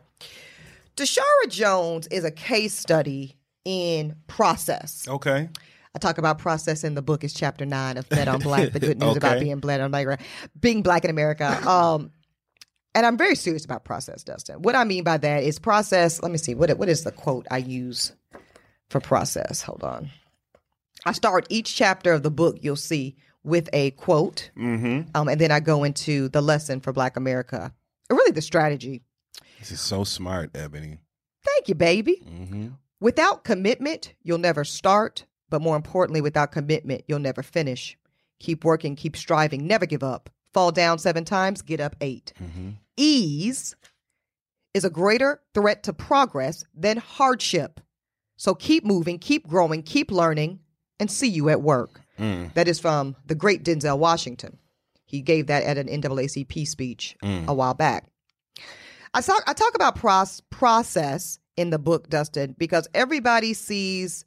Tishaura 0.97 1.49
Jones 1.49 2.07
is 2.09 2.25
a 2.25 2.31
case 2.31 2.75
study 2.75 3.37
in 3.65 4.17
process. 4.27 5.07
Okay. 5.09 5.49
I 5.95 5.99
talk 5.99 6.19
about 6.19 6.39
process 6.39 6.85
in 6.85 6.95
the 6.95 7.03
book. 7.03 7.25
is 7.25 7.33
chapter 7.33 7.65
nine 7.65 7.97
of 7.97 8.09
Bet 8.09 8.29
on 8.29 8.41
Black, 8.41 8.73
the 8.73 8.81
good 8.81 8.99
news 9.01 9.17
about 9.17 9.41
being 9.41 9.59
black 9.59 9.81
in 9.81 9.87
America, 9.87 10.23
being 10.61 10.83
black 10.83 11.05
in 11.05 11.11
America. 11.11 11.69
Um, 11.69 12.13
and 12.99 13.07
I'm 13.07 13.17
very 13.17 13.35
serious 13.37 13.65
about 13.65 13.85
process, 13.85 14.23
Dustin. 14.25 14.63
What 14.63 14.75
I 14.75 14.85
mean 14.85 15.05
by 15.05 15.17
that 15.19 15.43
is 15.45 15.59
process. 15.59 16.21
Let 16.23 16.31
me 16.33 16.39
see. 16.39 16.55
What 16.55 16.71
what 16.79 16.89
is 16.89 17.05
the 17.05 17.13
quote 17.13 17.47
I 17.51 17.59
use 17.59 18.13
for 18.91 19.01
process? 19.01 19.63
Hold 19.63 19.83
on. 19.85 20.11
I 21.07 21.13
start 21.13 21.47
each 21.49 21.75
chapter 21.77 22.13
of 22.13 22.23
the 22.23 22.31
book. 22.31 22.59
You'll 22.61 22.77
see 22.77 23.17
with 23.45 23.69
a 23.73 23.93
quote, 23.93 24.51
Mm-hmm. 24.59 25.11
um, 25.15 25.29
and 25.29 25.41
then 25.41 25.51
I 25.53 25.61
go 25.61 25.85
into 25.85 26.29
the 26.29 26.41
lesson 26.43 26.81
for 26.81 26.93
Black 26.93 27.17
America, 27.17 27.73
or 28.11 28.17
really 28.17 28.33
the 28.33 28.43
strategy. 28.43 29.03
This 29.61 29.71
is 29.71 29.81
so 29.81 30.05
smart, 30.05 30.53
Eboni. 30.53 30.99
Thank 31.45 31.69
you, 31.69 31.75
baby. 31.75 32.23
Mm-hmm. 32.29 32.69
Without 33.01 33.45
commitment, 33.45 34.13
you'll 34.23 34.39
never 34.39 34.65
start, 34.65 35.25
but 35.49 35.63
more 35.63 35.77
importantly, 35.77 36.21
without 36.21 36.51
commitment, 36.53 37.05
you'll 37.07 37.21
never 37.21 37.43
finish. 37.45 37.97
Keep 38.41 38.65
working, 38.65 38.97
keep 38.97 39.17
striving, 39.17 39.67
never 39.67 39.87
give 39.87 40.03
up. 40.03 40.29
Fall 40.53 40.73
down 40.73 40.99
seven 40.99 41.25
times, 41.25 41.63
get 41.63 41.81
up 41.81 41.95
8 42.01 42.33
Mm-hmm. 42.43 42.71
Ease 42.99 43.75
is 44.75 44.85
a 44.85 44.91
greater 44.91 45.41
threat 45.55 45.83
to 45.85 45.93
progress 45.93 46.65
than 46.75 46.99
hardship. 46.99 47.81
So 48.37 48.55
keep 48.55 48.85
moving, 48.85 49.19
keep 49.19 49.47
growing, 49.47 49.83
keep 49.83 50.11
learning, 50.11 50.61
and 51.01 51.11
see 51.11 51.29
you 51.29 51.49
at 51.49 51.63
work. 51.63 52.01
Mm. 52.19 52.53
That 52.55 52.69
is 52.69 52.79
from 52.81 53.17
the 53.25 53.35
great 53.35 53.65
Denzel 53.65 53.99
Washington. 53.99 54.59
He 55.05 55.23
gave 55.23 55.47
that 55.47 55.63
at 55.63 55.79
an 55.79 55.87
NAACP 55.89 56.67
speech 56.67 57.17
Mm. 57.23 57.47
a 57.47 57.55
while 57.55 57.75
back. 57.75 58.11
I 59.15 59.21
talk 59.23 59.43
I 59.47 59.55
talk 59.55 59.75
about 59.75 59.97
pros- 59.97 60.43
process 60.51 61.39
in 61.57 61.71
the 61.71 61.79
book, 61.79 62.09
Dustin, 62.11 62.55
because 62.59 62.87
everybody 62.93 63.55
sees 63.55 64.25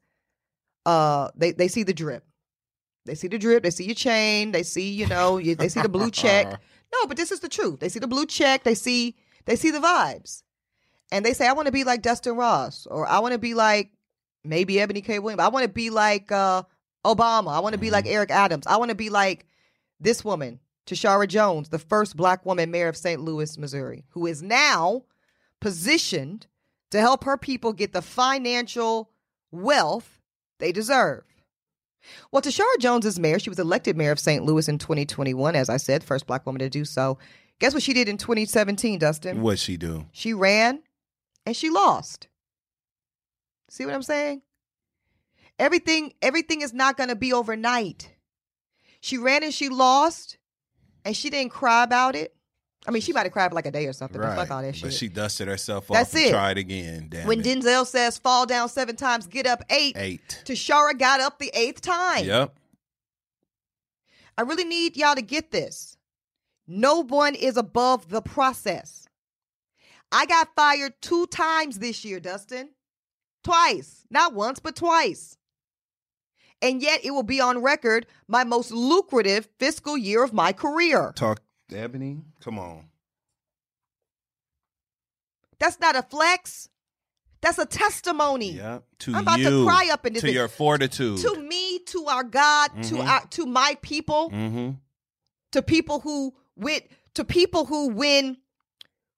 uh 0.86 1.30
they 1.36 1.52
they 1.52 1.68
see 1.68 1.84
the 1.84 1.94
drip. 1.94 2.26
They 3.06 3.16
see 3.16 3.28
the 3.28 3.38
drip, 3.38 3.64
they 3.64 3.70
see 3.72 3.86
your 3.86 3.96
chain, 3.96 4.52
they 4.52 4.64
see, 4.64 4.92
you 4.92 5.08
know, 5.08 5.38
you, 5.38 5.56
they 5.56 5.70
see 5.70 5.82
the 5.82 5.90
blue 5.90 6.10
check. 6.12 6.60
No, 6.94 7.08
but 7.08 7.18
this 7.18 7.32
is 7.32 7.39
the 7.39 7.50
truth. 7.50 7.80
They 7.80 7.89
see 7.89 8.00
the 8.00 8.08
blue 8.08 8.26
check, 8.26 8.64
they 8.64 8.76
see 8.76 9.16
they 9.46 9.56
see 9.56 9.72
the 9.72 9.80
vibes. 9.80 10.44
And 11.12 11.26
they 11.26 11.34
say 11.34 11.48
I 11.48 11.54
want 11.54 11.66
to 11.66 11.72
be 11.72 11.84
like 11.84 12.02
Dustin 12.02 12.36
Ross 12.36 12.86
or 12.86 13.08
I 13.08 13.20
want 13.20 13.34
to 13.34 13.39
be 13.39 13.54
like 13.54 13.92
maybe 14.44 14.76
Eboni 14.76 15.04
K. 15.04 15.20
Williams. 15.20 15.42
I 15.42 15.50
want 15.50 15.64
to 15.64 15.70
be 15.70 15.89
like 15.89 16.32
uh 16.32 16.64
Obama. 17.06 17.54
I 17.54 17.60
want 17.60 17.74
to 17.74 17.80
be 17.80 17.92
like 17.92 18.06
Eric 18.06 18.32
Adams. 18.32 18.68
I 18.68 18.78
want 18.78 18.89
to 18.89 18.96
be 18.96 19.10
like 19.10 19.46
this 20.00 20.24
woman, 20.24 20.60
Tishaura 20.86 21.28
Jones, 21.28 21.70
the 21.70 21.80
first 21.80 22.16
black 22.16 22.46
woman 22.46 22.72
mayor 22.72 22.88
of 22.88 22.98
St. 22.98 23.22
Louis, 23.22 23.58
Missouri, 23.58 24.06
who 24.10 24.26
is 24.28 24.42
now 24.42 25.04
positioned 25.60 26.48
to 26.92 27.00
help 27.00 27.24
her 27.24 27.38
people 27.38 27.74
get 27.74 27.94
the 27.94 28.02
financial 28.02 29.12
wealth 29.52 30.20
they 30.60 30.72
deserve. 30.72 31.24
Well, 32.32 32.41
Tishaura 32.41 32.80
Jones 32.80 33.06
is 33.06 33.20
mayor. 33.20 33.39
She 33.39 33.49
was 33.49 33.60
elected 33.60 33.97
mayor 33.97 34.12
of 34.12 34.20
St. 34.20 34.43
Louis 34.43 34.68
in 34.68 34.78
2021, 34.78 35.56
as 35.56 35.70
I 35.70 35.78
said, 35.78 36.04
first 36.04 36.28
black 36.28 36.45
woman 36.45 36.60
to 36.60 36.70
do 36.70 36.86
so. 36.86 37.18
Guess 37.60 37.74
what 37.74 37.84
she 37.84 37.93
did 37.93 38.10
in 38.10 38.18
2017, 38.18 38.99
Dustin? 38.99 39.41
What 39.41 39.60
she 39.60 39.78
do? 39.78 40.06
She 40.12 40.34
ran 40.34 40.82
and 41.45 41.56
she 41.56 41.70
lost. 41.70 42.28
See 43.70 43.86
what 43.86 43.93
I'm 43.93 44.04
saying? 44.04 44.41
Everything 45.60 46.14
everything 46.22 46.62
is 46.62 46.74
not 46.74 46.97
going 46.97 47.10
to 47.10 47.16
be 47.16 47.34
overnight. 47.34 48.12
She 48.99 49.18
ran 49.18 49.43
and 49.43 49.54
she 49.54 49.70
lost 49.70 50.38
and 51.06 51.16
she 51.16 51.30
didn't 51.30 51.52
cry 51.52 51.84
about 51.84 52.16
it. 52.16 52.36
I 52.88 52.92
mean, 52.92 53.02
she 53.02 53.14
might 53.14 53.24
have 53.24 53.32
cried 53.32 53.50
for 53.50 53.56
like 53.56 53.68
a 53.68 53.72
day 53.72 53.86
or 53.86 53.94
something, 53.94 54.20
but 54.20 54.36
fuck 54.36 54.50
all 54.50 54.62
that 54.62 54.76
shit. 54.76 54.84
But 54.86 54.94
she 54.94 55.08
dusted 55.08 55.48
herself 55.48 55.92
off 55.92 55.98
That's 55.98 56.16
and 56.16 56.24
it. 56.26 56.30
tried 56.32 56.58
again. 56.58 57.08
Damn 57.10 57.28
when 57.28 57.40
it. 57.42 57.46
Denzel 57.46 57.86
says 57.86 58.18
fall 58.18 58.46
down 58.48 58.70
seven 58.70 58.96
times, 58.96 59.28
get 59.28 59.46
up 59.46 59.64
eight, 59.70 59.96
Eight. 59.98 60.42
Tishaura 60.46 60.98
got 60.98 61.20
up 61.20 61.38
the 61.38 61.52
eighth 61.54 61.82
time. 61.82 62.26
Yep. 62.26 62.56
I 64.38 64.42
really 64.42 64.64
need 64.64 64.98
y'all 64.98 65.14
to 65.16 65.22
get 65.22 65.52
this. 65.52 65.96
No 66.68 67.04
one 67.04 67.36
is 67.36 67.58
above 67.58 68.10
the 68.10 68.22
process. 68.22 69.08
I 70.12 70.26
got 70.26 70.56
fired 70.56 70.94
two 71.02 71.28
times 71.28 71.80
this 71.80 72.04
year, 72.04 72.20
Dustin. 72.20 72.70
Twice. 73.44 74.06
Not 74.10 74.34
once, 74.34 74.60
but 74.60 74.76
twice. 74.76 75.38
And 76.62 76.82
yet 76.82 77.02
it 77.04 77.12
will 77.12 77.24
be 77.24 77.42
on 77.42 77.62
record 77.62 78.06
my 78.28 78.44
most 78.44 78.72
lucrative 78.72 79.48
fiscal 79.60 79.98
year 79.98 80.24
of 80.24 80.34
my 80.34 80.54
career. 80.54 81.12
Talk, 81.16 81.42
Eboni. 81.72 82.22
Come 82.44 82.60
on. 82.60 82.86
That's 85.60 85.80
not 85.80 85.96
a 85.96 86.02
flex. 86.04 86.70
That's 87.42 87.58
a 87.58 87.66
testimony. 87.66 88.54
Yep. 88.54 88.84
To 89.00 89.12
I'm 89.16 89.22
about 89.22 89.40
you. 89.40 89.50
to 89.50 89.66
cry 89.66 89.90
up 89.92 90.06
in 90.06 90.14
this 90.14 90.22
To 90.22 90.28
thing. 90.28 90.36
your 90.36 90.48
fortitude. 90.48 91.20
To 91.20 91.36
me, 91.42 91.80
to 91.88 92.06
our 92.08 92.24
God, 92.24 92.68
to 92.84 92.96
Mhm. 92.96 93.08
our 93.08 93.26
to 93.28 93.46
my 93.46 93.78
people. 93.82 94.30
mm-hmm. 94.32 94.72
to 95.52 95.62
people 95.62 96.00
who 96.00 96.34
went 96.56 96.84
to 97.16 97.26
people 97.26 97.66
who 97.66 97.90
when 97.90 98.38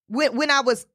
when 0.08 0.36
when 0.36 0.50
I 0.50 0.62
was 0.62 0.88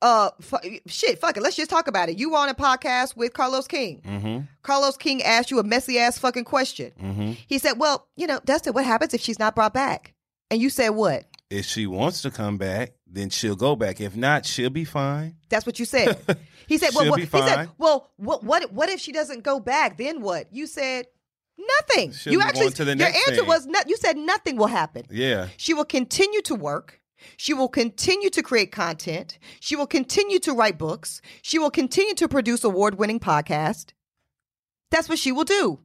uh 0.00 0.30
fu- 0.40 0.78
shit 0.86 1.18
fuck 1.20 1.36
it 1.36 1.42
let's 1.42 1.56
just 1.56 1.68
talk 1.68 1.88
about 1.88 2.08
it 2.08 2.16
you 2.16 2.30
were 2.30 2.38
on 2.38 2.48
a 2.48 2.54
podcast 2.54 3.16
with 3.16 3.32
Carlos 3.32 3.66
King 3.66 4.00
Mm-hmm. 4.06 4.44
Carlos 4.62 4.96
King 4.96 5.20
asked 5.24 5.50
you 5.50 5.58
a 5.58 5.64
messy 5.64 5.98
ass 5.98 6.16
fucking 6.16 6.44
question 6.44 6.92
Mm-hmm. 7.02 7.32
he 7.48 7.58
said 7.58 7.72
well 7.80 8.06
you 8.14 8.28
know 8.28 8.38
Dustin 8.44 8.72
what 8.72 8.84
happens 8.84 9.12
if 9.14 9.20
she's 9.20 9.40
not 9.40 9.56
brought 9.56 9.74
back 9.74 10.14
and 10.50 10.60
you 10.60 10.70
said 10.70 10.90
what 10.90 11.24
If 11.50 11.64
she 11.66 11.86
wants 11.86 12.22
to 12.22 12.30
come 12.30 12.58
back, 12.58 12.92
then 13.06 13.30
she'll 13.30 13.56
go 13.56 13.74
back. 13.76 14.00
If 14.00 14.14
not, 14.16 14.44
she'll 14.46 14.70
be 14.70 14.84
fine. 14.84 15.36
that's 15.48 15.66
what 15.66 15.78
you 15.78 15.84
said 15.84 16.16
he 16.66 16.78
said 16.78 16.90
well 16.94 17.04
She'll 17.04 17.10
what, 17.10 17.16
be 17.16 17.22
he 17.26 17.28
said 17.28 17.70
well 17.78 18.10
what 18.16 18.44
what 18.44 18.72
what 18.72 18.88
if 18.88 19.00
she 19.00 19.12
doesn't 19.12 19.42
go 19.42 19.60
back 19.60 19.96
then 19.98 20.20
what 20.20 20.48
you 20.52 20.66
said 20.66 21.06
nothing 21.58 22.12
She'll 22.12 22.34
you 22.34 22.40
actually 22.42 22.66
on 22.66 22.72
to 22.72 22.84
the 22.84 22.96
your 22.96 23.06
answer 23.08 23.36
thing. 23.36 23.46
was 23.46 23.66
not 23.66 23.88
you 23.88 23.96
said 23.96 24.16
nothing 24.16 24.56
will 24.56 24.66
happen 24.68 25.04
Yeah. 25.10 25.48
She 25.56 25.74
will 25.74 25.84
continue 25.86 26.40
to 26.42 26.54
work. 26.54 27.00
She 27.36 27.52
will 27.52 27.68
continue 27.68 28.30
to 28.30 28.42
create 28.44 28.70
content. 28.70 29.38
She 29.58 29.74
will 29.74 29.88
continue 29.88 30.38
to 30.40 30.52
write 30.52 30.78
books. 30.78 31.20
She 31.42 31.58
will 31.58 31.70
continue 31.70 32.14
to 32.14 32.28
produce 32.28 32.62
award 32.62 32.96
winning 32.96 33.18
podcasts. 33.18 33.90
That's 34.92 35.08
what 35.08 35.18
she 35.18 35.32
will 35.32 35.42
do. 35.44 35.80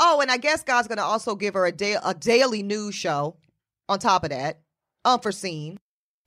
Oh, 0.00 0.20
and 0.20 0.30
I 0.30 0.36
guess 0.36 0.62
God's 0.62 0.88
going 0.88 0.98
to 0.98 1.04
also 1.04 1.36
give 1.36 1.54
her 1.54 1.66
a, 1.66 1.72
day, 1.72 1.96
a 2.02 2.14
daily 2.14 2.62
news 2.62 2.94
show 2.94 3.36
on 3.88 3.98
top 3.98 4.24
of 4.24 4.30
that, 4.30 4.60
unforeseen. 5.04 5.78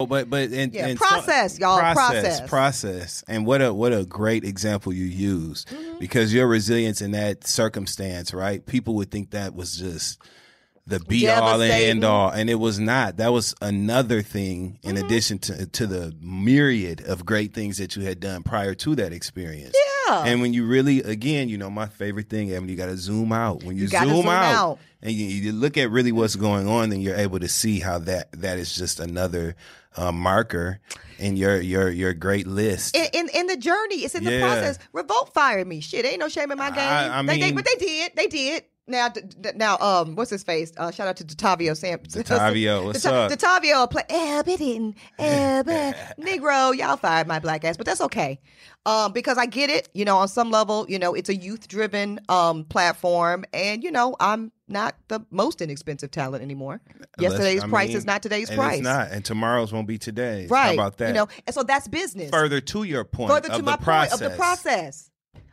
Oh, 0.02 0.06
but 0.06 0.30
but 0.30 0.52
and, 0.52 0.74
Yeah, 0.74 0.88
and 0.88 0.98
process, 0.98 1.60
y'all, 1.60 1.78
process, 1.80 2.40
process. 2.40 2.50
process, 2.50 3.24
and 3.28 3.46
what 3.46 3.62
a 3.62 3.74
what 3.74 3.92
a 3.92 4.06
great 4.06 4.46
example 4.46 4.94
you 4.94 5.04
use 5.04 5.66
Mm-hmm. 5.66 6.00
because 6.00 6.34
your 6.34 6.48
resilience 6.48 7.02
in 7.02 7.12
that 7.12 7.46
circumstance, 7.46 8.34
right? 8.34 8.66
People 8.66 8.96
would 8.96 9.12
think 9.12 9.32
that 9.32 9.56
was 9.56 9.76
just 9.78 10.22
the 10.90 11.00
be 11.00 11.28
all 11.30 11.62
and 11.62 11.72
end 11.72 12.04
all, 12.04 12.30
and 12.30 12.50
it 12.50 12.56
was 12.56 12.80
not. 12.80 13.18
That 13.18 13.32
was 13.32 13.56
another 13.62 14.22
thing 14.22 14.80
in 14.84 14.96
Mm-hmm. 14.96 15.06
addition 15.06 15.40
to 15.40 15.66
to 15.68 15.88
the 15.88 16.14
myriad 16.22 17.02
of 17.08 17.26
great 17.26 17.54
things 17.54 17.78
that 17.78 17.96
you 17.96 18.04
had 18.04 18.20
done 18.20 18.44
prior 18.44 18.74
to 18.76 18.96
that 18.96 19.14
experience. 19.14 19.76
Yeah. 20.08 20.24
And 20.26 20.42
when 20.42 20.54
you 20.54 20.66
really, 20.66 21.02
again, 21.04 21.50
you 21.50 21.58
know, 21.60 21.70
my 21.70 21.86
favorite 21.86 22.30
thing, 22.30 22.52
Evan, 22.52 22.68
you 22.68 22.76
got 22.76 22.88
to 22.88 22.98
zoom 22.98 23.32
out. 23.32 23.64
When 23.64 23.76
you, 23.76 23.84
You 23.84 23.88
zoom, 23.90 24.10
zoom 24.10 24.28
out, 24.28 24.56
out. 24.56 24.80
and 25.04 25.12
you, 25.14 25.26
you 25.28 25.52
look 25.52 25.78
at 25.78 25.92
really 25.92 26.12
what's 26.12 26.36
going 26.36 26.68
on, 26.68 26.90
then 26.90 27.00
you're 27.02 27.16
able 27.16 27.40
to 27.40 27.48
see 27.48 27.80
how 27.80 28.00
that 28.00 28.32
that 28.32 28.58
is 28.58 28.74
just 28.76 29.00
another 29.00 29.56
uh, 29.96 30.12
marker 30.12 30.80
in 31.20 31.36
your 31.38 31.60
your 31.62 31.90
your 31.90 32.14
great 32.16 32.48
list. 32.48 32.96
in, 32.96 33.06
in 33.14 33.30
in 33.36 33.46
the 33.48 33.58
journey, 33.58 33.98
it's 33.98 34.16
in 34.16 34.24
the 34.24 34.40
process. 34.40 34.80
Revolt 34.94 35.34
fired 35.34 35.68
me. 35.68 35.80
Shit, 35.82 36.06
ain't 36.06 36.20
no 36.20 36.30
shame 36.30 36.52
in 36.52 36.58
my 36.58 36.70
game. 36.72 36.80
I- 36.80 37.20
I 37.20 37.22
they, 37.24 37.40
they, 37.40 37.46
mean- 37.48 37.56
but 37.56 37.66
they 37.66 37.76
did. 37.76 38.12
They 38.16 38.28
did. 38.28 38.64
Now, 38.90 39.10
d- 39.10 39.22
d- 39.22 39.50
now, 39.56 39.78
um, 39.78 40.16
what's 40.16 40.30
his 40.32 40.44
face? 40.44 40.74
Uh, 40.76 40.92
shout 40.92 41.08
out 41.08 41.16
to 41.18 41.24
Detavio 41.24 41.78
Sam. 41.78 42.00
Detavio, 42.08 42.84
what's 42.86 43.04
Det- 43.04 43.14
up? 43.14 43.32
Detavio 43.32 43.90
play 43.90 44.04
Aberdeen, 44.10 44.96
Aberdeen, 45.18 45.94
Negro. 46.20 46.76
Y'all 46.76 46.98
fired 46.98 47.28
my 47.28 47.40
black 47.40 47.64
ass, 47.64 47.78
but 47.78 47.86
that's 47.86 48.02
okay. 48.02 48.40
Um, 48.86 49.12
because 49.14 49.38
I 49.38 49.46
get 49.46 49.70
it. 49.70 49.90
You 49.94 50.06
know, 50.06 50.18
on 50.18 50.28
some 50.28 50.50
level, 50.52 50.86
you 50.90 50.98
know, 51.00 51.14
it's 51.14 51.30
a 51.30 51.36
youth 51.36 51.68
driven 51.68 52.20
um 52.30 52.64
platform, 52.66 53.46
and 53.54 53.84
you 53.84 53.92
know, 53.92 54.16
I'm 54.20 54.52
not 54.68 54.96
the 55.08 55.20
most 55.32 55.62
inexpensive 55.62 56.12
talent 56.12 56.44
anymore. 56.44 56.82
Unless- 57.18 57.32
Yesterday's 57.32 57.64
I 57.64 57.68
price 57.68 57.88
mean, 57.90 57.98
is 57.98 58.06
not 58.06 58.24
today's 58.24 58.50
price. 58.50 58.78
It's 58.80 58.84
not, 58.84 59.12
and 59.12 59.24
tomorrow's 59.24 59.72
won't 59.72 59.88
be 59.88 59.98
today. 59.98 60.48
Right. 60.50 60.68
How 60.68 60.74
about 60.74 60.98
that? 60.98 61.08
You 61.10 61.14
know, 61.14 61.28
and 61.46 61.54
so 61.54 61.64
that's 61.64 61.88
business 61.88 62.30
further 62.32 62.62
to 62.62 62.84
your 62.84 63.04
point 63.04 63.30
further 63.32 63.50
of 63.50 63.54
to 63.56 63.62
the 63.62 63.64
my 63.66 63.76
process. 63.78 64.12
point 64.20 64.24
of 64.24 64.32
the 64.32 64.38
process 64.38 65.12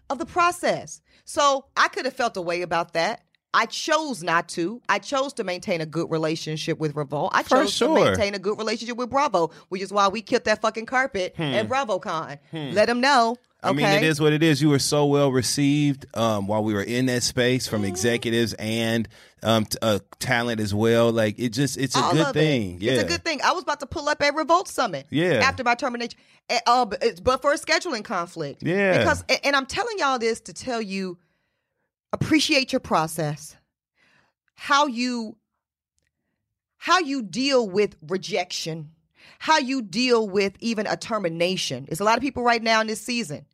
of 0.08 0.18
the 0.18 0.26
process 0.26 1.00
so 1.24 1.64
i 1.76 1.88
could 1.88 2.04
have 2.04 2.14
felt 2.14 2.36
a 2.36 2.40
way 2.40 2.62
about 2.62 2.92
that 2.92 3.24
i 3.56 3.66
chose 3.66 4.22
not 4.22 4.48
to 4.48 4.80
i 4.88 4.98
chose 4.98 5.32
to 5.32 5.42
maintain 5.42 5.80
a 5.80 5.86
good 5.86 6.08
relationship 6.10 6.78
with 6.78 6.94
revolt 6.94 7.30
i 7.34 7.42
chose 7.42 7.72
sure. 7.72 7.88
to 7.88 8.04
maintain 8.04 8.34
a 8.34 8.38
good 8.38 8.56
relationship 8.58 8.96
with 8.96 9.10
bravo 9.10 9.50
which 9.70 9.82
is 9.82 9.92
why 9.92 10.06
we 10.08 10.20
killed 10.22 10.44
that 10.44 10.60
fucking 10.62 10.86
carpet 10.86 11.34
at 11.38 11.68
bravocon 11.68 12.38
let 12.52 12.86
them 12.86 13.00
know 13.00 13.30
okay 13.32 13.38
Hmm. 13.62 13.68
I 13.68 13.72
mean, 13.72 13.86
it 13.86 14.04
is 14.04 14.20
what 14.20 14.32
it 14.32 14.42
is. 14.44 14.62
You 14.62 14.68
were 14.68 14.78
so 14.78 15.06
well 15.06 15.32
received 15.32 16.06
um, 16.14 16.46
while 16.46 16.62
we 16.62 16.72
were 16.74 16.82
in 16.84 17.06
that 17.06 17.22
space 17.24 17.66
from 17.66 17.80
Mm-hmm. 17.80 17.88
executives 17.88 18.52
and 18.60 19.08
um, 19.42 19.64
t- 19.64 19.78
uh, 19.82 19.98
talent 20.20 20.60
as 20.60 20.72
well. 20.72 21.10
Like 21.10 21.36
it 21.38 21.48
just, 21.48 21.76
it's 21.76 21.96
a 21.96 22.00
good 22.12 22.20
of 22.20 22.28
it. 22.28 22.32
thing. 22.34 22.78
Yeah, 22.80 22.92
It's 22.92 23.02
a 23.02 23.06
good 23.06 23.24
thing. 23.24 23.40
I 23.42 23.52
was 23.52 23.62
about 23.64 23.80
to 23.80 23.86
pull 23.86 24.08
up 24.08 24.22
at 24.22 24.34
Revolt 24.36 24.68
Summit. 24.68 25.06
Yeah. 25.10 25.40
After 25.42 25.64
my 25.64 25.74
termination, 25.74 26.16
eh, 26.48 26.60
uh, 26.66 26.84
but 26.84 27.42
for 27.42 27.52
a 27.52 27.58
scheduling 27.58 28.04
conflict. 28.04 28.62
Yeah. 28.62 28.98
Because 28.98 29.24
and 29.42 29.56
I'm 29.56 29.66
telling 29.66 29.98
y'all 29.98 30.18
this 30.20 30.38
to 30.42 30.52
tell 30.52 30.82
you, 30.82 31.18
appreciate 32.20 32.72
your 32.72 32.80
process. 32.80 33.56
How 34.54 34.86
you 34.86 35.36
how 36.78 36.98
you 37.00 37.22
deal 37.22 37.68
with 37.68 37.96
rejection, 38.06 38.90
how 39.38 39.58
you 39.58 39.82
deal 39.82 40.28
with 40.28 40.54
even 40.60 40.86
a 40.86 40.96
termination. 40.96 41.84
There's 41.86 42.00
a 42.00 42.04
lot 42.04 42.16
of 42.16 42.22
people 42.22 42.42
right 42.42 42.62
now 42.62 42.80
in 42.80 42.86
this 42.86 43.00
season 43.00 43.44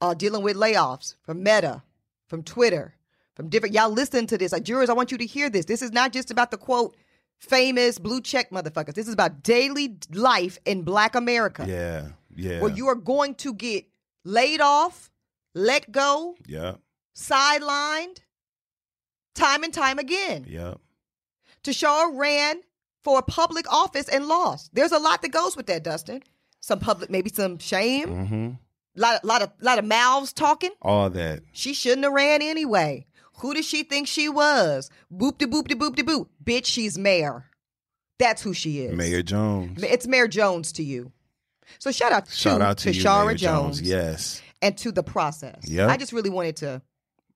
uh, 0.00 0.14
dealing 0.14 0.42
with 0.42 0.56
layoffs 0.56 1.14
from 1.22 1.42
Meta, 1.42 1.82
from 2.26 2.42
Twitter, 2.42 2.94
from 3.34 3.48
different. 3.48 3.74
Y'all 3.74 3.90
listen 3.90 4.26
to 4.26 4.36
this. 4.36 4.52
Like, 4.52 4.64
jurors, 4.64 4.90
I 4.90 4.94
want 4.94 5.12
you 5.12 5.18
to 5.18 5.26
hear 5.26 5.48
this. 5.48 5.66
This 5.66 5.80
is 5.80 5.92
not 5.92 6.12
just 6.12 6.30
about 6.30 6.50
the 6.50 6.56
quote, 6.56 6.96
famous 7.38 7.98
blue 7.98 8.20
check 8.20 8.50
motherfuckers. 8.50 8.94
This 8.94 9.08
is 9.08 9.14
about 9.14 9.42
daily 9.42 9.96
life 10.12 10.58
in 10.64 10.82
black 10.82 11.14
America 11.14 11.64
yeah, 11.68 12.08
yeah, 12.34 12.60
where 12.60 12.70
you 12.70 12.88
are 12.88 12.94
going 12.94 13.34
to 13.36 13.54
get 13.54 13.86
laid 14.24 14.60
off, 14.60 15.10
let 15.54 15.90
go, 15.90 16.34
yeah, 16.46 16.74
sidelined, 17.16 18.18
time 19.34 19.62
and 19.64 19.72
time 19.72 19.98
again. 19.98 20.44
yeah. 20.48 20.74
Tishaura 21.64 22.16
ran 22.18 22.60
for 23.04 23.18
a 23.18 23.22
public 23.22 23.72
office 23.72 24.08
and 24.08 24.26
lost. 24.26 24.74
There's 24.74 24.90
a 24.92 24.98
lot 24.98 25.22
that 25.22 25.30
goes 25.30 25.56
with 25.56 25.66
that, 25.66 25.84
Dustin. 25.84 26.22
Some 26.60 26.80
public, 26.80 27.08
maybe 27.10 27.30
some 27.30 27.58
shame, 27.58 28.08
Mm-hmm. 28.08 28.50
lot, 28.96 29.24
lot 29.24 29.42
of, 29.42 29.50
lot 29.60 29.78
of 29.78 29.84
mouths 29.84 30.32
talking. 30.32 30.70
All 30.80 31.08
that. 31.10 31.42
She 31.52 31.72
shouldn't 31.74 32.04
have 32.04 32.12
ran 32.12 32.42
anyway. 32.42 33.06
Who 33.38 33.54
does 33.54 33.64
she 33.66 33.82
think 33.84 34.06
she 34.08 34.28
was? 34.28 34.90
Boop 35.12 35.38
de 35.38 35.46
boop 35.46 35.68
de 35.68 35.74
boop 35.74 35.94
de 35.96 36.02
boop. 36.02 36.28
Bitch, 36.44 36.66
she's 36.66 36.98
mayor. 36.98 37.44
That's 38.18 38.42
who 38.42 38.54
she 38.54 38.80
is. 38.80 38.94
Mayor 38.96 39.22
Jones. 39.22 39.82
It's 39.82 40.06
Mayor 40.06 40.28
Jones 40.28 40.72
to 40.72 40.82
you. 40.84 41.10
So 41.78 41.90
shout 41.90 42.12
out 42.12 42.28
Shout 42.28 42.58
to, 42.60 42.64
out 42.66 42.78
to, 42.78 42.92
you, 42.92 43.02
Shara 43.02 43.34
Jones, 43.36 43.80
Yes. 43.80 44.42
and 44.60 44.76
to 44.78 44.92
the 44.92 45.02
process. 45.02 45.68
Yeah. 45.68 45.88
I 45.88 45.96
just 45.96 46.12
really 46.12 46.30
wanted 46.30 46.56
to 46.56 46.82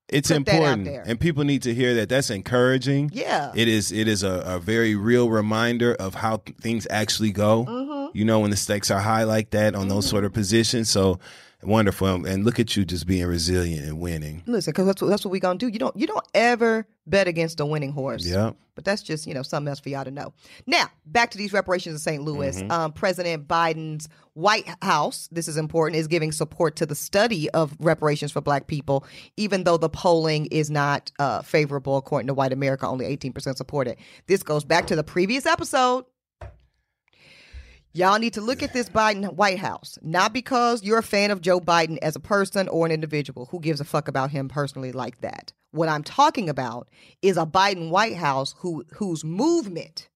It's 0.09 0.31
Put 0.31 0.47
that 0.47 0.63
out 0.63 0.79
important. 0.79 1.09
And 1.09 1.19
people 1.19 1.43
need 1.45 1.63
to 1.63 1.75
hear 1.75 1.95
that. 1.95 2.09
That's 2.09 2.31
encouraging. 2.31 3.11
Yeah. 3.13 3.53
It 3.55 3.67
is 3.67 3.91
it 3.91 4.07
is 4.07 4.23
a, 4.23 4.43
a 4.47 4.59
very 4.61 4.95
real 4.95 5.29
reminder 5.29 5.95
of 5.95 6.15
how 6.15 6.39
th- 6.39 6.57
things 6.59 6.87
actually 6.91 7.33
go. 7.33 7.65
Mm-hmm. 7.65 8.17
You 8.17 8.25
know, 8.25 8.41
when 8.41 8.51
the 8.51 8.57
stakes 8.57 8.91
are 8.91 9.01
high 9.01 9.25
like 9.25 9.51
that 9.51 9.75
on 9.75 9.89
those 9.89 10.09
sort 10.09 10.25
of 10.25 10.33
positions. 10.33 10.89
So 10.91 11.19
wonderful. 11.63 12.27
And 12.27 12.45
look 12.45 12.61
at 12.61 12.77
you 12.77 12.85
just 12.85 13.07
being 13.07 13.27
resilient 13.27 13.87
and 13.87 13.99
winning. 14.01 14.43
listen 14.47 14.73
because 14.73 14.87
that's 14.87 15.03
what, 15.03 15.09
that's 15.09 15.25
what 15.25 15.33
we 15.33 15.41
gonna 15.41 15.59
do. 15.59 15.69
You 15.69 15.79
don't 15.79 15.97
you 15.97 16.07
don't 16.07 16.27
ever 16.35 16.87
bet 17.07 17.29
against 17.29 17.61
a 17.61 17.67
winning 17.67 17.93
horse. 17.93 18.27
Yep. 18.27 18.57
But 18.75 18.85
that's 18.85 19.03
just 19.03 19.27
you 19.27 19.35
know 19.35 19.43
something 19.43 19.69
else 19.69 19.81
for 19.81 19.89
y'all 19.89 20.05
to 20.05 20.11
know. 20.11 20.33
Now 20.67 20.87
back 21.07 21.31
to 21.31 21.39
these 21.39 21.53
reparations 21.53 21.95
in 21.95 21.99
St. 21.99 22.23
Louis. 22.23 22.63
Um, 22.71 22.93
President 22.93 23.49
Biden's 23.49 24.09
White 24.35 24.69
House, 24.83 25.29
this 25.33 25.49
is 25.49 25.57
important, 25.57 25.99
is 25.99 26.09
giving 26.09 26.31
support 26.31 26.77
to 26.77 26.87
the 26.87 26.95
study 26.95 27.49
of 27.51 27.75
reparations 27.81 28.33
for 28.33 28.43
Black 28.43 28.67
people, 28.67 29.07
even 29.39 29.65
though 29.65 29.79
the 29.79 29.89
polling 29.89 30.47
is 30.47 30.71
not 30.71 31.11
uh, 31.19 31.41
favorable 31.41 31.97
according 31.97 32.27
to 32.27 32.35
White 32.35 32.53
America. 32.53 32.87
Only 32.87 33.07
eighteen 33.07 33.33
percent 33.33 33.57
support 33.57 33.89
it. 33.89 33.99
This 34.27 34.43
goes 34.43 34.65
back 34.65 34.87
to 34.89 34.97
the 34.97 35.05
previous 35.05 35.47
episode. 35.47 36.05
Y'all 37.97 38.19
need 38.19 38.35
to 38.35 38.43
look 38.43 38.63
at 38.63 38.75
this 38.75 38.91
Biden 38.91 39.33
White 39.37 39.59
House, 39.59 39.99
not 40.03 40.35
because 40.35 40.83
you're 40.83 40.99
a 40.99 41.03
fan 41.03 41.31
of 41.31 41.41
Joe 41.41 41.61
Biden 41.61 41.97
as 42.03 42.15
a 42.15 42.21
person 42.21 42.69
or 42.69 42.85
an 42.85 42.93
individual. 42.93 43.47
Who 43.47 43.59
gives 43.59 43.81
a 43.81 43.87
fuck 43.87 44.07
about 44.07 44.31
him 44.31 44.51
personally 44.51 44.93
like 44.93 45.23
that? 45.23 45.55
What 45.71 45.89
I'm 45.89 46.03
talking 46.03 46.51
about 46.51 46.91
is 47.23 47.39
a 47.39 47.47
Biden 47.47 47.89
White 47.89 48.17
House 48.17 48.55
who 48.59 48.85
whose 48.97 49.25
movement 49.25 50.11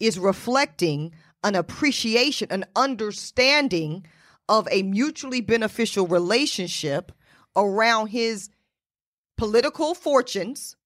is 0.00 0.18
reflecting 0.18 1.12
an 1.44 1.54
appreciation, 1.54 2.48
an 2.50 2.64
understanding 2.74 4.06
of 4.48 4.66
a 4.70 4.82
mutually 4.82 5.42
beneficial 5.42 6.06
relationship 6.06 7.12
around 7.54 8.06
his 8.06 8.48
political 9.36 9.94
fortunes 9.94 10.76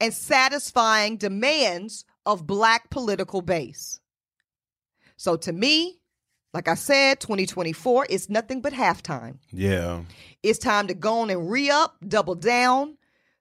and 0.00 0.12
satisfying 0.12 1.16
demands 1.16 2.04
of 2.26 2.46
black 2.46 2.90
political 2.90 3.40
base. 3.40 4.01
So 5.16 5.36
to 5.36 5.52
me, 5.52 6.00
like 6.54 6.68
I 6.68 6.74
said, 6.74 7.20
2024 7.20 8.06
is 8.06 8.28
nothing 8.28 8.60
but 8.60 8.72
halftime. 8.72 9.38
Yeah. 9.50 10.02
It's 10.42 10.58
time 10.58 10.86
to 10.88 10.94
go 10.94 11.20
on 11.20 11.30
and 11.30 11.50
re 11.50 11.70
up, 11.70 11.96
double 12.06 12.34
down, 12.34 12.98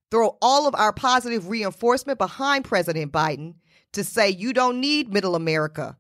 throw 0.10 0.38
all 0.42 0.68
of 0.68 0.76
our 0.76 0.94
positive 0.94 1.50
reinforcement 1.50 2.20
behind 2.20 2.66
President 2.66 3.12
Biden 3.12 3.56
to 3.94 4.04
say 4.04 4.30
you 4.30 4.54
don't 4.54 4.80
need 4.80 5.12
middle 5.12 5.36
America, 5.36 5.98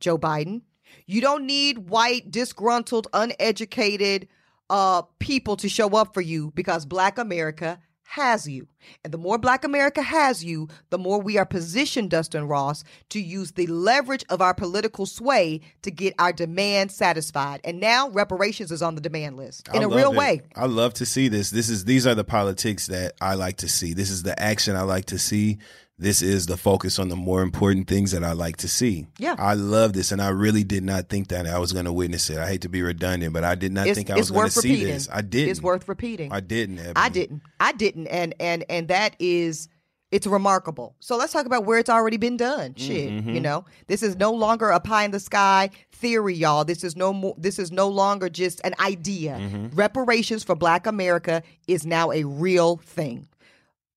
Joe 0.00 0.18
Biden. 0.18 0.62
You 1.06 1.20
don't 1.20 1.46
need 1.46 1.90
white, 1.90 2.30
disgruntled, 2.30 3.06
uneducated 3.12 4.28
uh, 4.68 5.02
people 5.18 5.56
to 5.56 5.68
show 5.68 5.96
up 5.96 6.14
for 6.14 6.20
you 6.20 6.52
because 6.54 6.84
Black 6.84 7.18
America 7.18 7.80
has 8.10 8.48
you. 8.48 8.66
And 9.04 9.14
the 9.14 9.18
more 9.18 9.38
Black 9.38 9.62
America 9.62 10.02
has 10.02 10.44
you, 10.44 10.66
the 10.90 10.98
more 10.98 11.20
we 11.20 11.38
are 11.38 11.46
positioned, 11.46 12.10
Dustin 12.10 12.48
Ross, 12.48 12.82
to 13.10 13.20
use 13.20 13.52
the 13.52 13.68
leverage 13.68 14.24
of 14.30 14.42
our 14.42 14.52
political 14.52 15.06
sway 15.06 15.60
to 15.82 15.92
get 15.92 16.14
our 16.18 16.32
demand 16.32 16.90
satisfied. 16.90 17.60
And 17.62 17.78
now 17.78 18.08
reparations 18.08 18.72
is 18.72 18.82
on 18.82 18.96
the 18.96 19.00
demand 19.00 19.36
list 19.36 19.68
in 19.68 19.82
I 19.82 19.84
a 19.84 19.88
real 19.88 20.12
it. 20.12 20.18
way. 20.18 20.40
I 20.56 20.66
love 20.66 20.94
to 20.94 21.06
see 21.06 21.28
this. 21.28 21.50
This 21.50 21.68
is 21.68 21.84
these 21.84 22.04
are 22.04 22.16
the 22.16 22.24
politics 22.24 22.88
that 22.88 23.12
I 23.20 23.34
like 23.34 23.58
to 23.58 23.68
see. 23.68 23.94
This 23.94 24.10
is 24.10 24.24
the 24.24 24.38
action 24.42 24.74
I 24.74 24.82
like 24.82 25.04
to 25.06 25.18
see. 25.18 25.58
This 26.00 26.22
is 26.22 26.46
the 26.46 26.56
focus 26.56 26.98
on 26.98 27.10
the 27.10 27.16
more 27.16 27.42
important 27.42 27.86
things 27.86 28.12
that 28.12 28.24
I 28.24 28.32
like 28.32 28.56
to 28.58 28.68
see. 28.68 29.06
Yeah. 29.18 29.36
I 29.38 29.52
love 29.52 29.92
this, 29.92 30.12
and 30.12 30.22
I 30.22 30.30
really 30.30 30.64
did 30.64 30.82
not 30.82 31.10
think 31.10 31.28
that 31.28 31.46
I 31.46 31.58
was 31.58 31.74
going 31.74 31.84
to 31.84 31.92
witness 31.92 32.30
it. 32.30 32.38
I 32.38 32.48
hate 32.48 32.62
to 32.62 32.70
be 32.70 32.80
redundant, 32.80 33.34
but 33.34 33.44
I 33.44 33.54
did 33.54 33.70
not 33.70 33.86
It's, 33.86 33.96
think 33.98 34.10
I 34.10 34.16
was 34.16 34.30
going 34.30 34.46
to 34.46 34.50
see 34.50 34.82
this. 34.82 35.08
I 35.12 35.20
didn't. 35.20 35.50
It's 35.50 35.60
worth 35.60 35.86
repeating. 35.88 36.32
I 36.32 36.40
didn't. 36.40 36.78
Eboni. 36.78 36.92
I 36.96 37.08
didn't. 37.10 37.42
I 37.60 37.72
didn't. 37.72 38.06
And 38.06 38.34
and 38.40 38.64
and 38.70 38.88
that 38.88 39.14
is 39.18 39.68
it's 40.10 40.26
remarkable. 40.26 40.96
So 41.00 41.16
let's 41.16 41.32
talk 41.32 41.46
about 41.46 41.66
where 41.66 41.78
it's 41.78 41.90
already 41.90 42.16
been 42.16 42.36
done. 42.36 42.74
Shit, 42.76 43.10
Mm-hmm. 43.10 43.30
you 43.30 43.40
know, 43.40 43.64
this 43.86 44.02
is 44.02 44.16
no 44.16 44.32
longer 44.32 44.70
a 44.70 44.80
pie 44.80 45.04
in 45.04 45.10
the 45.12 45.20
sky 45.20 45.70
theory, 45.92 46.34
y'all. 46.34 46.64
This 46.64 46.82
is 46.82 46.96
no 46.96 47.12
more. 47.12 47.34
This 47.36 47.58
is 47.58 47.70
no 47.70 47.88
longer 47.88 48.28
just 48.30 48.60
an 48.64 48.74
idea. 48.80 49.34
Mm-hmm. 49.38 49.76
Reparations 49.76 50.42
for 50.44 50.56
Black 50.56 50.86
America 50.86 51.42
is 51.68 51.84
now 51.86 52.10
a 52.10 52.24
real 52.24 52.78
thing. 52.78 53.28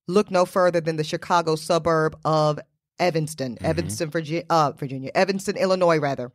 Look 0.07 0.29
no 0.31 0.45
further 0.45 0.81
than 0.81 0.97
the 0.97 1.03
Chicago 1.03 1.55
suburb 1.55 2.17
of 2.25 2.59
Evanston, 2.99 3.55
Mm-hmm. 3.55 3.65
Evanston, 3.65 4.09
Virginia, 4.09 4.43
uh, 4.49 4.71
Virginia, 4.73 5.11
Evanston, 5.15 5.57
Illinois, 5.57 5.99
rather. 5.99 6.31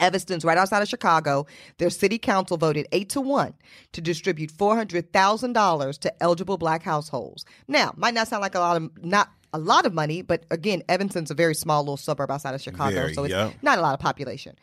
Evanston's 0.00 0.44
right 0.44 0.58
outside 0.58 0.82
of 0.82 0.88
Chicago. 0.88 1.46
Their 1.78 1.90
city 1.90 2.18
council 2.18 2.56
voted 2.56 2.88
eight 2.90 3.10
to 3.10 3.20
one 3.20 3.54
to 3.92 4.00
distribute 4.00 4.50
four 4.50 4.74
hundred 4.76 5.12
thousand 5.12 5.52
dollars 5.52 5.98
to 5.98 6.22
eligible 6.22 6.56
black 6.56 6.82
households. 6.82 7.44
Now, 7.68 7.92
might 7.96 8.14
not 8.14 8.26
sound 8.26 8.42
like 8.42 8.54
a 8.54 8.60
lot 8.60 8.76
of 8.76 9.04
not 9.04 9.30
a 9.52 9.58
lot 9.58 9.86
of 9.86 9.94
money, 9.94 10.22
but 10.22 10.46
again, 10.50 10.82
Evanston's 10.88 11.30
a 11.30 11.34
very 11.34 11.54
small 11.54 11.82
little 11.82 11.96
suburb 11.96 12.30
outside 12.30 12.54
of 12.54 12.62
Chicago, 12.62 12.94
Very, 12.94 13.14
so 13.14 13.22
it's 13.24 13.62
not 13.62 13.78
a 13.78 13.82
lot 13.82 13.94
of 13.94 14.00
population. 14.00 14.56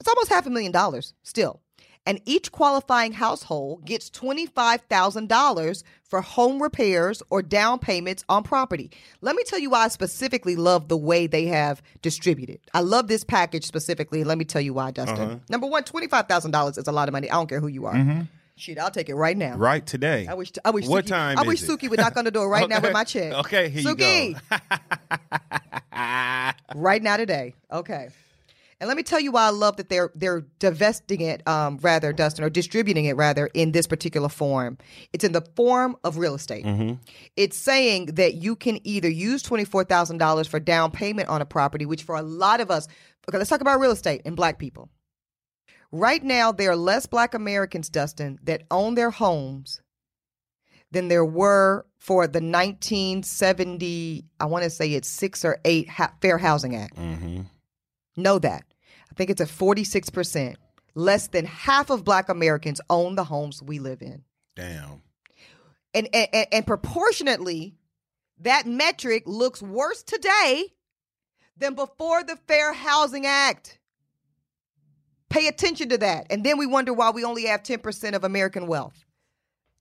It's 0.00 0.08
almost 0.08 0.28
half 0.28 0.46
a 0.46 0.50
million 0.50 0.72
dollars 0.72 1.14
still. 1.22 1.62
And 2.06 2.20
each 2.26 2.52
qualifying 2.52 3.12
household 3.12 3.84
gets 3.86 4.10
$25,000 4.10 5.82
for 6.02 6.20
home 6.20 6.62
repairs 6.62 7.22
or 7.30 7.40
down 7.42 7.78
payments 7.78 8.24
on 8.28 8.42
property. 8.42 8.90
Let 9.22 9.36
me 9.36 9.42
tell 9.44 9.58
you 9.58 9.70
why 9.70 9.84
I 9.84 9.88
specifically 9.88 10.54
love 10.56 10.88
the 10.88 10.96
way 10.98 11.26
they 11.26 11.46
have 11.46 11.82
distributed. 12.02 12.60
I 12.74 12.80
love 12.80 13.08
this 13.08 13.24
package 13.24 13.64
specifically. 13.64 14.22
Let 14.22 14.36
me 14.36 14.44
tell 14.44 14.60
you 14.60 14.74
why, 14.74 14.90
Dustin. 14.90 15.18
Uh-huh. 15.18 15.36
Number 15.48 15.66
one, 15.66 15.82
$25,000 15.84 16.78
is 16.78 16.86
a 16.86 16.92
lot 16.92 17.08
of 17.08 17.12
money. 17.12 17.30
I 17.30 17.34
don't 17.34 17.48
care 17.48 17.60
who 17.60 17.68
you 17.68 17.86
are. 17.86 18.26
Shit, 18.56 18.78
I'll 18.78 18.90
take 18.90 19.08
it 19.08 19.16
right 19.16 19.36
now. 19.36 19.54
Mm-hmm. 19.54 19.62
right 19.62 19.84
today. 19.84 20.28
I 20.28 20.34
wish 20.34 20.52
I 20.64 20.70
wish 20.70 20.86
What 20.86 21.06
Suki, 21.06 21.08
time 21.08 21.38
I 21.38 21.42
is 21.42 21.46
wish 21.48 21.62
it? 21.64 21.68
Suki 21.68 21.90
would 21.90 21.98
knock 21.98 22.16
on 22.16 22.24
the 22.24 22.30
door 22.30 22.48
right 22.48 22.68
now 22.68 22.80
with 22.80 22.92
my 22.92 23.02
check. 23.02 23.32
Okay, 23.32 23.68
here 23.68 23.82
you 23.82 23.96
Suki, 23.96 24.38
go. 24.48 24.56
right 26.80 27.02
now 27.02 27.16
today. 27.16 27.54
Okay. 27.72 28.10
And 28.84 28.88
let 28.88 28.98
me 28.98 29.02
tell 29.02 29.18
you 29.18 29.32
why 29.32 29.46
I 29.46 29.48
love 29.48 29.78
that 29.78 29.88
they're 29.88 30.10
they're 30.14 30.42
divesting 30.58 31.22
it, 31.22 31.46
um, 31.48 31.78
rather, 31.80 32.12
Dustin, 32.12 32.44
or 32.44 32.50
distributing 32.50 33.06
it 33.06 33.16
rather 33.16 33.46
in 33.54 33.72
this 33.72 33.86
particular 33.86 34.28
form. 34.28 34.76
It's 35.14 35.24
in 35.24 35.32
the 35.32 35.40
form 35.56 35.96
of 36.04 36.18
real 36.18 36.34
estate. 36.34 36.66
It's 37.34 37.56
saying 37.56 38.06
that 38.16 38.34
you 38.34 38.56
can 38.56 38.78
either 38.86 39.08
use 39.08 39.42
twenty 39.42 39.64
four 39.64 39.84
thousand 39.84 40.18
dollars 40.18 40.46
for 40.48 40.60
down 40.60 40.90
payment 40.90 41.30
on 41.30 41.40
a 41.40 41.46
property, 41.46 41.86
which 41.86 42.02
for 42.02 42.14
a 42.14 42.20
lot 42.22 42.60
of 42.60 42.70
us, 42.70 42.86
okay, 43.26 43.38
let's 43.38 43.48
talk 43.48 43.62
about 43.62 43.80
real 43.80 43.90
estate 43.90 44.20
and 44.26 44.36
black 44.36 44.58
people. 44.58 44.90
Right 45.90 46.22
now, 46.22 46.52
there 46.52 46.70
are 46.72 46.76
less 46.76 47.06
black 47.06 47.32
Americans, 47.32 47.88
Dustin, 47.88 48.38
that 48.42 48.64
own 48.70 48.96
their 48.96 49.10
homes 49.10 49.80
than 50.90 51.08
there 51.08 51.24
were 51.24 51.86
for 51.96 52.26
the 52.26 52.40
1970, 52.42 54.26
I 54.38 54.44
want 54.44 54.64
to 54.64 54.70
say 54.70 54.92
it's 54.92 55.08
six 55.08 55.42
or 55.42 55.58
eight 55.64 55.88
ha- 55.88 56.12
Fair 56.20 56.36
Housing 56.36 56.76
Act. 56.76 56.98
hmm 56.98 57.40
Know 58.16 58.38
that. 58.38 58.64
I 59.14 59.16
think 59.16 59.30
it's 59.30 59.40
at 59.40 59.48
46%. 59.48 60.56
Less 60.96 61.28
than 61.28 61.44
half 61.44 61.90
of 61.90 62.04
black 62.04 62.28
Americans 62.28 62.80
own 62.90 63.14
the 63.14 63.24
homes 63.24 63.62
we 63.62 63.78
live 63.78 64.02
in. 64.02 64.24
Damn. 64.56 65.02
And, 65.92 66.08
and, 66.12 66.28
and- 66.32 66.46
and 66.50 66.66
proportionately, 66.66 67.76
that 68.40 68.66
metric 68.66 69.22
looks 69.26 69.62
worse 69.62 70.02
today 70.02 70.74
than 71.56 71.74
before 71.74 72.24
the 72.24 72.36
Fair 72.48 72.72
Housing 72.72 73.24
Act. 73.24 73.78
Pay 75.30 75.46
attention 75.46 75.90
to 75.90 75.98
that. 75.98 76.26
And 76.30 76.44
then 76.44 76.58
we 76.58 76.66
wonder 76.66 76.92
why 76.92 77.10
we 77.10 77.24
only 77.24 77.44
have 77.46 77.62
10% 77.62 78.14
of 78.14 78.24
American 78.24 78.66
wealth 78.66 79.04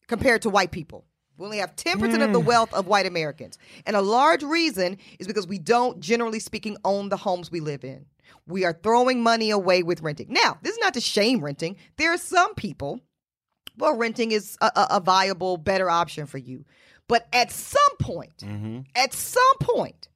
compared 0.08 0.44
to 0.44 0.50
white 0.50 0.72
people. 0.72 1.06
We 1.38 1.46
only 1.46 1.58
have 1.58 1.76
10% 1.76 2.24
of 2.24 2.34
the 2.34 2.40
mm. 2.40 2.46
wealth 2.46 2.72
of 2.74 2.86
white 2.86 3.08
Americans. 3.08 3.58
And 3.88 3.96
a 3.96 4.02
large 4.02 4.44
reason 4.44 5.00
is 5.18 5.26
because 5.26 5.48
we 5.48 5.58
don't, 5.58 6.00
generally 6.00 6.40
speaking, 6.40 6.78
own 6.86 7.10
the 7.10 7.18
homes 7.18 7.52
we 7.52 7.60
live 7.60 7.84
in. 7.84 8.06
We 8.48 8.66
are 8.66 8.74
throwing 8.74 9.22
money 9.24 9.50
away 9.52 9.84
with 9.84 10.02
renting. 10.02 10.28
Now, 10.30 10.58
this 10.62 10.74
is 10.74 10.80
not 10.80 10.94
to 10.96 11.02
shame 11.02 11.44
renting. 11.44 11.78
There 11.98 12.14
are 12.14 12.18
some 12.18 12.56
people 12.56 13.00
well, 13.78 13.96
renting 13.98 14.32
is 14.32 14.56
a, 14.62 14.72
a, 14.76 14.88
a 14.92 15.00
viable, 15.00 15.58
better 15.58 15.90
option 15.90 16.28
for 16.28 16.38
you. 16.38 16.66
But 17.08 17.28
at 17.34 17.52
some 17.52 17.82
point, 18.00 18.38
Mm-hmm. 18.38 18.82
at 18.96 19.14
some 19.14 19.58
point, 19.60 20.10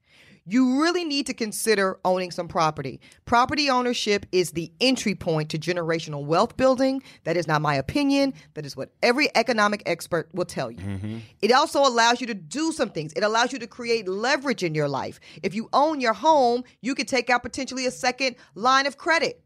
you 0.49 0.81
really 0.81 1.03
need 1.03 1.25
to 1.25 1.33
consider 1.33 1.99
owning 2.05 2.31
some 2.31 2.47
property. 2.47 3.01
Property 3.25 3.69
ownership 3.69 4.25
is 4.31 4.51
the 4.51 4.71
entry 4.79 5.13
point 5.13 5.49
to 5.49 5.59
generational 5.59 6.23
wealth 6.23 6.55
building. 6.55 7.03
That 7.25 7.35
is 7.35 7.47
not 7.47 7.61
my 7.61 7.75
opinion. 7.75 8.33
That 8.53 8.65
is 8.65 8.75
what 8.75 8.91
every 9.03 9.29
economic 9.35 9.83
expert 9.85 10.29
will 10.33 10.45
tell 10.45 10.71
you. 10.71 11.21
It 11.41 11.51
also 11.51 11.81
allows 11.81 12.21
you 12.21 12.27
to 12.27 12.33
do 12.33 12.71
some 12.71 12.89
things. 12.89 13.11
It 13.13 13.23
allows 13.23 13.51
you 13.51 13.59
to 13.59 13.67
create 13.67 14.07
leverage 14.07 14.63
in 14.63 14.73
your 14.73 14.87
life. 14.87 15.19
If 15.43 15.53
you 15.53 15.67
own 15.73 15.99
your 15.99 16.13
home, 16.13 16.63
you 16.81 16.95
could 16.95 17.09
take 17.09 17.29
out 17.29 17.43
potentially 17.43 17.85
a 17.85 17.91
second 17.91 18.37
line 18.55 18.85
of 18.85 18.97
credit 18.97 19.43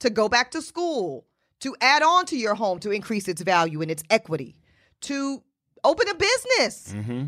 to 0.00 0.10
go 0.10 0.28
back 0.28 0.52
to 0.52 0.62
school, 0.62 1.26
to 1.60 1.74
add 1.80 2.02
on 2.02 2.26
to 2.26 2.36
your 2.36 2.54
home 2.54 2.78
to 2.80 2.90
increase 2.90 3.26
its 3.26 3.42
value 3.42 3.82
and 3.82 3.90
its 3.90 4.04
equity, 4.08 4.56
to 5.00 5.42
open 5.82 6.08
a 6.08 6.14
business. 6.14 6.92
Mm-hmm. 6.94 7.24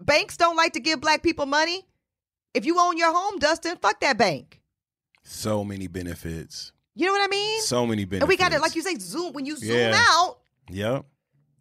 Banks 0.00 0.36
don't 0.36 0.56
like 0.56 0.72
to 0.74 0.80
give 0.80 1.00
black 1.00 1.22
people 1.22 1.46
money. 1.46 1.87
If 2.58 2.66
you 2.66 2.78
own 2.80 2.98
your 2.98 3.12
home, 3.14 3.38
Dustin, 3.38 3.76
fuck 3.80 4.00
that 4.00 4.18
bank. 4.18 4.60
So 5.22 5.62
many 5.62 5.86
benefits. 5.86 6.72
You 6.96 7.06
know 7.06 7.12
what 7.12 7.22
I 7.24 7.28
mean? 7.28 7.62
So 7.62 7.86
many 7.86 8.04
benefits. 8.04 8.22
and 8.24 8.28
we 8.28 8.36
got 8.36 8.52
it, 8.52 8.60
like 8.60 8.74
you 8.74 8.82
say, 8.82 8.96
zoom. 8.98 9.32
When 9.32 9.46
you 9.46 9.56
zoom 9.56 9.76
Yeah. 9.76 9.92
out, 9.96 10.40
Yep. 10.68 11.04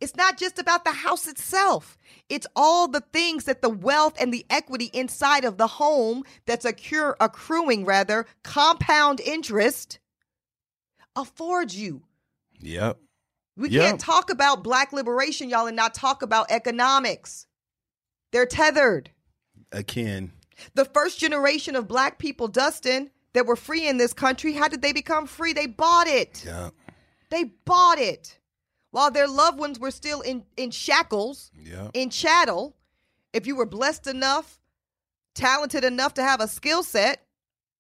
it's 0.02 0.16
not 0.16 0.40
just 0.40 0.58
about 0.58 0.86
the 0.86 0.92
house 0.92 1.28
itself. 1.28 2.00
It's 2.30 2.48
all 2.56 2.88
the 2.88 3.02
things 3.14 3.44
that 3.44 3.62
the 3.62 3.70
wealth 3.70 4.16
and 4.20 4.34
the 4.34 4.44
equity 4.50 4.86
inside 4.94 5.46
of 5.46 5.58
the 5.60 5.68
home 5.68 6.24
that's 6.48 6.66
accru- 6.66 7.16
accruing, 7.20 7.86
rather, 7.86 8.26
compound 8.44 9.20
interest 9.20 10.00
affords 11.16 11.76
you. 11.76 12.02
Yep. 12.60 12.98
We 13.56 13.70
Yeah. 13.70 13.88
can't 13.90 14.00
talk 14.00 14.32
about 14.32 14.64
black 14.64 14.92
liberation, 14.94 15.48
y'all, 15.50 15.68
and 15.68 15.76
not 15.76 15.94
talk 15.94 16.24
about 16.24 16.50
economics. 16.50 17.46
They're 18.32 18.46
tethered. 18.48 19.12
Again. 19.72 20.32
The 20.74 20.86
first 20.86 21.20
generation 21.20 21.76
of 21.76 21.88
black 21.88 22.18
people, 22.18 22.48
Dustin, 22.48 23.10
that 23.34 23.46
were 23.46 23.56
free 23.56 23.88
in 23.88 23.98
this 23.98 24.14
country, 24.14 24.54
how 24.54 24.68
did 24.68 24.82
they 24.82 24.94
become 24.94 25.28
free? 25.28 25.54
They 25.54 25.68
bought 25.68 26.08
it. 26.08 26.44
Yep. 26.46 26.74
They 27.30 27.44
bought 27.66 28.00
it. 28.00 28.40
While 28.92 29.12
their 29.12 29.28
loved 29.28 29.60
ones 29.60 29.80
were 29.80 29.92
still 29.92 30.22
in, 30.22 30.44
in 30.56 30.72
shackles, 30.72 31.52
Yep. 31.62 31.92
in 31.94 32.10
chattel, 32.10 32.76
if 33.34 33.46
you 33.46 33.56
were 33.56 33.66
blessed 33.66 34.08
enough, 34.08 34.60
talented 35.36 35.84
enough 35.84 36.16
to 36.16 36.24
have 36.24 36.42
a 36.42 36.48
skill 36.48 36.84
set, 36.84 37.26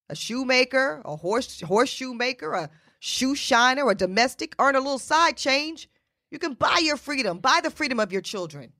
a 0.09 0.15
shoemaker, 0.15 1.01
a 1.05 1.15
horse 1.15 1.61
horseshoe 1.61 2.13
maker, 2.13 2.53
a 2.53 2.69
shoe 2.99 3.35
shiner, 3.35 3.89
a 3.89 3.95
domestic, 3.95 4.53
earn 4.59 4.75
a 4.75 4.79
little 4.79 4.99
side 4.99 5.37
change, 5.37 5.89
you 6.29 6.39
can 6.39 6.53
buy 6.53 6.79
your 6.83 6.97
freedom, 6.97 7.39
buy 7.39 7.61
the 7.63 7.71
freedom 7.71 7.99
of 7.99 8.11
your 8.11 8.21
children, 8.21 8.73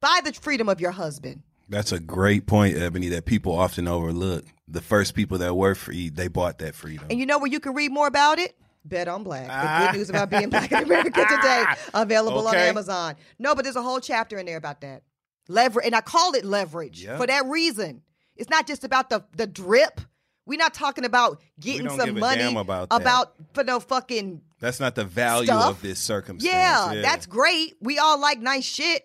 buy 0.00 0.20
the 0.24 0.32
freedom 0.32 0.68
of 0.68 0.80
your 0.80 0.90
husband. 0.92 1.42
That's 1.68 1.92
a 1.92 1.98
great 2.00 2.46
point, 2.46 2.76
Eboni, 2.76 3.10
that 3.10 3.24
people 3.24 3.58
often 3.58 3.88
overlook. 3.88 4.44
The 4.68 4.80
first 4.80 5.14
people 5.14 5.38
that 5.38 5.54
were 5.54 5.74
free, 5.74 6.08
they 6.10 6.28
bought 6.28 6.58
that 6.58 6.74
freedom. 6.74 7.06
And 7.10 7.18
you 7.18 7.26
know 7.26 7.38
where 7.38 7.50
you 7.50 7.60
can 7.60 7.74
read 7.74 7.90
more 7.92 8.06
about 8.06 8.38
it? 8.38 8.56
Bet 8.84 9.08
on 9.08 9.24
Black. 9.24 9.46
The 9.46 9.52
Ah. 9.52 9.88
good 9.92 9.98
news 9.98 10.10
about 10.10 10.30
being 10.30 10.48
black 10.48 10.70
in 10.70 10.84
America 10.84 11.24
today. 11.28 11.64
Available 11.94 12.46
on 12.46 12.54
Amazon. 12.54 13.16
No, 13.38 13.54
but 13.54 13.64
there's 13.64 13.76
a 13.76 13.82
whole 13.82 14.00
chapter 14.00 14.38
in 14.38 14.46
there 14.46 14.56
about 14.56 14.80
that. 14.82 15.02
Leverage. 15.48 15.86
And 15.86 15.94
I 15.94 16.00
call 16.00 16.34
it 16.34 16.44
leverage 16.44 17.02
Yeah. 17.02 17.16
for 17.16 17.26
that 17.26 17.46
reason. 17.46 18.02
It's 18.36 18.50
not 18.50 18.66
just 18.66 18.84
about 18.84 19.10
the, 19.10 19.24
the 19.36 19.46
drip. 19.46 20.00
We're 20.46 20.58
not 20.58 20.74
talking 20.74 21.04
about 21.04 21.40
getting 21.58 21.88
some 21.88 22.18
money 22.20 22.54
about 22.56 22.88
about 22.92 23.34
for 23.54 23.64
no 23.64 23.80
fucking 23.80 24.42
That's 24.60 24.78
not 24.78 24.94
the 24.94 25.04
value 25.04 25.46
Stuff. 25.46 25.70
of 25.70 25.82
this 25.82 25.98
circumstance. 25.98 26.52
yeah, 26.94 27.00
that's 27.02 27.26
great. 27.26 27.74
We 27.80 27.98
all 27.98 28.20
like 28.20 28.38
nice 28.38 28.64
shit, 28.64 29.02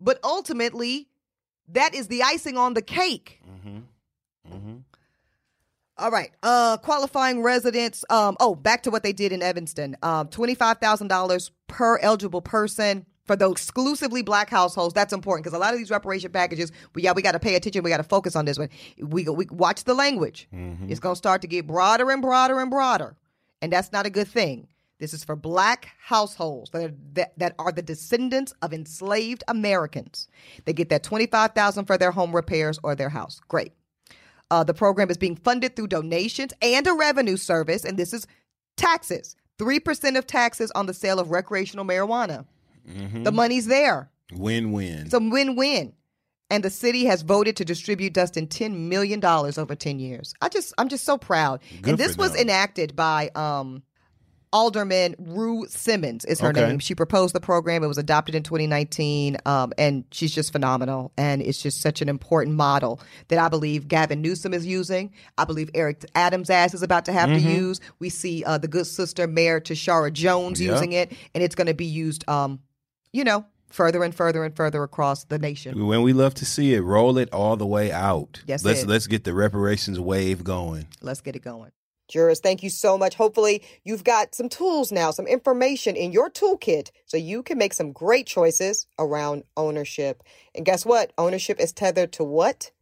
but 0.00 0.18
ultimately, 0.24 1.08
that 1.72 1.94
is 1.94 2.08
the 2.08 2.22
icing 2.22 2.56
on 2.56 2.74
the 2.74 2.82
cake. 2.82 3.40
Mm-hmm. 3.48 3.78
Mm-hmm. 4.54 4.76
All 5.98 6.10
right. 6.10 6.30
Uh 6.42 6.76
qualifying 6.78 7.42
residents. 7.42 8.04
Um, 8.10 8.36
oh, 8.40 8.54
back 8.54 8.82
to 8.84 8.90
what 8.90 9.02
they 9.02 9.12
did 9.12 9.32
in 9.32 9.42
Evanston. 9.42 9.96
Um, 10.02 10.28
twenty-five 10.28 10.78
thousand 10.78 11.08
dollars 11.08 11.50
per 11.66 11.98
eligible 11.98 12.40
person 12.40 13.06
for 13.26 13.36
the 13.36 13.48
exclusively 13.48 14.22
black 14.22 14.50
households. 14.50 14.92
That's 14.92 15.12
important 15.12 15.44
because 15.44 15.56
a 15.56 15.60
lot 15.60 15.72
of 15.72 15.78
these 15.78 15.90
reparation 15.90 16.32
packages, 16.32 16.72
we 16.94 17.02
yeah, 17.02 17.12
we 17.12 17.22
got 17.22 17.32
to 17.32 17.38
pay 17.38 17.54
attention. 17.54 17.82
We 17.84 17.90
got 17.90 17.98
to 17.98 18.02
focus 18.02 18.34
on 18.34 18.44
this 18.44 18.58
one. 18.58 18.70
We 18.98 19.28
we 19.28 19.46
watch 19.50 19.84
the 19.84 19.94
language. 19.94 20.48
Mm-hmm. 20.52 20.90
It's 20.90 21.00
gonna 21.00 21.16
start 21.16 21.42
to 21.42 21.48
get 21.48 21.66
broader 21.66 22.10
and 22.10 22.22
broader 22.22 22.58
and 22.60 22.70
broader, 22.70 23.14
and 23.62 23.72
that's 23.72 23.92
not 23.92 24.06
a 24.06 24.10
good 24.10 24.26
thing. 24.26 24.68
This 25.00 25.14
is 25.14 25.24
for 25.24 25.34
black 25.34 25.88
households 25.98 26.70
that 26.70 26.84
are, 26.84 26.94
that, 27.14 27.38
that 27.38 27.54
are 27.58 27.72
the 27.72 27.82
descendants 27.82 28.52
of 28.62 28.72
enslaved 28.72 29.42
Americans. 29.48 30.28
They 30.66 30.72
get 30.72 30.90
that 30.90 31.02
twenty-five 31.02 31.52
thousand 31.52 31.86
for 31.86 31.98
their 31.98 32.12
home 32.12 32.36
repairs 32.36 32.78
or 32.82 32.94
their 32.94 33.08
house. 33.08 33.40
Great. 33.48 33.72
Uh, 34.50 34.64
the 34.64 34.74
program 34.74 35.10
is 35.10 35.16
being 35.16 35.36
funded 35.36 35.74
through 35.74 35.86
donations 35.88 36.52
and 36.60 36.86
a 36.86 36.92
revenue 36.92 37.36
service, 37.36 37.84
and 37.84 37.98
this 37.98 38.12
is 38.12 38.26
taxes. 38.76 39.36
3% 39.58 40.16
of 40.16 40.26
taxes 40.26 40.70
on 40.74 40.86
the 40.86 40.94
sale 40.94 41.20
of 41.20 41.30
recreational 41.30 41.84
marijuana. 41.84 42.46
Mm-hmm. 42.88 43.24
The 43.24 43.32
money's 43.32 43.66
there. 43.66 44.10
Win-win. 44.32 45.02
It's 45.04 45.14
a 45.14 45.18
win 45.18 45.54
win. 45.54 45.92
And 46.48 46.64
the 46.64 46.70
city 46.70 47.04
has 47.04 47.22
voted 47.22 47.56
to 47.56 47.64
distribute 47.64 48.14
Dustin 48.14 48.48
$10 48.48 48.74
million 48.88 49.24
over 49.24 49.74
10 49.76 50.00
years. 50.00 50.34
I 50.40 50.48
just, 50.48 50.74
I'm 50.78 50.88
just 50.88 51.04
so 51.04 51.16
proud. 51.16 51.60
Good 51.82 51.90
and 51.90 51.98
this 51.98 52.16
was 52.16 52.34
enacted 52.34 52.96
by 52.96 53.30
um, 53.36 53.84
Alderman 54.52 55.14
Rue 55.18 55.64
Simmons 55.68 56.24
is 56.24 56.40
her 56.40 56.48
Okay. 56.48 56.66
name. 56.66 56.78
She 56.80 56.94
proposed 56.94 57.34
the 57.34 57.40
program. 57.40 57.84
It 57.84 57.86
was 57.86 57.98
adopted 57.98 58.34
in 58.34 58.42
2019, 58.42 59.36
um, 59.46 59.72
and 59.78 60.04
she's 60.10 60.34
just 60.34 60.50
phenomenal. 60.50 61.12
And 61.16 61.40
it's 61.40 61.62
just 61.62 61.80
such 61.80 62.02
an 62.02 62.08
important 62.08 62.56
model 62.56 63.00
that 63.28 63.38
I 63.38 63.48
believe 63.48 63.86
Gavin 63.86 64.20
Newsom 64.22 64.52
is 64.52 64.66
using. 64.66 65.12
I 65.38 65.44
believe 65.44 65.70
Eric 65.74 66.04
Adams' 66.16 66.50
ass 66.50 66.74
is 66.74 66.82
about 66.82 67.04
to 67.04 67.12
have 67.12 67.30
Mm-hmm. 67.30 67.46
to 67.46 67.52
use. 67.54 67.80
We 68.00 68.08
see 68.08 68.42
uh, 68.44 68.58
the 68.58 68.66
good 68.68 68.86
sister 68.86 69.26
Mayor 69.28 69.60
Tishaura 69.60 70.12
Jones 70.12 70.60
Yep. 70.60 70.70
using 70.72 70.92
it, 70.92 71.12
and 71.34 71.44
it's 71.44 71.54
going 71.54 71.68
to 71.68 71.74
be 71.74 71.84
used, 71.86 72.28
um, 72.28 72.58
you 73.12 73.22
know, 73.22 73.44
further 73.68 74.02
and 74.02 74.12
further 74.12 74.42
and 74.44 74.56
further 74.56 74.82
across 74.82 75.24
the 75.24 75.38
nation. 75.38 75.86
when 75.86 76.02
we 76.02 76.12
love 76.12 76.34
to 76.34 76.44
see 76.44 76.74
it, 76.74 76.80
roll 76.80 77.18
it 77.18 77.32
all 77.32 77.56
the 77.56 77.66
way 77.66 77.92
out. 77.92 78.42
Yes, 78.46 78.64
let's 78.64 78.84
let's 78.84 79.06
get 79.06 79.22
the 79.22 79.32
reparations 79.32 80.00
wave 80.00 80.42
going. 80.42 80.88
Let's 81.00 81.20
get 81.20 81.36
it 81.36 81.42
going. 81.44 81.70
Jurors, 82.10 82.40
thank 82.40 82.62
you 82.62 82.68
so 82.68 82.98
much. 82.98 83.14
Hopefully, 83.14 83.62
you've 83.84 84.04
got 84.04 84.34
some 84.34 84.48
tools 84.48 84.92
now, 84.92 85.10
some 85.10 85.26
information 85.26 85.96
in 85.96 86.12
your 86.12 86.28
toolkit 86.28 86.90
so 87.06 87.16
you 87.16 87.42
can 87.42 87.56
make 87.56 87.72
some 87.72 87.92
great 87.92 88.26
choices 88.26 88.86
around 88.98 89.44
ownership. 89.56 90.22
And 90.54 90.66
guess 90.66 90.84
what? 90.84 91.12
Ownership 91.16 91.60
is 91.60 91.72
tethered 91.72 92.12
to 92.12 92.24
what? 92.24 92.72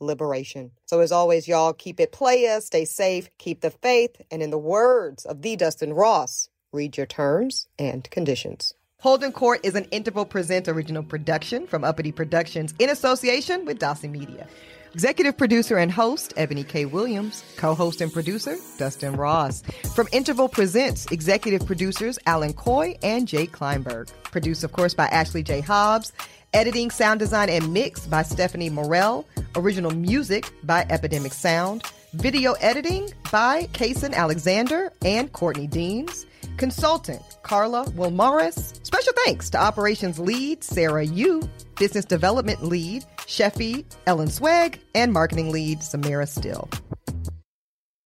Liberation. 0.00 0.70
So, 0.86 1.00
as 1.00 1.12
always, 1.12 1.46
y'all, 1.46 1.72
keep 1.72 2.00
it 2.00 2.12
playa, 2.12 2.60
stay 2.60 2.84
safe, 2.84 3.28
keep 3.36 3.60
the 3.60 3.70
faith, 3.70 4.20
and 4.30 4.42
in 4.42 4.50
the 4.50 4.58
words 4.58 5.24
of 5.24 5.42
the 5.42 5.56
Dustin 5.56 5.92
Ross, 5.92 6.48
read 6.72 6.96
your 6.96 7.06
terms 7.06 7.68
and 7.78 8.08
conditions. 8.10 8.74
Holding 9.00 9.30
Court 9.32 9.60
is 9.62 9.74
an 9.74 9.84
Interval 9.92 10.24
Present 10.24 10.66
original 10.66 11.02
production 11.02 11.66
from 11.66 11.84
Uppity 11.84 12.10
Productions 12.10 12.74
in 12.78 12.90
association 12.90 13.64
with 13.64 13.78
Dossie 13.78 14.10
Media. 14.10 14.48
Executive 14.94 15.36
producer 15.36 15.76
and 15.76 15.92
host, 15.92 16.34
Eboni 16.36 16.66
K. 16.66 16.84
Williams. 16.84 17.44
Co 17.56 17.74
host 17.74 18.00
and 18.00 18.12
producer, 18.12 18.56
Dustin 18.78 19.16
Ross. 19.16 19.62
From 19.94 20.08
Interval 20.12 20.48
Presents, 20.48 21.06
executive 21.12 21.66
producers, 21.66 22.18
Alan 22.26 22.52
Coy 22.52 22.96
and 23.02 23.28
Jay 23.28 23.46
Kleinberg. 23.46 24.10
Produced, 24.24 24.64
of 24.64 24.72
course, 24.72 24.94
by 24.94 25.06
Ashley 25.06 25.42
J. 25.42 25.60
Hobbs. 25.60 26.12
Editing, 26.54 26.90
sound 26.90 27.20
design, 27.20 27.50
and 27.50 27.72
mix 27.72 28.06
by 28.06 28.22
Stephanie 28.22 28.70
Morell. 28.70 29.26
Original 29.56 29.90
music 29.90 30.50
by 30.64 30.86
Epidemic 30.88 31.32
Sound. 31.32 31.82
Video 32.14 32.54
editing 32.54 33.10
by 33.30 33.64
Kason 33.74 34.14
Alexander 34.14 34.90
and 35.04 35.30
Courtney 35.32 35.66
Deans. 35.66 36.24
Consultant 36.56 37.22
Carla 37.42 37.84
Wilmaris. 37.90 38.84
Special 38.84 39.12
thanks 39.24 39.50
to 39.50 39.58
Operations 39.58 40.18
Lead 40.18 40.64
Sarah 40.64 41.04
Yu, 41.04 41.48
Business 41.78 42.04
Development 42.04 42.62
Lead 42.62 43.04
Sheffy 43.28 43.84
Ellen 44.06 44.28
Swag, 44.28 44.80
and 44.94 45.12
Marketing 45.12 45.52
Lead 45.52 45.82
Samara 45.82 46.26
Still. 46.26 46.68